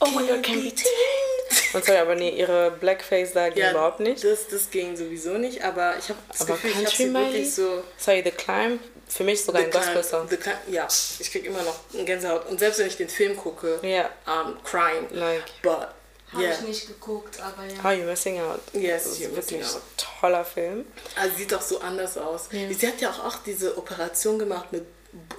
[0.00, 1.72] Oh my God, can be tamed.
[1.72, 4.24] Und sorry, aber nee, ihre Blackface da ging Ja, überhaupt nicht.
[4.24, 7.54] Das, das ging sowieso nicht, aber ich habe das Aber Gefühl, ich habe sie wirklich
[7.54, 7.84] so.
[7.96, 10.28] Sorry, The Climb, für mich sogar ein The Climb- Gospel-Song.
[10.28, 10.88] The Climb- Ja,
[11.20, 12.46] ich krieg immer noch Gänsehaut.
[12.48, 14.10] Und selbst wenn ich den Film gucke, Ja.
[14.26, 15.06] um, crying.
[15.10, 15.44] Like.
[15.62, 15.88] But
[16.32, 16.50] Habe Ja.
[16.52, 17.82] ich nicht geguckt, aber ja.
[17.84, 18.60] How You Missing Out.
[18.72, 19.76] Yes, das ist You're wirklich Missing Out.
[19.76, 20.84] ein toller Film.
[21.14, 22.48] Also sieht doch so anders aus.
[22.50, 22.68] Ja.
[22.72, 24.84] Sie hat ja auch, auch diese Operation gemacht mit,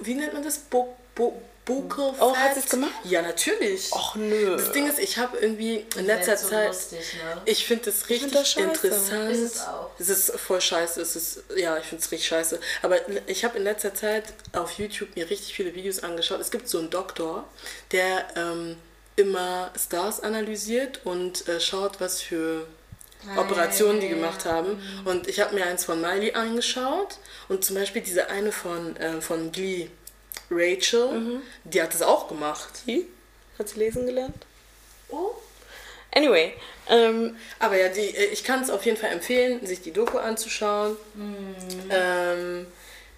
[0.00, 0.58] wie nennt man das?
[0.58, 2.62] Bo, Bo, Buccal Oh, hat Fat?
[2.62, 2.92] sie's gemacht?
[3.04, 3.92] Ja, natürlich.
[3.92, 4.56] Och nö.
[4.56, 7.42] Das Ding ist, ich habe irgendwie in Das letzter ist so Zeit, lustig, ne?
[7.44, 8.66] ich finde das richtig das scheiße.
[8.66, 9.30] interessant.
[9.30, 9.90] Ist es auch.
[9.98, 11.02] Es ist voll scheiße.
[11.02, 12.58] Es ist, ja, ich finde es richtig scheiße.
[12.80, 12.96] Aber
[13.28, 14.24] ich habe in letzter Zeit
[14.54, 16.40] auf YouTube mir richtig viele Videos angeschaut.
[16.40, 17.44] Es gibt so einen Doktor,
[17.92, 18.78] der ähm,
[19.18, 22.66] immer Stars analysiert und äh, schaut, was für
[23.36, 24.80] Operationen die gemacht haben.
[25.04, 27.18] Und ich habe mir eins von Miley angeschaut
[27.48, 29.88] und zum Beispiel diese eine von, äh, von Glee,
[30.50, 31.42] Rachel, Mhm.
[31.64, 32.68] die hat es auch gemacht.
[32.86, 33.06] Die?
[33.58, 34.46] Hat sie lesen gelernt?
[35.10, 35.30] Oh.
[36.14, 36.54] Anyway,
[36.88, 40.16] ähm, Aber ja, die, äh, ich kann es auf jeden Fall empfehlen, sich die Doku
[40.18, 40.96] anzuschauen.
[41.90, 42.66] Ähm,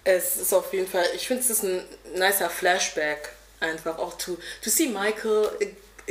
[0.03, 1.83] es ist auf jeden Fall, ich finde es ist ein
[2.15, 3.29] nicer Flashback
[3.59, 5.49] einfach auch to, to see Michael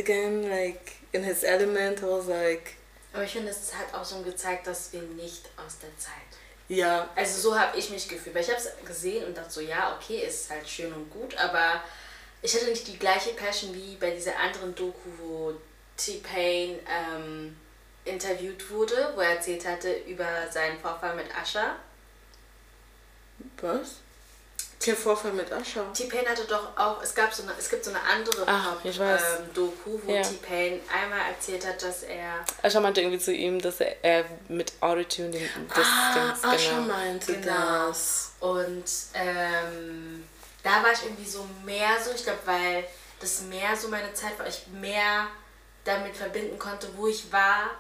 [0.01, 2.01] again like in his element.
[2.03, 2.77] I was like,
[3.13, 6.31] Aber ich finde, es hat auch so gezeigt, dass wir nicht aus der Zeit.
[6.69, 8.35] ja, Also so habe ich mich gefühlt.
[8.35, 11.37] Weil ich habe es gesehen und dachte so, ja, okay, ist halt schön und gut,
[11.37, 11.83] aber
[12.43, 15.53] ich hatte nicht die gleiche Passion wie bei dieser anderen Doku, wo
[15.97, 17.57] T-Pain ähm,
[18.05, 21.77] interviewt wurde, wo er erzählt hatte über seinen Vorfall mit Asha.
[23.61, 23.97] was?
[24.87, 25.83] Der Vorfall mit Ascha.
[25.93, 28.99] T-Pain hatte doch auch, es gab so eine, es gibt so eine andere Ach, ich
[28.99, 29.23] weiß.
[29.41, 30.23] ähm, Doku, wo Ja.
[30.23, 34.73] T-Pain einmal erzählt hat, dass er Ascha meinte irgendwie zu ihm, dass er, er mit
[34.81, 36.95] Autotune den, das Ah, Dings, Ascha genau.
[36.95, 37.89] meinte Genau.
[37.89, 38.33] das.
[38.41, 40.25] Und ähm,
[40.63, 42.85] da war ich irgendwie so mehr so, ich glaube, weil
[43.21, 45.27] das mehr so meine Zeit war, ich mehr
[45.85, 47.71] damit verbinden konnte, wo ich war,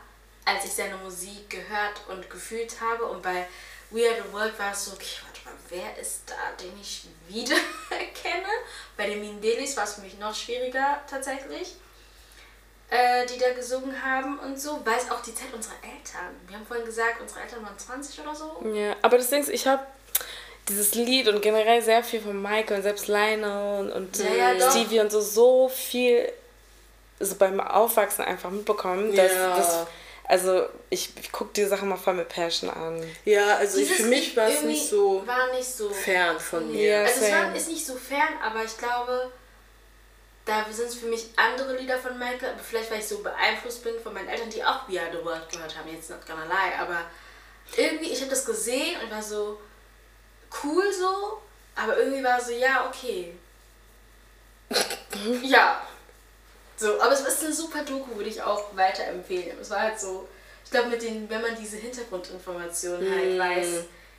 [0.44, 3.06] als ich seine Musik gehört und gefühlt habe.
[3.06, 3.47] Und bei
[3.90, 5.06] We Are the World war es so, okay,
[5.69, 7.57] wer ist da, den ich wieder
[7.91, 8.49] erkenne?
[8.97, 11.75] Bei den Mindelis war es für mich noch schwieriger tatsächlich,
[12.91, 16.35] äh, die da gesungen haben und so, weil es auch die Zeit unserer Eltern.
[16.49, 18.65] Wir haben vorhin gesagt, unsere Eltern waren 20 oder so.
[18.75, 19.83] Ja, aber das Ding ist, ich habe
[20.69, 24.55] dieses Lied und generell sehr viel von Michael und selbst Lionel und, und Ja, ja,
[24.55, 24.71] doch.
[24.71, 26.31] Stevie und so, so viel
[27.19, 29.57] so beim Aufwachsen einfach mitbekommen, dass Ja.
[29.57, 29.87] das,
[30.31, 33.02] also ich, ich gucke die Sache mal voll mit Passion an.
[33.24, 35.90] Ja, also Dieses für mich war es nicht so War nicht so.
[35.90, 36.89] fern von mir.
[36.89, 37.02] Ja.
[37.02, 39.32] Also es war, ist nicht so fern, aber ich glaube,
[40.44, 43.82] da sind es für mich andere Lieder von Michael, aber vielleicht weil ich so beeinflusst
[43.82, 46.44] bin von meinen Eltern, die auch We Are The World gehört haben, jetzt not gonna
[46.44, 47.07] lie, aber
[47.77, 49.61] irgendwie, ich habe das gesehen und war so
[50.62, 51.43] cool so,
[51.74, 53.35] aber irgendwie war so, ja, okay.
[55.43, 55.82] ja.
[56.81, 59.59] So, aber es ist eine super Doku, würde ich auch weiterempfehlen.
[59.61, 60.27] Es war halt so,
[60.65, 63.39] ich glaube, mit den, wenn man diese Hintergrundinformationen halt Mm.
[63.39, 63.66] weiß,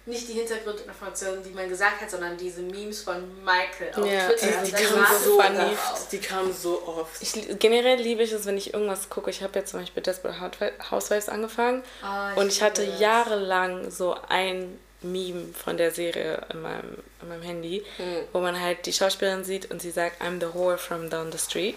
[0.05, 4.47] nicht die Hintergrundinformationen, die man gesagt hat, sondern diese Memes von Michael auf Ja, Twitter.
[4.63, 6.11] die- Die das kamen so oft.
[6.11, 7.21] Die kamen so oft.
[7.21, 9.29] Ich, generell liebe ich es, wenn ich irgendwas gucke.
[9.29, 12.99] Ich habe jetzt zum Beispiel Desperate Housewi- Housewives angefangen Ah, ich und ich hatte das.
[12.99, 18.17] jahrelang so ein Meme von der Serie in meinem, in meinem Handy, Mhm.
[18.33, 21.37] wo man halt die Schauspielerin sieht und sie sagt, I'm the whore from down the
[21.37, 21.75] street.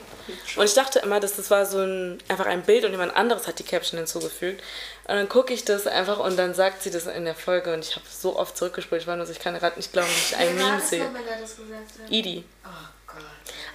[0.56, 3.46] Und ich dachte immer, dass das war so ein, einfach ein Bild und jemand anderes
[3.46, 4.62] hat die Caption hinzugefügt.
[5.06, 7.84] Und dann gucke ich das einfach und dann sagt sie das in der Folge und
[7.84, 10.30] ich habe so oft zurückgespult, ich war nur so, ich kann gerade nicht glauben, dass
[10.30, 11.04] ich ein Meme sehe.
[11.04, 11.72] nochmal, der das gesagt
[12.02, 12.10] hat?
[12.10, 12.44] Edie.
[12.64, 12.68] Oh
[13.06, 13.22] Gott.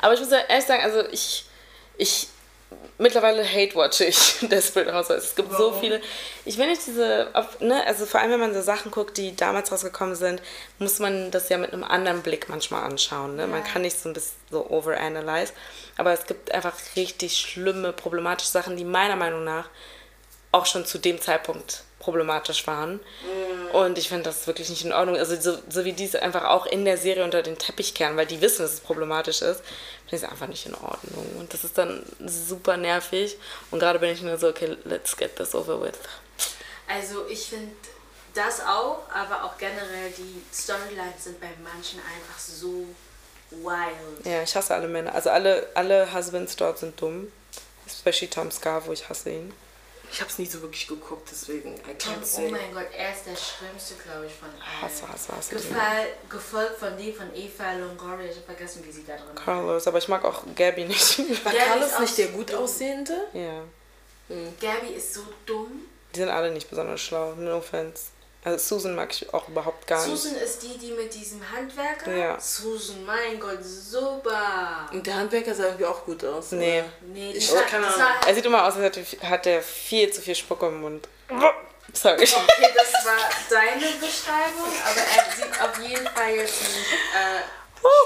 [0.01, 1.45] Aber ich muss ja ehrlich sagen, also ich,
[1.97, 2.27] ich
[2.97, 5.23] mittlerweile hate-watch ich Desperate Housewives.
[5.25, 5.79] Es gibt so Warum?
[5.79, 6.01] viele.
[6.45, 9.71] Ich will nicht diese, ne, also vor allem wenn man so Sachen guckt, die damals
[9.71, 10.41] rausgekommen sind,
[10.77, 13.35] muss man das ja mit einem anderen Blick manchmal anschauen.
[13.35, 13.47] Ne?
[13.47, 13.65] Man Ja.
[13.71, 15.53] kann nicht so ein bisschen so overanalyze.
[15.97, 19.69] Aber es gibt einfach richtig schlimme, problematische Sachen, die meiner Meinung nach
[20.51, 22.99] auch schon zu dem Zeitpunkt problematisch waren.
[23.73, 25.17] Und ich finde das wirklich nicht in Ordnung.
[25.17, 28.15] Also so, so wie die es einfach auch in der Serie unter den Teppich kehren,
[28.17, 29.61] weil die wissen, dass es problematisch ist,
[30.15, 31.35] ich es einfach nicht in Ordnung.
[31.37, 33.37] Und das ist dann super nervig.
[33.71, 35.99] Und gerade bin ich nur so, okay, let's get this over with.
[36.87, 37.75] Also ich finde
[38.33, 42.85] das auch, aber auch generell die Storylines sind bei manchen einfach so
[43.51, 44.25] wild.
[44.25, 45.13] Ja, ich hasse alle Männer.
[45.13, 47.31] Also alle, alle Husbands dort sind dumm.
[47.85, 49.53] Especially Tom Scar, wo ich hasse ihn.
[50.11, 52.49] Ich habe es nicht so wirklich geguckt, deswegen I can't oh say.
[52.49, 55.13] mein Gott, er ist der schlimmste, glaube ich, von Hasse, allen.
[55.13, 55.55] hasse, hasse.
[55.55, 58.25] Gefall, gefolgt von dem von Eva Longoria.
[58.29, 59.35] Ich habe vergessen, wie sie da drin war.
[59.35, 61.19] Carlos, aber ich mag auch Gabby nicht.
[61.45, 63.27] War Der Carlos ist auch nicht der so gut aussehende?
[63.33, 63.63] ja.
[64.61, 65.81] Gabi ist so dumm.
[66.13, 68.05] Die sind alle nicht besonders schlau, no offense.
[68.43, 70.17] Also Susan mag ich auch überhaupt gar nicht.
[70.17, 72.09] Susan ist die, die mit diesem Handwerker.
[72.15, 72.39] Ja.
[72.39, 74.87] Susan, mein Gott, super.
[74.93, 76.51] Und der Handwerker sah irgendwie auch gut aus.
[76.51, 76.79] Nee.
[76.79, 76.89] oder?
[77.13, 77.89] Nee, Ich- das Ahnung.
[77.97, 81.07] war Er sieht immer aus, als hätte- hat er viel zu viel Spucke im Mund.
[81.91, 82.21] Sorry.
[82.23, 82.27] Okay,
[82.75, 83.17] das war
[83.49, 87.41] deine Beschreibung, aber er sieht auf jeden Fall jetzt nicht äh,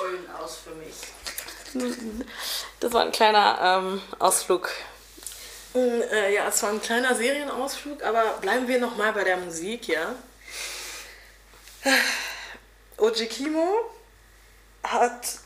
[0.02, 1.94] schön aus für mich.
[2.80, 4.70] Das war ein kleiner ähm, Ausflug
[5.76, 10.16] Äh, ja, es war ein kleiner Serienausflug, aber bleiben wir nochmal bei der Musik, ja.
[12.98, 13.92] Oji Kimo
[14.84, 15.40] hat.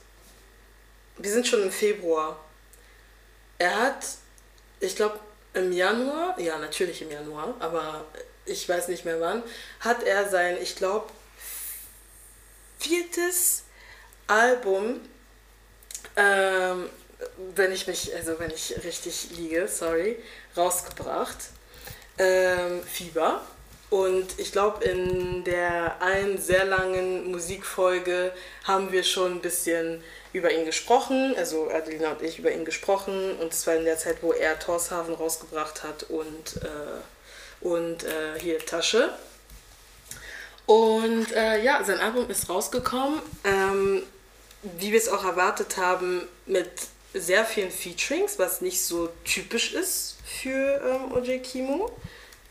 [1.17, 2.39] Wir sind schon im Februar.
[3.57, 4.05] Er hat,
[4.79, 5.19] ich glaube,
[5.53, 8.05] im Januar, ja, natürlich im Januar, aber
[8.45, 9.43] ich weiß nicht mehr wann,
[9.79, 11.11] hat er sein, ich glaube,
[12.79, 13.63] viertes
[14.27, 14.99] Album,
[16.15, 16.89] ähm,
[17.55, 20.17] wenn ich mich, also wenn ich richtig liege, sorry,
[20.55, 21.37] rausgebracht.
[22.17, 23.41] Ähm, Fieber.
[23.89, 28.33] Und ich glaube, in der einen sehr langen Musikfolge
[28.65, 30.03] haben wir schon ein bisschen
[30.33, 33.37] über ihn gesprochen, also Adelina und ich über ihn gesprochen.
[33.39, 38.59] Und zwar in der Zeit, wo er Torshaven rausgebracht hat und, äh, und äh, hier
[38.59, 39.09] Tasche.
[40.65, 44.03] Und äh, ja, sein Album ist rausgekommen, ähm,
[44.63, 46.69] wie wir es auch erwartet haben, mit
[47.13, 51.91] sehr vielen Featurings, was nicht so typisch ist für ähm, OJ Kimo.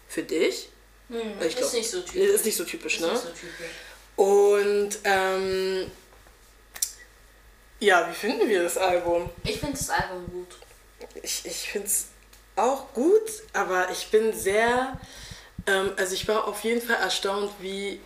[0.08, 0.68] Für dich.
[1.08, 2.30] Hm, ich glaub, ist nicht so typisch.
[2.30, 3.12] Ist nicht so typisch, ist ne?
[3.12, 3.70] Nicht so typisch.
[4.16, 5.90] Und ähm,
[7.80, 9.30] ja, wie finden wir das Album?
[9.44, 10.56] Ich finde das Album gut.
[11.22, 12.06] Ich, ich finde es
[12.56, 14.98] auch gut, aber ich bin sehr,
[15.66, 18.00] ähm, also ich war auf jeden Fall erstaunt, wie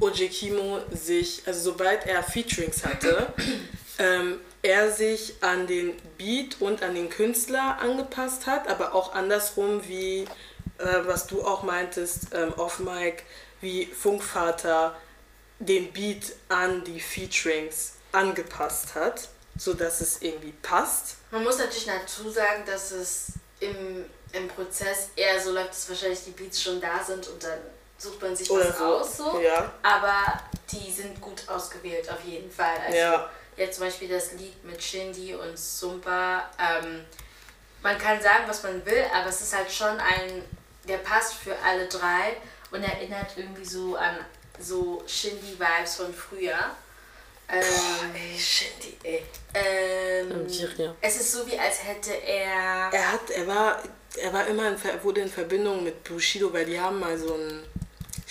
[0.00, 3.32] OJ Kimo sich, also sobald er Featurings hatte,
[3.98, 9.86] ähm, er sich an den Beat und an den Künstler angepasst hat, aber auch andersrum,
[9.86, 10.26] wie
[10.78, 13.22] äh, was du auch meintest, ähm, off Mic,
[13.60, 14.96] wie Funkvater
[15.58, 21.16] den Beat an die Featurings angepasst hat, sodass es irgendwie passt.
[21.30, 26.24] Man muss natürlich dazu sagen, dass es im, im Prozess eher so läuft, dass wahrscheinlich
[26.24, 27.58] die Beats schon da sind und dann
[27.98, 29.16] sucht man sich Oder was so, aus.
[29.16, 29.40] So.
[29.40, 29.72] ja.
[29.82, 32.76] Aber die sind gut ausgewählt, auf jeden Fall.
[32.84, 33.30] Also Ja.
[33.56, 36.48] Jetzt zum Beispiel das Lied mit Shindy und Sumpa.
[36.58, 37.04] Ähm,
[37.82, 40.42] man kann sagen, was man will, aber es ist halt schon ein,
[40.88, 42.36] der passt für alle drei
[42.70, 44.16] und erinnert irgendwie so an
[44.58, 46.58] so Shindy-Vibes von früher.
[47.48, 47.62] Ähm,
[48.14, 49.22] Ey, Shindy, ey.
[49.54, 50.46] ähm,
[51.00, 52.90] es ist so wie als hätte er.
[52.92, 53.80] Er hat, er war,
[54.16, 57.34] er war immer in, Ver- wurde in Verbindung mit Bushido, weil die haben mal so
[57.34, 57.62] ein,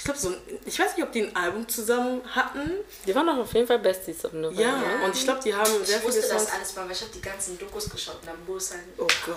[0.06, 2.72] glaube so ein, ich weiß nicht, ob die ein Album zusammen hatten.
[3.06, 4.52] Die waren doch auf jeden Fall Besties auf Weile.
[4.54, 5.04] Ja, ne?
[5.06, 6.46] und ich glaube, die haben sehr Ich viele wusste Songs.
[6.46, 8.82] das alles mal, weil ich habe die ganzen Dokus geschaut und dann muss halt.
[8.98, 9.36] Oh Gott.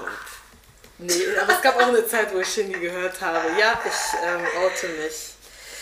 [0.99, 3.39] Nee, aber es gab auch eine Zeit, wo ich Shindy gehört habe.
[3.59, 5.35] Ja, ich ähm, oute mich.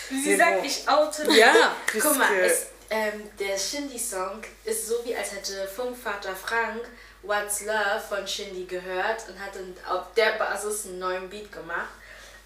[0.09, 4.95] Sie Nee, sagt, wo- ich oute Ja, Guck mal, es, ähm, der Shindy-Song ist so,
[5.03, 6.81] wie als hätte Funkvater Frank
[7.23, 11.89] What's Love von Shindy gehört und hat dann auf der Basis einen neuen Beat gemacht.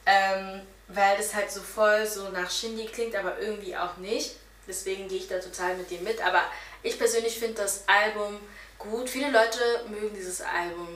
[0.06, 0.62] Ähm,
[0.94, 4.36] weil das halt so voll so nach Shindy klingt, aber irgendwie auch nicht.
[4.68, 6.22] Deswegen gehe ich da total mit dir mit.
[6.26, 6.44] Aber
[6.84, 8.40] ich persönlich finde das Album
[8.78, 9.10] gut.
[9.10, 9.60] Viele Leute
[9.90, 10.88] mögen dieses Album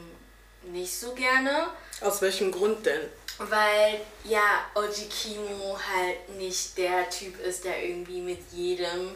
[0.63, 1.67] nicht so gerne.
[2.01, 3.01] Aus welchem Grund denn?
[3.37, 9.11] Weil ja, Oji Kimo halt nicht der Typ ist, der irgendwie mit jedem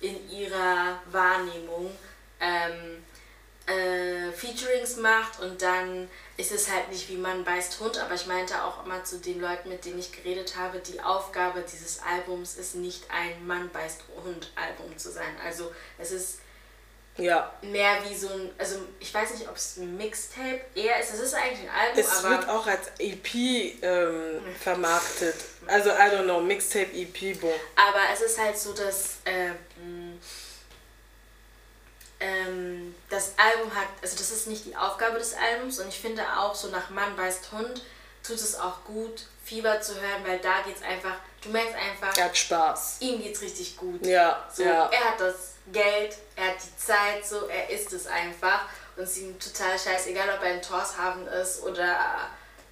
[0.00, 1.90] in ihrer Wahrnehmung
[2.40, 3.01] ähm,
[3.66, 8.26] äh, Featurings macht und dann ist es halt nicht wie Mann beißt Hund, aber ich
[8.26, 12.56] meinte auch immer zu den Leuten, mit denen ich geredet habe, die Aufgabe dieses Albums
[12.56, 15.36] ist nicht ein Mann beißt Hund Album zu sein.
[15.44, 16.38] Also es ist
[17.18, 21.12] Ja, mehr wie so ein, also ich weiß nicht, ob es ein Mixtape eher ist,
[21.12, 23.34] es ist eigentlich ein Album, es aber wird auch als EP
[23.82, 25.36] ähm, vermarktet.
[25.66, 27.52] Also, I don't know, Mixtape, EP, boom.
[27.76, 30.18] Aber es ist halt so, dass ähm,
[32.18, 36.22] ähm, das Album hat, also das ist nicht die Aufgabe des Albums und ich finde
[36.38, 37.82] auch so nach Mann beißt Hund
[38.22, 42.26] tut es auch gut, Fieber zu hören, weil da geht's einfach, du merkst einfach, Er
[42.26, 42.96] hat Spaß.
[43.00, 44.04] ihm geht's richtig gut.
[44.06, 44.88] Ja, So, ja.
[44.90, 45.34] er hat das
[45.72, 48.62] Geld, er hat die Zeit, so, er ist es einfach
[48.96, 51.96] und es ist ihm total scheißegal, ob er in Torshaven ist oder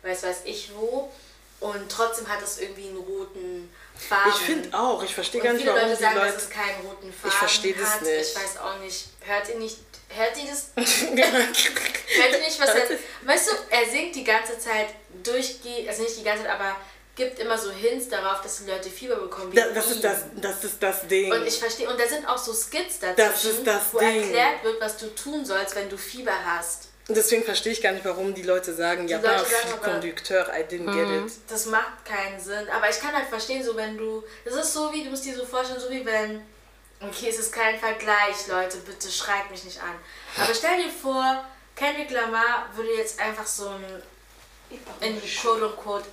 [0.02, 1.12] weiß weiß ich wo.
[1.58, 4.32] Und trotzdem hat es irgendwie einen roten Faden.
[4.34, 6.32] Ich finde auch, ich verstehe gar nicht, viele warum Leute die sagen, Leute.
[6.32, 8.02] dass es keinen roten Faden Ich verstehe das hat.
[8.02, 8.30] nicht.
[8.30, 9.08] Ich weiß auch nicht.
[9.26, 9.78] Hört ihr nicht,
[10.16, 10.70] hört ihr das?
[10.76, 12.98] hört ihr nicht, was er...
[13.22, 14.88] Weißt du, er singt die ganze Zeit
[15.22, 16.76] durchgehend, also nicht die ganze Zeit, aber
[17.16, 19.52] gibt immer so Hints darauf, dass die Leute Fieber bekommen.
[19.52, 21.30] Wie Da- das, ist das, das ist das Ding.
[21.32, 24.22] Und ich verstehe, und da sind auch so Skits dazwischen, wo Ding.
[24.22, 26.88] erklärt wird, was du tun sollst, wenn du Fieber hast.
[27.08, 30.62] Und deswegen verstehe ich gar nicht, warum die Leute sagen, ja, Leute sagen Conducteur, I
[30.62, 31.32] didn't get it.
[31.48, 32.68] Das macht keinen Sinn.
[32.70, 34.22] Aber ich kann halt verstehen, so wenn du.
[34.44, 36.42] Das ist so wie, du musst dir so vorstellen, so wie wenn.
[37.00, 39.94] Okay, es ist kein Vergleich, Leute, bitte schreibt mich nicht an.
[40.36, 41.44] Aber stell dir vor,
[41.74, 44.02] Kendrick Lamar würde jetzt einfach so ein.
[45.00, 46.06] In quote unquote.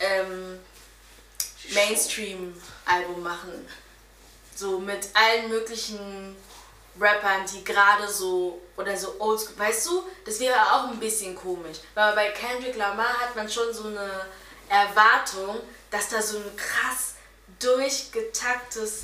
[0.00, 0.58] Ähm,
[1.72, 3.66] Mainstream-Album machen.
[4.54, 6.36] So mit allen möglichen
[6.98, 11.78] Rappern, die gerade so oder so oldschool, weißt du, das wäre auch ein bisschen komisch.
[11.94, 14.26] Weil bei Kendrick Lamar hat man schon so eine
[14.68, 15.60] Erwartung,
[15.90, 17.14] dass da so ein krass
[17.58, 19.02] durchgetaktes,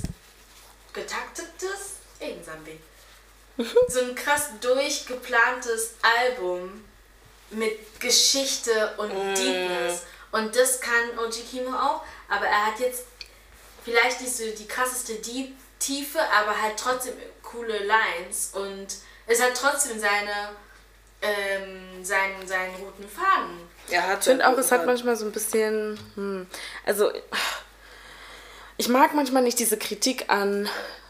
[0.93, 2.79] getaktetes, Ebensambi.
[3.87, 6.83] so ein krass durchgeplantes Album
[7.51, 9.35] mit Geschichte und mm.
[9.35, 10.03] Deepness.
[10.31, 13.05] Und das kann Oji Kimo auch, aber er hat jetzt
[13.83, 18.87] vielleicht nicht so die krasseste Deep Tiefe, aber halt trotzdem coole Lines und
[19.27, 20.49] es hat trotzdem seine
[21.21, 23.59] ähm, seinen, seinen roten Faden.
[23.87, 26.47] Ja, hat ich finde auch, es hat manchmal so ein bisschen, hm,
[26.85, 27.11] also
[28.77, 30.69] ich mag manchmal nicht diese Kritik an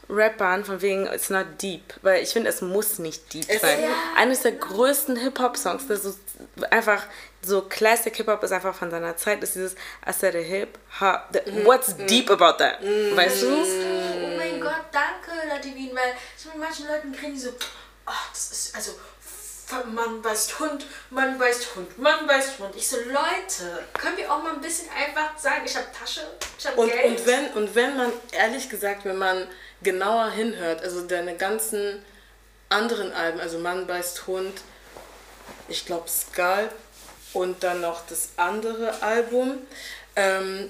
[0.10, 3.82] Rappern von wegen it's not deep, weil ich finde, es muss nicht deep es sein.
[3.82, 3.90] Ja.
[4.18, 6.20] Eines der größten Hip-Hop-Songs, das ist
[6.70, 7.06] einfach
[7.42, 9.74] so Classic Hip-Hop ist einfach von seiner Zeit, ist dieses
[10.08, 11.66] I said a hip hop, mm.
[11.66, 12.08] what's mm.
[12.08, 12.82] deep about that?
[12.82, 13.16] Mm.
[13.16, 13.48] Weißt du?
[13.48, 17.50] Oh mein Gott, danke, Ladivin, weil ich mit manchen Leuten kriegen die so,
[18.06, 18.92] oh, das ist, also
[19.94, 22.76] Mann beißt Hund, Mann beißt Hund, Mann beißt Hund.
[22.76, 26.22] Ich so, Leute, können wir auch mal ein bisschen einfach sagen, ich habe Tasche,
[26.58, 27.06] ich habe Geld.
[27.06, 29.48] Und wenn, und wenn man, ehrlich gesagt, wenn man
[29.82, 32.04] genauer hinhört, also deine ganzen
[32.70, 34.62] anderen Alben, also Mann beißt Hund,
[35.68, 36.70] ich glaube Skull
[37.34, 39.60] und dann noch das andere Album,
[40.16, 40.70] ähm,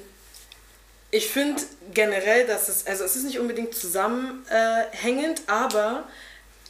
[1.11, 1.61] ich finde
[1.93, 6.05] generell, dass es, also es ist nicht unbedingt zusammenhängend, aber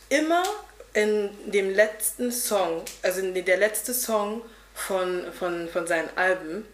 [0.10, 0.44] immer
[0.94, 4.42] in dem letzten Song, also in der letzte Song
[4.74, 6.66] von, von, von seinen Alben,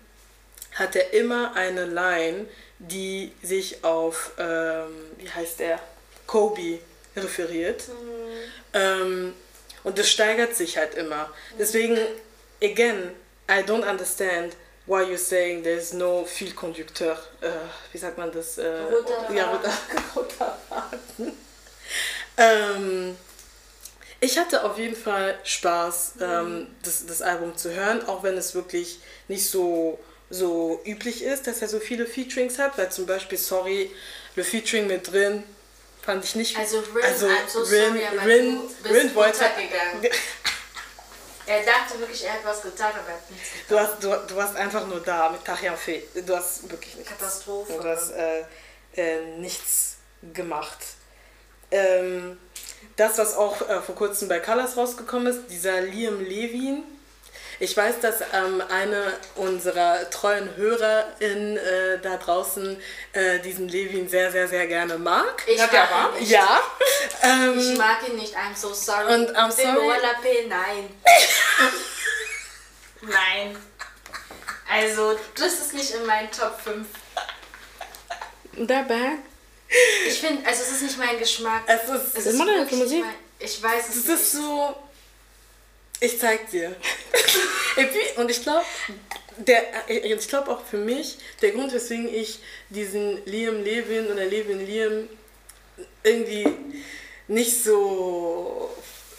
[0.74, 2.46] hat er immer eine Line,
[2.80, 5.80] die sich auf, ähm, wie heißt der,
[6.28, 6.80] Kobe
[7.16, 7.88] referiert.
[7.88, 7.94] Mhm.
[8.74, 9.34] Ähm,
[9.84, 11.30] und das steigert sich halt immer.
[11.58, 11.98] Deswegen,
[12.62, 13.12] again,
[13.50, 14.56] I don't understand
[14.86, 17.18] why you're saying there's no fil conducteur.
[17.42, 17.50] Äh,
[17.92, 18.58] wie sagt man das?
[18.58, 19.74] Äh, roter ja, roter,
[20.16, 20.58] roter
[22.38, 23.18] ähm,
[24.22, 28.54] ich hatte auf jeden Fall Spaß, ähm, das, das Album zu hören, auch wenn es
[28.54, 33.38] wirklich nicht so, so üblich ist, dass er so viele Featurings hat, weil zum Beispiel
[33.38, 33.92] Sorry,
[34.36, 35.44] le Featuring mit drin
[36.02, 36.58] fand ich nicht.
[36.58, 39.40] Also Rin, also, I'm so Rin, sorry, aber Rin, du Rin wollte.
[41.46, 43.66] er dachte wirklich, er hat was getan, aber er hat nichts getan.
[43.70, 46.04] Du, hast, du, du warst einfach nur da mit Tachian Fee.
[46.26, 47.10] Du hast wirklich nichts.
[47.10, 47.74] Katastrophe.
[47.74, 48.44] Du hast äh,
[48.96, 49.96] äh, nichts
[50.34, 50.78] gemacht.
[51.72, 52.38] Ähm,
[53.00, 56.84] das, was auch äh, vor kurzem bei Colors rausgekommen ist, dieser Liam Levin.
[57.62, 62.82] Ich weiß, dass ähm, eine unserer treuen HörerInnen äh, da draußen
[63.12, 65.44] äh, diesen Levin sehr, sehr, sehr gerne mag.
[65.46, 66.32] Ich mag ihn nicht.
[66.32, 66.62] Ja.
[67.22, 69.14] Ähm, ich mag ihn nicht, I'm so sorry.
[69.14, 69.88] Und I'm sorry.
[70.48, 70.90] Nein.
[73.02, 73.58] Nein.
[74.72, 76.88] Also, das ist nicht in meinen Top 5.
[78.54, 79.18] Dabei
[80.08, 81.64] ich finde, also es ist nicht mein Geschmack.
[81.68, 83.02] Es ist, es ist moderne Musik.
[83.02, 84.22] Mein, ich weiß es das nicht.
[84.22, 84.76] ist so.
[86.02, 86.76] Ich zeig dir.
[88.18, 88.66] Und ich glaube,
[89.38, 92.40] der, ich glaube auch für mich, der Grund, weswegen ich
[92.70, 95.10] diesen Liam Levin oder Levin Liam
[96.04, 96.48] irgendwie
[97.28, 98.70] nicht so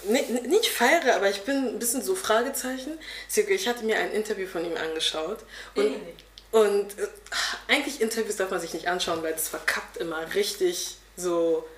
[0.04, 2.98] nicht, nicht feiere, aber ich bin ein bisschen so Fragezeichen.
[3.34, 5.40] Ich hatte mir ein Interview von ihm angeschaut
[5.74, 5.96] und
[6.52, 7.06] und äh,
[7.68, 11.68] eigentlich Interviews darf man sich nicht anschauen, weil das verkackt immer richtig so.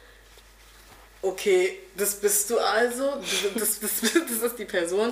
[1.20, 3.22] Okay, das bist du also,
[3.54, 5.10] das, das, das, ist die Person.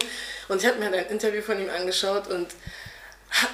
[0.48, 2.48] Und ich habe mir halt ein Interview von ihm angeschaut und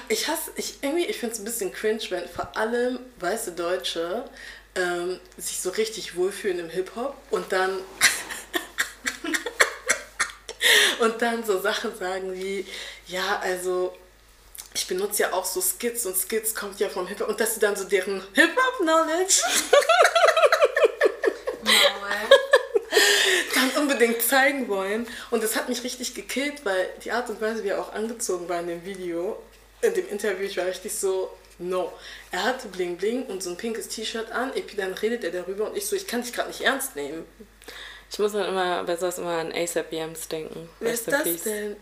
[0.09, 4.27] ich hasse, ich irgendwie, ich finde es ein bisschen cringe, wenn vor allem weiße Deutsche
[4.73, 7.71] ähm, sich so richtig wohlfühlen im Hip-Hop und dann
[10.99, 12.65] und dann so Sachen sagen wie,
[13.07, 13.95] ja, also
[14.77, 17.59] ich benutze ja auch so Skits und Skits kommt ja vom Hip-Hop und dass sie
[17.59, 19.41] dann so deren Hip-Hop-Knowledge
[23.55, 25.07] dann unbedingt zeigen wollen.
[25.31, 28.47] Und das hat mich richtig gekillt, weil die Art und Weise, wie er auch angezogen
[28.47, 29.41] war in dem Video,
[29.81, 31.91] in dem Interview, ich war richtig so, no.
[32.31, 35.71] Er hatte Bling Bling und so ein pinkes T-Shirt an, und dann redet er darüber
[35.71, 37.25] und ich so, ich kann dich gerade nicht ernst nehmen.
[38.11, 40.69] Ich muss dann immer bei sowas immer an ASAP Yams denken.
[40.79, 41.75] Wer ist das denn?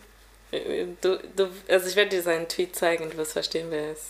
[1.02, 3.91] Du, du, also ich werde dir seinen Tweet zeigen und du wirst verstehen, wer er
[3.94, 4.03] ist.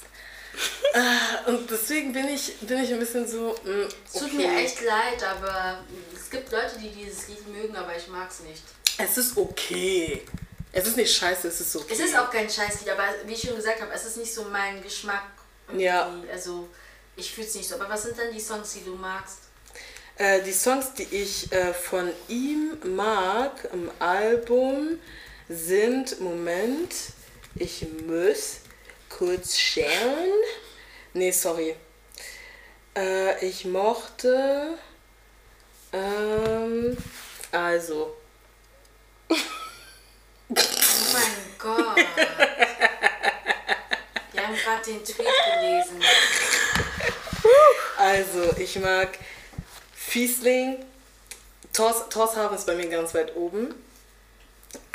[0.98, 3.50] Ah, und deswegen bin ich, bin ich ein bisschen so.
[3.50, 3.70] Okay.
[3.70, 5.80] Mm, es tut mir echt leid, aber
[6.16, 8.64] es gibt Leute, die dieses Lied mögen, aber ich mag es nicht.
[8.98, 10.22] Es ist okay.
[10.72, 11.94] Es ist nicht scheiße, es ist okay.
[11.94, 14.46] Es ist auch kein Scheißlied, aber wie ich schon gesagt habe, es ist nicht so
[14.46, 15.24] mein Geschmack.
[15.76, 16.14] Ja.
[16.32, 16.70] Also
[17.16, 17.76] ich fühle es nicht so.
[17.76, 19.40] Aber was sind dann die Songs, die du magst?
[20.18, 25.00] Äh, die Songs, die ich äh, von ihm mag im Album
[25.50, 26.94] sind, Moment,
[27.56, 28.58] ich muss
[29.10, 30.32] kurz schauen.
[31.14, 31.76] Nee, sorry.
[32.98, 34.78] Äh, ich mochte.
[35.94, 36.98] Ähm,
[37.52, 38.16] Also,
[39.30, 39.36] Oh
[41.14, 41.98] mein Gott.
[44.34, 46.02] Wir haben gerade den Tweet gelesen.
[47.98, 49.18] also ich mag
[49.96, 50.86] Fiesling.
[51.74, 53.74] Tors, Torshaven ist bei mir ganz weit oben.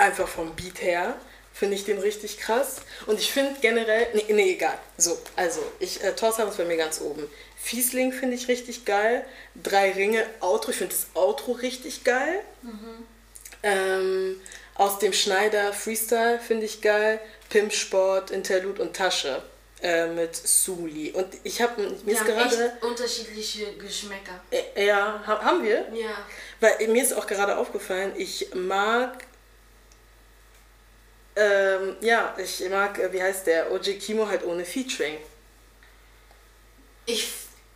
[0.00, 1.16] Einfach vom Beat her
[1.52, 2.76] finde ich den richtig krass.
[3.06, 4.78] Und ich finde generell, nee, nee, egal.
[4.96, 7.28] So, also, ich, äh, Torshaven ist bei mir ganz oben.
[7.62, 9.24] Fiesling finde ich richtig geil.
[9.62, 12.40] Drei Ringe, Outro, ich finde das Outro richtig geil.
[13.62, 14.40] Ähm,
[14.74, 17.20] aus dem Schneider Freestyle finde ich geil.
[17.50, 19.42] Pimp Sport, Interlude und Tasche
[19.82, 21.10] äh, mit Suli.
[21.10, 22.72] Und ich habe mir ist gerade.
[22.74, 24.40] echt unterschiedliche Geschmäcker.
[24.50, 25.86] Äh, ja, ha- haben wir?
[25.92, 26.16] Ja.
[26.60, 29.24] Weil mir ist auch gerade aufgefallen, ich mag.
[31.36, 33.70] Ähm, ja, ich mag, äh, wie heißt der?
[33.70, 35.16] OJ Kimo halt ohne Featuring.
[37.06, 37.32] Ich.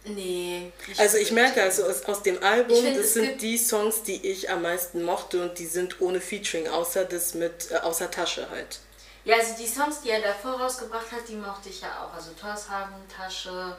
[0.06, 0.70] Nee.
[0.86, 4.02] nicht Also ich merke also aus, aus dem Album, Ich find, das sind die Songs,
[4.02, 8.10] die ich am meisten mochte und die sind ohne Featuring, außer das mit, äh, außer
[8.10, 8.80] Tasche halt.
[9.24, 12.14] Ja, also die Songs, die er davor rausgebracht hat, die mochte ich ja auch.
[12.14, 13.78] Also Torshagen, Tasche,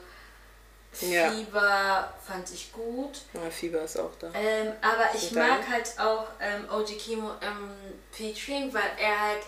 [1.00, 1.30] Ja.
[1.30, 3.20] Fieber fand ich gut.
[3.34, 4.30] Ja, Fieber ist auch da.
[4.34, 5.48] Ähm, aber ich dann?
[5.48, 7.70] mag halt auch ähm, OG Kimo ähm,
[8.12, 9.42] Featuring, weil er halt.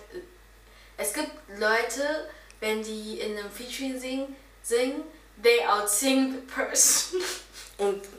[0.96, 2.28] Es gibt Leute,
[2.60, 5.04] wenn die in einem Featuring singen, singen
[5.42, 7.20] they outsing the person.
[7.78, 8.02] Und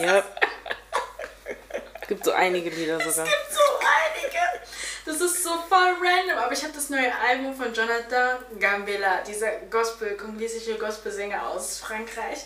[0.00, 0.22] Ja.
[2.06, 3.26] Gibt so einige Lieder sogar.
[3.26, 4.38] so einige.
[5.08, 9.52] Das ist so voll random, aber ich habe das neue Album von Jonathan Gambella, dieser
[9.70, 12.44] Gospel, kongolesische Gospelsänger aus Frankreich.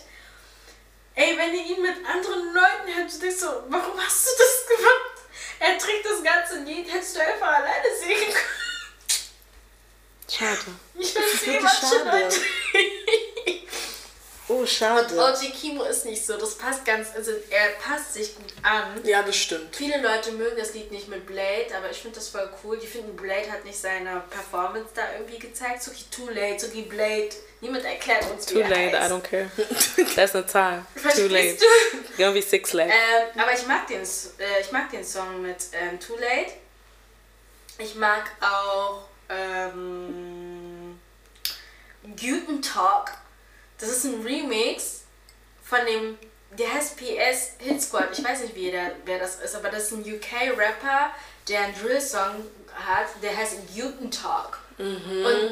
[1.16, 4.78] Ey, wenn ihr ihn mit anderen Leuten hört, du denkst so, warum hast du das
[4.78, 5.26] gemacht?
[5.58, 8.62] Er trägt das ganze Lied, hättest du einfach alleine singen können.
[10.30, 10.78] Schade.
[10.94, 12.28] Ich ist es wirklich manche schade.
[14.48, 15.16] Oh, schade.
[15.18, 19.00] OG Kimo ist nicht so, das passt ganz, also er passt sich gut an.
[19.04, 19.74] Ja, das stimmt.
[19.74, 22.76] Viele Leute mögen das Lied nicht mit Blade, aber ich finde das voll cool.
[22.78, 25.82] Die finden, Blade hat nicht seine Performance da irgendwie gezeigt.
[25.82, 27.30] Suki Too Late, Suki Blade.
[27.60, 29.12] Niemand erklärt uns, wie Too er late, I heißt.
[29.12, 29.50] don't care.
[30.16, 30.84] Das ist eine Zahl.
[31.14, 31.56] Too late.
[31.58, 31.98] du?
[32.18, 32.90] Gonna be six late.
[32.90, 36.52] Ähm, aber ich mag, den, S- äh, ich mag den Song mit ähm, Too Late.
[37.78, 40.98] Ich mag auch ähm,
[42.20, 43.12] Guten Talk.
[43.82, 45.00] Das ist ein Remix
[45.64, 46.16] von dem,
[46.56, 48.16] der heißt PS Hit Squad.
[48.16, 51.10] Ich weiß nicht, wie der, wer das ist, aber das ist ein UK-Rapper,
[51.48, 54.60] der einen Drill-Song hat, der heißt Guten Talk.
[54.78, 55.50] Und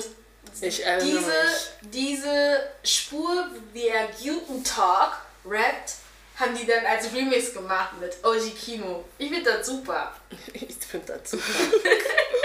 [0.60, 1.90] Ich diese, mich.
[1.92, 5.94] diese Spur, wie er Guten Talk rappt,
[6.36, 9.04] haben die dann als Remix gemacht mit OG Kimo.
[9.18, 10.14] Ich finde das super.
[10.54, 11.44] Ich finde das super.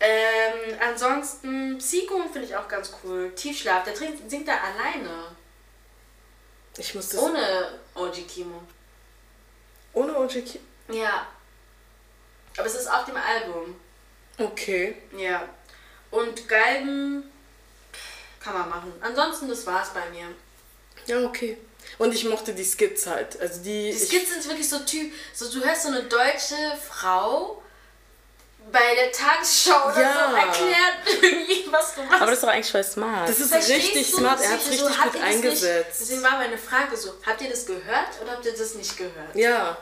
[0.00, 3.32] Ähm, ansonsten, Psycho finde ich auch ganz cool.
[3.34, 5.36] Tiefschlaf, der trinkt, singt da alleine.
[6.76, 8.62] Ich muss das Ohne OG Kimo.
[9.94, 10.64] ohne OJ Kimo.
[10.90, 11.26] Ja.
[12.56, 13.74] Aber es ist auf dem Album.
[14.38, 14.96] Okay.
[15.16, 15.48] Ja.
[16.10, 17.24] Und Galben
[18.38, 18.92] kann man machen.
[19.00, 20.28] Ansonsten, das war's bei mir.
[21.06, 21.58] Ja, okay.
[21.98, 23.40] Und ich mochte die Skits halt.
[23.40, 23.90] Also die.
[23.90, 27.62] Die Skits sind wirklich so Typ, so du hörst so eine deutsche Frau
[28.72, 30.30] bei der Tagesschau oder Ja.
[30.30, 32.14] so erklärt irgendwie, was du machst.
[32.22, 33.28] Aber das ist doch eigentlich voll smart.
[33.28, 34.16] Das ist Verstehst richtig du?
[34.18, 34.40] smart.
[34.40, 36.00] Er hat es So, richtig habt gut das Nicht, eingesetzt.
[36.00, 39.34] deswegen war meine Frage so, habt ihr das gehört oder habt ihr das nicht gehört?
[39.34, 39.76] Ja.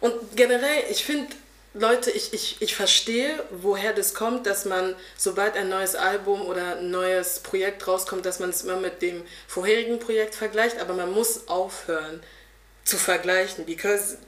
[0.00, 1.34] Und generell, ich finde,
[1.74, 6.76] Leute, ich, ich, ich verstehe, woher das kommt, dass man, sobald ein neues Album oder
[6.76, 11.12] ein neues Projekt rauskommt, dass man es immer mit dem vorherigen Projekt vergleicht, aber man
[11.12, 12.22] muss aufhören
[12.84, 14.18] zu vergleichen, because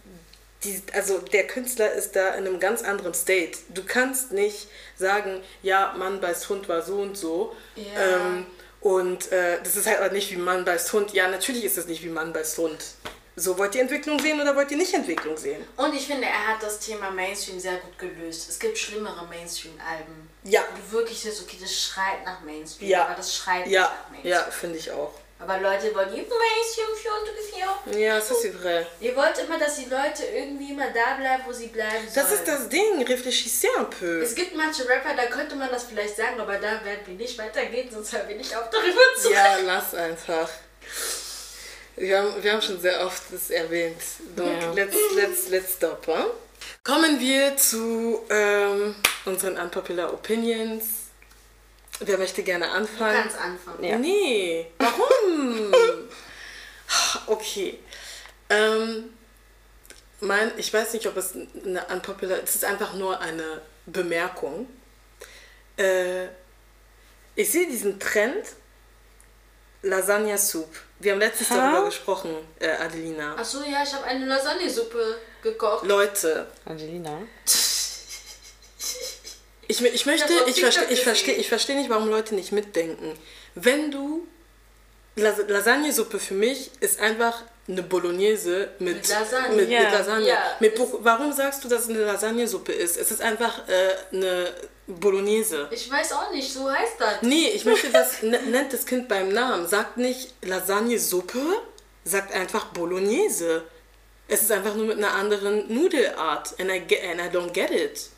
[0.65, 3.59] die, also der Künstler ist da in einem ganz anderen State.
[3.69, 7.55] Du kannst nicht sagen, ja, Mann beißt Hund war so und so.
[7.77, 7.85] Ja.
[8.17, 8.47] Ähm,
[8.81, 11.13] und äh, das ist halt auch nicht wie Mann beißt Hund.
[11.15, 12.79] Ja, natürlich ist es nicht wie Mann beißt Hund.
[13.37, 15.65] So, wollt ihr Entwicklung sehen oder wollt ihr nicht Entwicklung sehen?
[15.77, 18.49] Und ich finde, er hat das Thema Mainstream sehr gut gelöst.
[18.49, 20.29] Es gibt schlimmere Mainstream-Alben.
[20.45, 20.61] Ja.
[20.71, 23.07] Wo du wirklich siehst, okay, das schreit nach Mainstream, Ja.
[23.07, 24.33] aber das schreit nicht Ja, nach Mainstream.
[24.35, 25.13] ja, finde ich auch.
[25.47, 28.01] Aber Leute wollen Mainstream für ungefähr.
[28.01, 28.87] Ja, das ist vrai.
[29.01, 32.15] Ihr wollt immer, dass die Leute irgendwie immer da bleiben, wo sie bleiben sollen.
[32.15, 34.23] Das ist das Ding, réfléchissez un peu.
[34.23, 37.37] Es gibt manche Rapper, da könnte man das vielleicht sagen, aber da werden wir nicht
[37.39, 40.49] weitergehen, sonst hören wir nicht auf, darüber zu Ja, lass einfach.
[41.97, 44.01] Wir haben, wir haben schon sehr oft das erwähnt.
[44.35, 44.73] Donc, Ja.
[44.73, 46.07] let's, let's, let's stop.
[46.09, 46.25] Hein?
[46.83, 48.95] Kommen wir zu ähm,
[49.27, 50.85] unseren Unpopular Opinions.
[52.01, 53.15] Wer möchte gerne anfangen?
[53.15, 53.85] Ganz anfangen.
[53.85, 53.99] Ja.
[53.99, 55.73] Nee, warum?
[57.27, 57.79] okay.
[58.51, 59.11] Ähm,
[60.21, 64.69] mein, ich weiß nicht, ob es eine unpopular, es ist einfach nur eine Bemerkung.
[65.77, 66.27] Äh,
[67.37, 68.45] ich sehe diesen Trend,
[69.83, 70.69] Lasagna Soup.
[70.99, 71.57] Wir haben letztens Hä?
[71.57, 73.37] darüber gesprochen, äh, Adelina.
[73.37, 75.85] Achso, ja, ich habe eine Lasagnesuppe gekocht.
[75.85, 77.23] Leute, Angelina.
[79.69, 83.13] ich, ich möchte, ich verstehe ich versteh, ich versteh nicht, warum Leute nicht mitdenken.
[83.55, 84.27] Wenn du,
[85.17, 89.57] Las Lasagnesuppe für mich ist einfach eine Bolognese mit, Mit Lasagne.
[89.57, 89.81] Mit, Ja.
[89.83, 90.27] mit Lasagne.
[90.29, 90.57] Ja.
[90.61, 92.97] Mit, warum sagst du, dass es eine Lasagnesuppe ist?
[92.97, 94.53] Es ist einfach äh, eine
[94.89, 95.69] Bolognese.
[95.71, 97.23] Ich weiß auch nicht, so heißt das.
[97.23, 99.67] Nee, ich möchte das, n- nennt das Kind beim Namen.
[99.69, 101.41] Sagt nicht Lasagnesuppe,
[102.05, 103.63] sagt einfach Bolognese.
[104.27, 106.55] Es ist einfach nur mit einer anderen Nudelart.
[106.59, 108.11] And I, get, and I don't get it.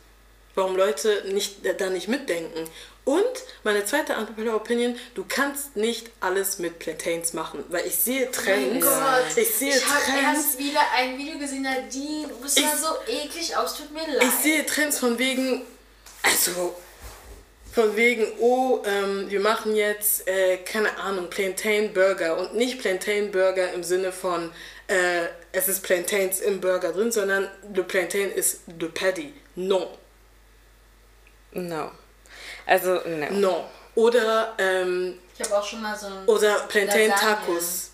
[0.57, 2.69] Warum Leute nicht, da nicht mitdenken.
[3.05, 3.25] Und
[3.63, 7.63] meine zweite unpopular Opinion, du kannst nicht alles mit Plantains machen.
[7.69, 8.85] Weil ich sehe Mein Trends.
[8.87, 10.23] Gott, ich sehe ich habe Trends.
[10.45, 11.65] erst wieder ein Video gesehen,
[12.29, 14.25] du bist Ich- so eklig aus, tut mir leid.
[14.25, 15.63] Ich sehe Trends von wegen,
[16.23, 16.75] also
[17.73, 23.31] von wegen, oh, ähm, wir machen jetzt, äh, keine Ahnung, Plantain Burger und nicht Plantain
[23.31, 24.51] Burger im Sinne von,
[24.89, 29.33] äh, es ist Plantains im Burger drin, sondern the Plantain ist the Patty.
[29.55, 29.91] No,
[31.57, 31.91] No.
[32.67, 33.31] Also, no.
[33.31, 33.65] no.
[33.95, 36.27] Oder, ähm, ich habe auch schon mal so ein...
[36.27, 37.37] oder Plantain Lasagne.
[37.37, 37.91] Tacos.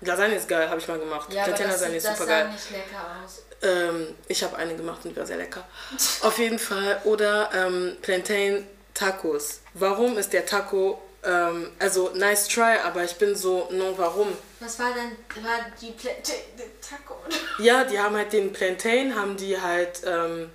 [0.00, 1.32] Lasagne ist geil, habe ich mal gemacht.
[1.32, 2.52] ja, aber Plantain das, Lasagne sieht- ist das super sah geil.
[2.52, 3.42] nicht lecker aus.
[3.62, 5.64] Ähm, ich habe eine gemacht und die war sehr lecker.
[6.22, 7.00] Auf jeden Fall.
[7.04, 9.60] Oder ähm, Plantain Tacos.
[9.74, 14.36] Warum ist der Taco, ähm, also nice try, aber ich bin so, no, warum?
[14.58, 17.14] Was war denn, war die Pla die Taco?
[17.58, 20.50] Ja, die haben halt den Plantain, haben die halt, ähm,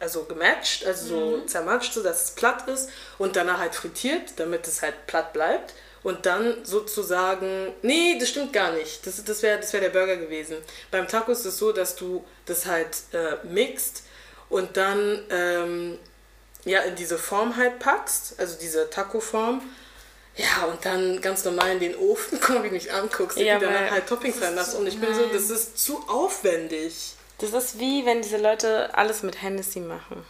[0.00, 4.66] also gematcht, also so zermatscht, so dass es platt ist und danach halt frittiert, damit
[4.66, 5.74] es halt platt bleibt.
[6.02, 9.06] Und dann sozusagen, nee, das stimmt gar nicht.
[9.06, 10.56] Das, das wäre das wär der Burger gewesen.
[10.90, 14.02] Beim Taco ist es so, dass du das halt äh, mixt
[14.48, 15.98] und dann ähm,
[16.64, 19.62] ja, in diese Form halt packst, also diese Taco-Form.
[20.36, 23.58] Ja, und dann ganz normal in den Ofen, komm, wie du mich anguckst, Ja, ja,
[23.58, 24.78] danach halt Toppings rein lassen.
[24.78, 27.14] Und ich bin so, das ist zu aufwendig.
[27.42, 30.24] Das ist wie, wenn diese Leute alles mit Hennessy machen.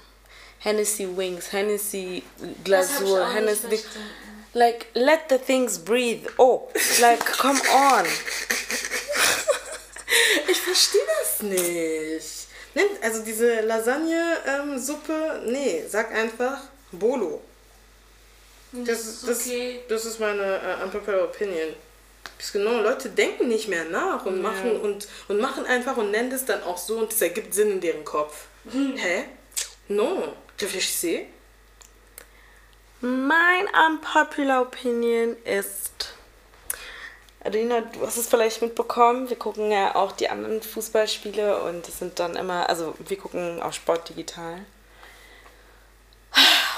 [0.61, 2.23] Hennessy Wings, Hennessy
[2.65, 3.81] Glasur, Hennessy.
[4.55, 6.27] Like, let the things breathe.
[6.39, 6.69] Oh,
[7.01, 8.07] like, come on.
[10.49, 12.49] Ich verstehe das nicht.
[12.75, 16.59] Nimm, also diese Lasagne-Suppe, nee, sag einfach
[16.91, 17.41] Bolo.
[18.73, 19.81] Das, ist das, okay.
[19.89, 21.75] das ist meine äh, unpopular opinion.
[22.43, 26.29] Das genau, Leute denken nicht mehr nach und machen und, und machen einfach und nennen
[26.29, 28.47] das dann auch so und das ergibt Sinn in deren Kopf.
[28.69, 29.27] Hä?
[29.87, 30.35] No.
[30.59, 31.27] Réfléchissez.
[33.01, 36.15] Mein unpopular opinion ist.
[37.45, 39.31] Adina, du hast es vielleicht mitbekommen.
[39.31, 43.63] Wir gucken ja auch die anderen Fußballspiele und es sind dann immer, also wir gucken
[43.63, 44.65] auch Sport digital.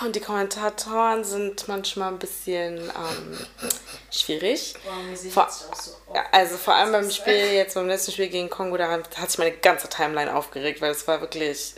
[0.00, 3.38] Und die Kommentatoren sind manchmal ein bisschen ähm,
[4.10, 4.74] schwierig.
[4.84, 5.92] Wow, Vor- so
[6.32, 9.52] also vor allem beim Spiel, jetzt beim letzten Spiel gegen Kongo, da hat sich meine
[9.52, 11.74] ganze Timeline aufgeregt, weil es war wirklich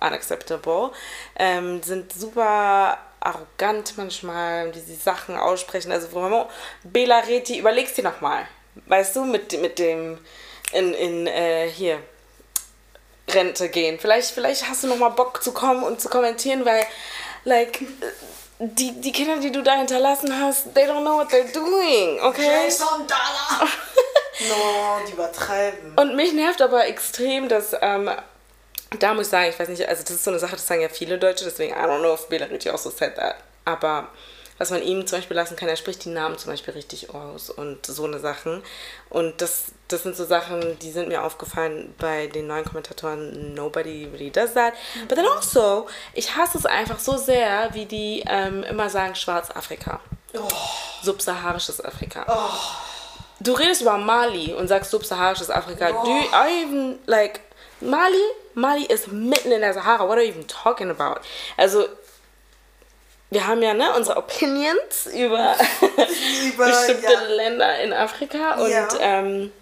[0.00, 0.90] unacceptable.
[1.38, 5.92] Ähm, sind super arrogant manchmal, wie sie Sachen aussprechen.
[5.92, 6.48] Also wo
[6.82, 8.46] Bela Reti, überlegst dir nochmal.
[8.86, 10.18] Weißt du, mit, mit dem
[10.72, 11.98] in, in äh, hier
[13.28, 13.98] Rente gehen.
[14.00, 16.84] Vielleicht, vielleicht hast du nochmal Bock zu kommen und zu kommentieren, weil
[17.44, 17.86] like
[18.58, 22.64] die, die Kinder, die du da hinterlassen hast, they don't know what they're doing, okay?
[22.64, 23.68] Jason Dollar!
[24.48, 25.92] No, die übertreiben.
[25.96, 28.10] Und mich nervt aber extrem, dass, ähm,
[28.98, 30.80] da muss ich sagen, ich weiß nicht, also das ist so eine Sache, das sagen
[30.80, 33.36] ja viele Deutsche, deswegen, I don't know if Bela Ricci auch so said that.
[33.66, 34.08] Aber
[34.60, 37.48] was man ihm zum Beispiel lassen kann, er spricht die Namen zum Beispiel richtig aus
[37.48, 38.62] und so eine Sachen.
[39.08, 43.54] Und das, das sind so Sachen, die sind mir aufgefallen bei den neuen Kommentatoren.
[43.54, 44.74] Nobody really does that.
[45.08, 50.00] But then also, ich hasse es einfach so sehr, wie die ähm, immer sagen Schwarzafrika.
[51.02, 52.26] Subsaharisches Afrika.
[53.40, 55.90] Du redest über Mali und sagst subsaharisches Afrika.
[55.90, 57.40] Do you, are you even like
[57.80, 58.12] Mali?
[58.52, 60.06] Mali ist mitten in der Sahara.
[60.06, 61.22] What are you even talking about?
[61.56, 61.86] Also
[63.30, 65.56] wir haben ja ne, unsere Opinions über
[66.46, 67.20] Über, bestimmte ja.
[67.28, 68.88] Länder in Afrika und Ja.
[69.00, 69.52] ähm,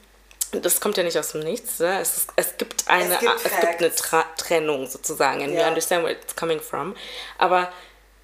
[0.53, 1.79] das kommt ja nicht aus dem Nichts.
[1.79, 2.01] Ne?
[2.01, 3.95] Es, ist, es gibt eine, Es gibt es gibt eine.
[3.95, 5.43] Tra Trennung sozusagen.
[5.43, 5.69] And we Ja.
[5.69, 6.97] understand where it's coming from.
[7.37, 7.71] Aber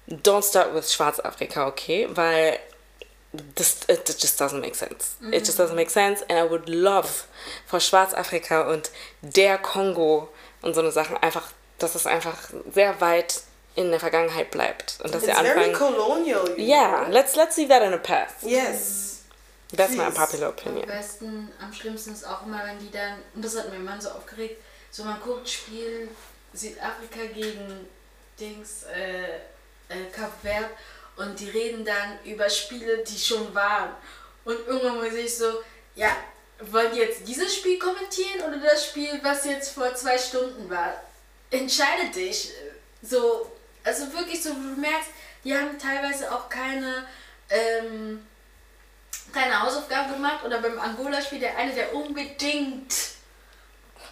[0.09, 2.07] don't start with Schwarzafrika, okay?
[2.09, 2.57] Weil
[3.55, 5.17] this it just doesn't make sense.
[5.31, 6.23] It just doesn't make sense.
[6.27, 7.07] And I would love
[7.67, 8.89] for Schwarzafrika und
[9.21, 10.27] der Kongo
[10.63, 11.43] und so eine Sachen einfach,
[11.77, 12.37] dass es einfach
[12.73, 13.41] sehr weit
[13.75, 15.95] in der Vergangenheit bleibt und dass It's wir very anfangen.
[15.95, 16.49] colonial.
[16.57, 18.41] you Yeah, let's let's leave that in the past.
[18.43, 19.23] Yes.
[19.75, 20.07] That's my Please.
[20.07, 20.85] unpopular Am opinion.
[20.87, 24.09] besten, am schlimmsten ist auch immer, wenn die dann, und das hat mein Mann so
[24.09, 24.61] aufgeregt,
[24.91, 26.07] so man guckt Spiel
[26.53, 27.87] Südafrika gegen
[28.39, 29.23] Dings, äh,
[29.93, 30.69] äh, Kap Verde
[31.17, 33.89] und die reden dann über Spiele, die schon waren.
[34.45, 35.61] Und irgendwann muss ich so,
[35.95, 36.15] ja,
[36.61, 40.93] wollen die jetzt dieses Spiel kommentieren oder das Spiel, was jetzt vor zwei Stunden war?
[41.51, 42.51] Entscheide dich.
[43.01, 43.51] So,
[43.85, 45.09] also wirklich so, du merkst,
[45.43, 47.05] die haben teilweise auch keine,
[47.49, 48.25] ähm,
[49.31, 52.93] keine Hausaufgaben gemacht oder beim Angola-Spiel der eine, der unbedingt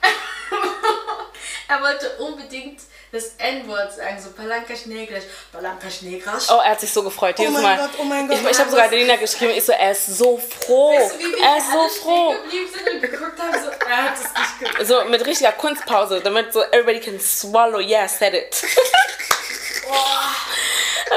[1.68, 2.82] er wollte unbedingt
[3.12, 6.50] das N-Wort sagen, so Palanka Schneegras, Palanka Schneegras.
[6.50, 7.36] Oh, er hat sich so gefreut.
[7.38, 7.78] Oh Jedes mein Mal.
[7.78, 8.40] Gott, oh mein Gott.
[8.42, 10.96] Ich, ich habe sogar Adelina geschrieben, ich so, er ist so froh.
[10.98, 12.34] Weißt du, er ist so froh.
[12.34, 14.88] haben, er hat es nicht.
[14.88, 18.64] So mit richtiger Kunstpause, damit so everybody can swallow, yeah, said it.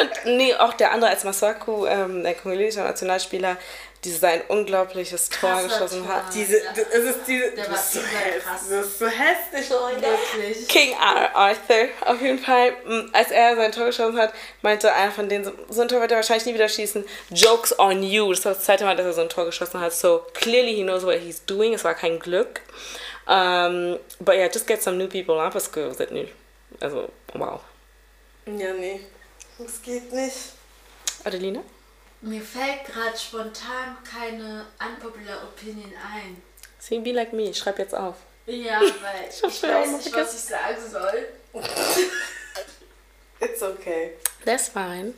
[0.00, 3.56] Und nee, auch der andere als Masaku, ähm, der kongolesische Nationalspieler,
[4.04, 6.14] die sein unglaubliches Tor Krasser geschossen Tor.
[6.16, 6.34] hat.
[6.34, 6.72] Diese, Ja.
[6.74, 8.60] das ist diese, Der das so krass.
[8.68, 9.88] das ist so hässlich, oh.
[10.00, 10.68] Wirklich.
[10.68, 12.72] King Ar- Arthur, auf jeden Fall.
[12.84, 14.32] Mm, Als er sein Tor geschossen hat,
[14.62, 17.04] meinte einer von denen, so, ein Tor wird er wahrscheinlich nie wieder schießen.
[17.30, 18.30] Jokes on you.
[18.32, 19.92] Das war das zweite Mal, dass er so ein Tor geschossen hat.
[19.94, 21.72] So clearly he knows what he's doing.
[21.74, 22.60] Es war kein Glück.
[23.26, 25.36] Um, but yeah, just get some new people.
[25.36, 26.28] Vous êtes nuls.
[26.80, 27.60] Also, wow.
[28.46, 29.00] Ja, nee,
[29.58, 30.52] das geht nicht.
[31.24, 31.62] Adelina?
[32.20, 36.40] Mir fällt gerade spontan keine unpopular Opinion ein.
[36.78, 37.52] See, be like me.
[37.52, 38.16] Schreib jetzt auf.
[38.46, 41.28] Ja, weil ich, auch weiß nicht, was ich sagen soll.
[43.40, 44.12] It's okay.
[44.44, 45.14] That's fine.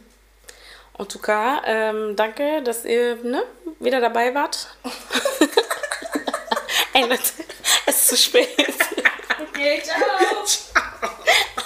[0.98, 3.44] En tout cas, ähm, danke, dass ihr ne,
[3.78, 4.68] wieder dabei wart.
[6.92, 7.22] Ey, Leute,
[7.86, 8.48] es ist zu spät.
[9.40, 9.98] Okay, ciao.
[10.02, 11.57] Ooh,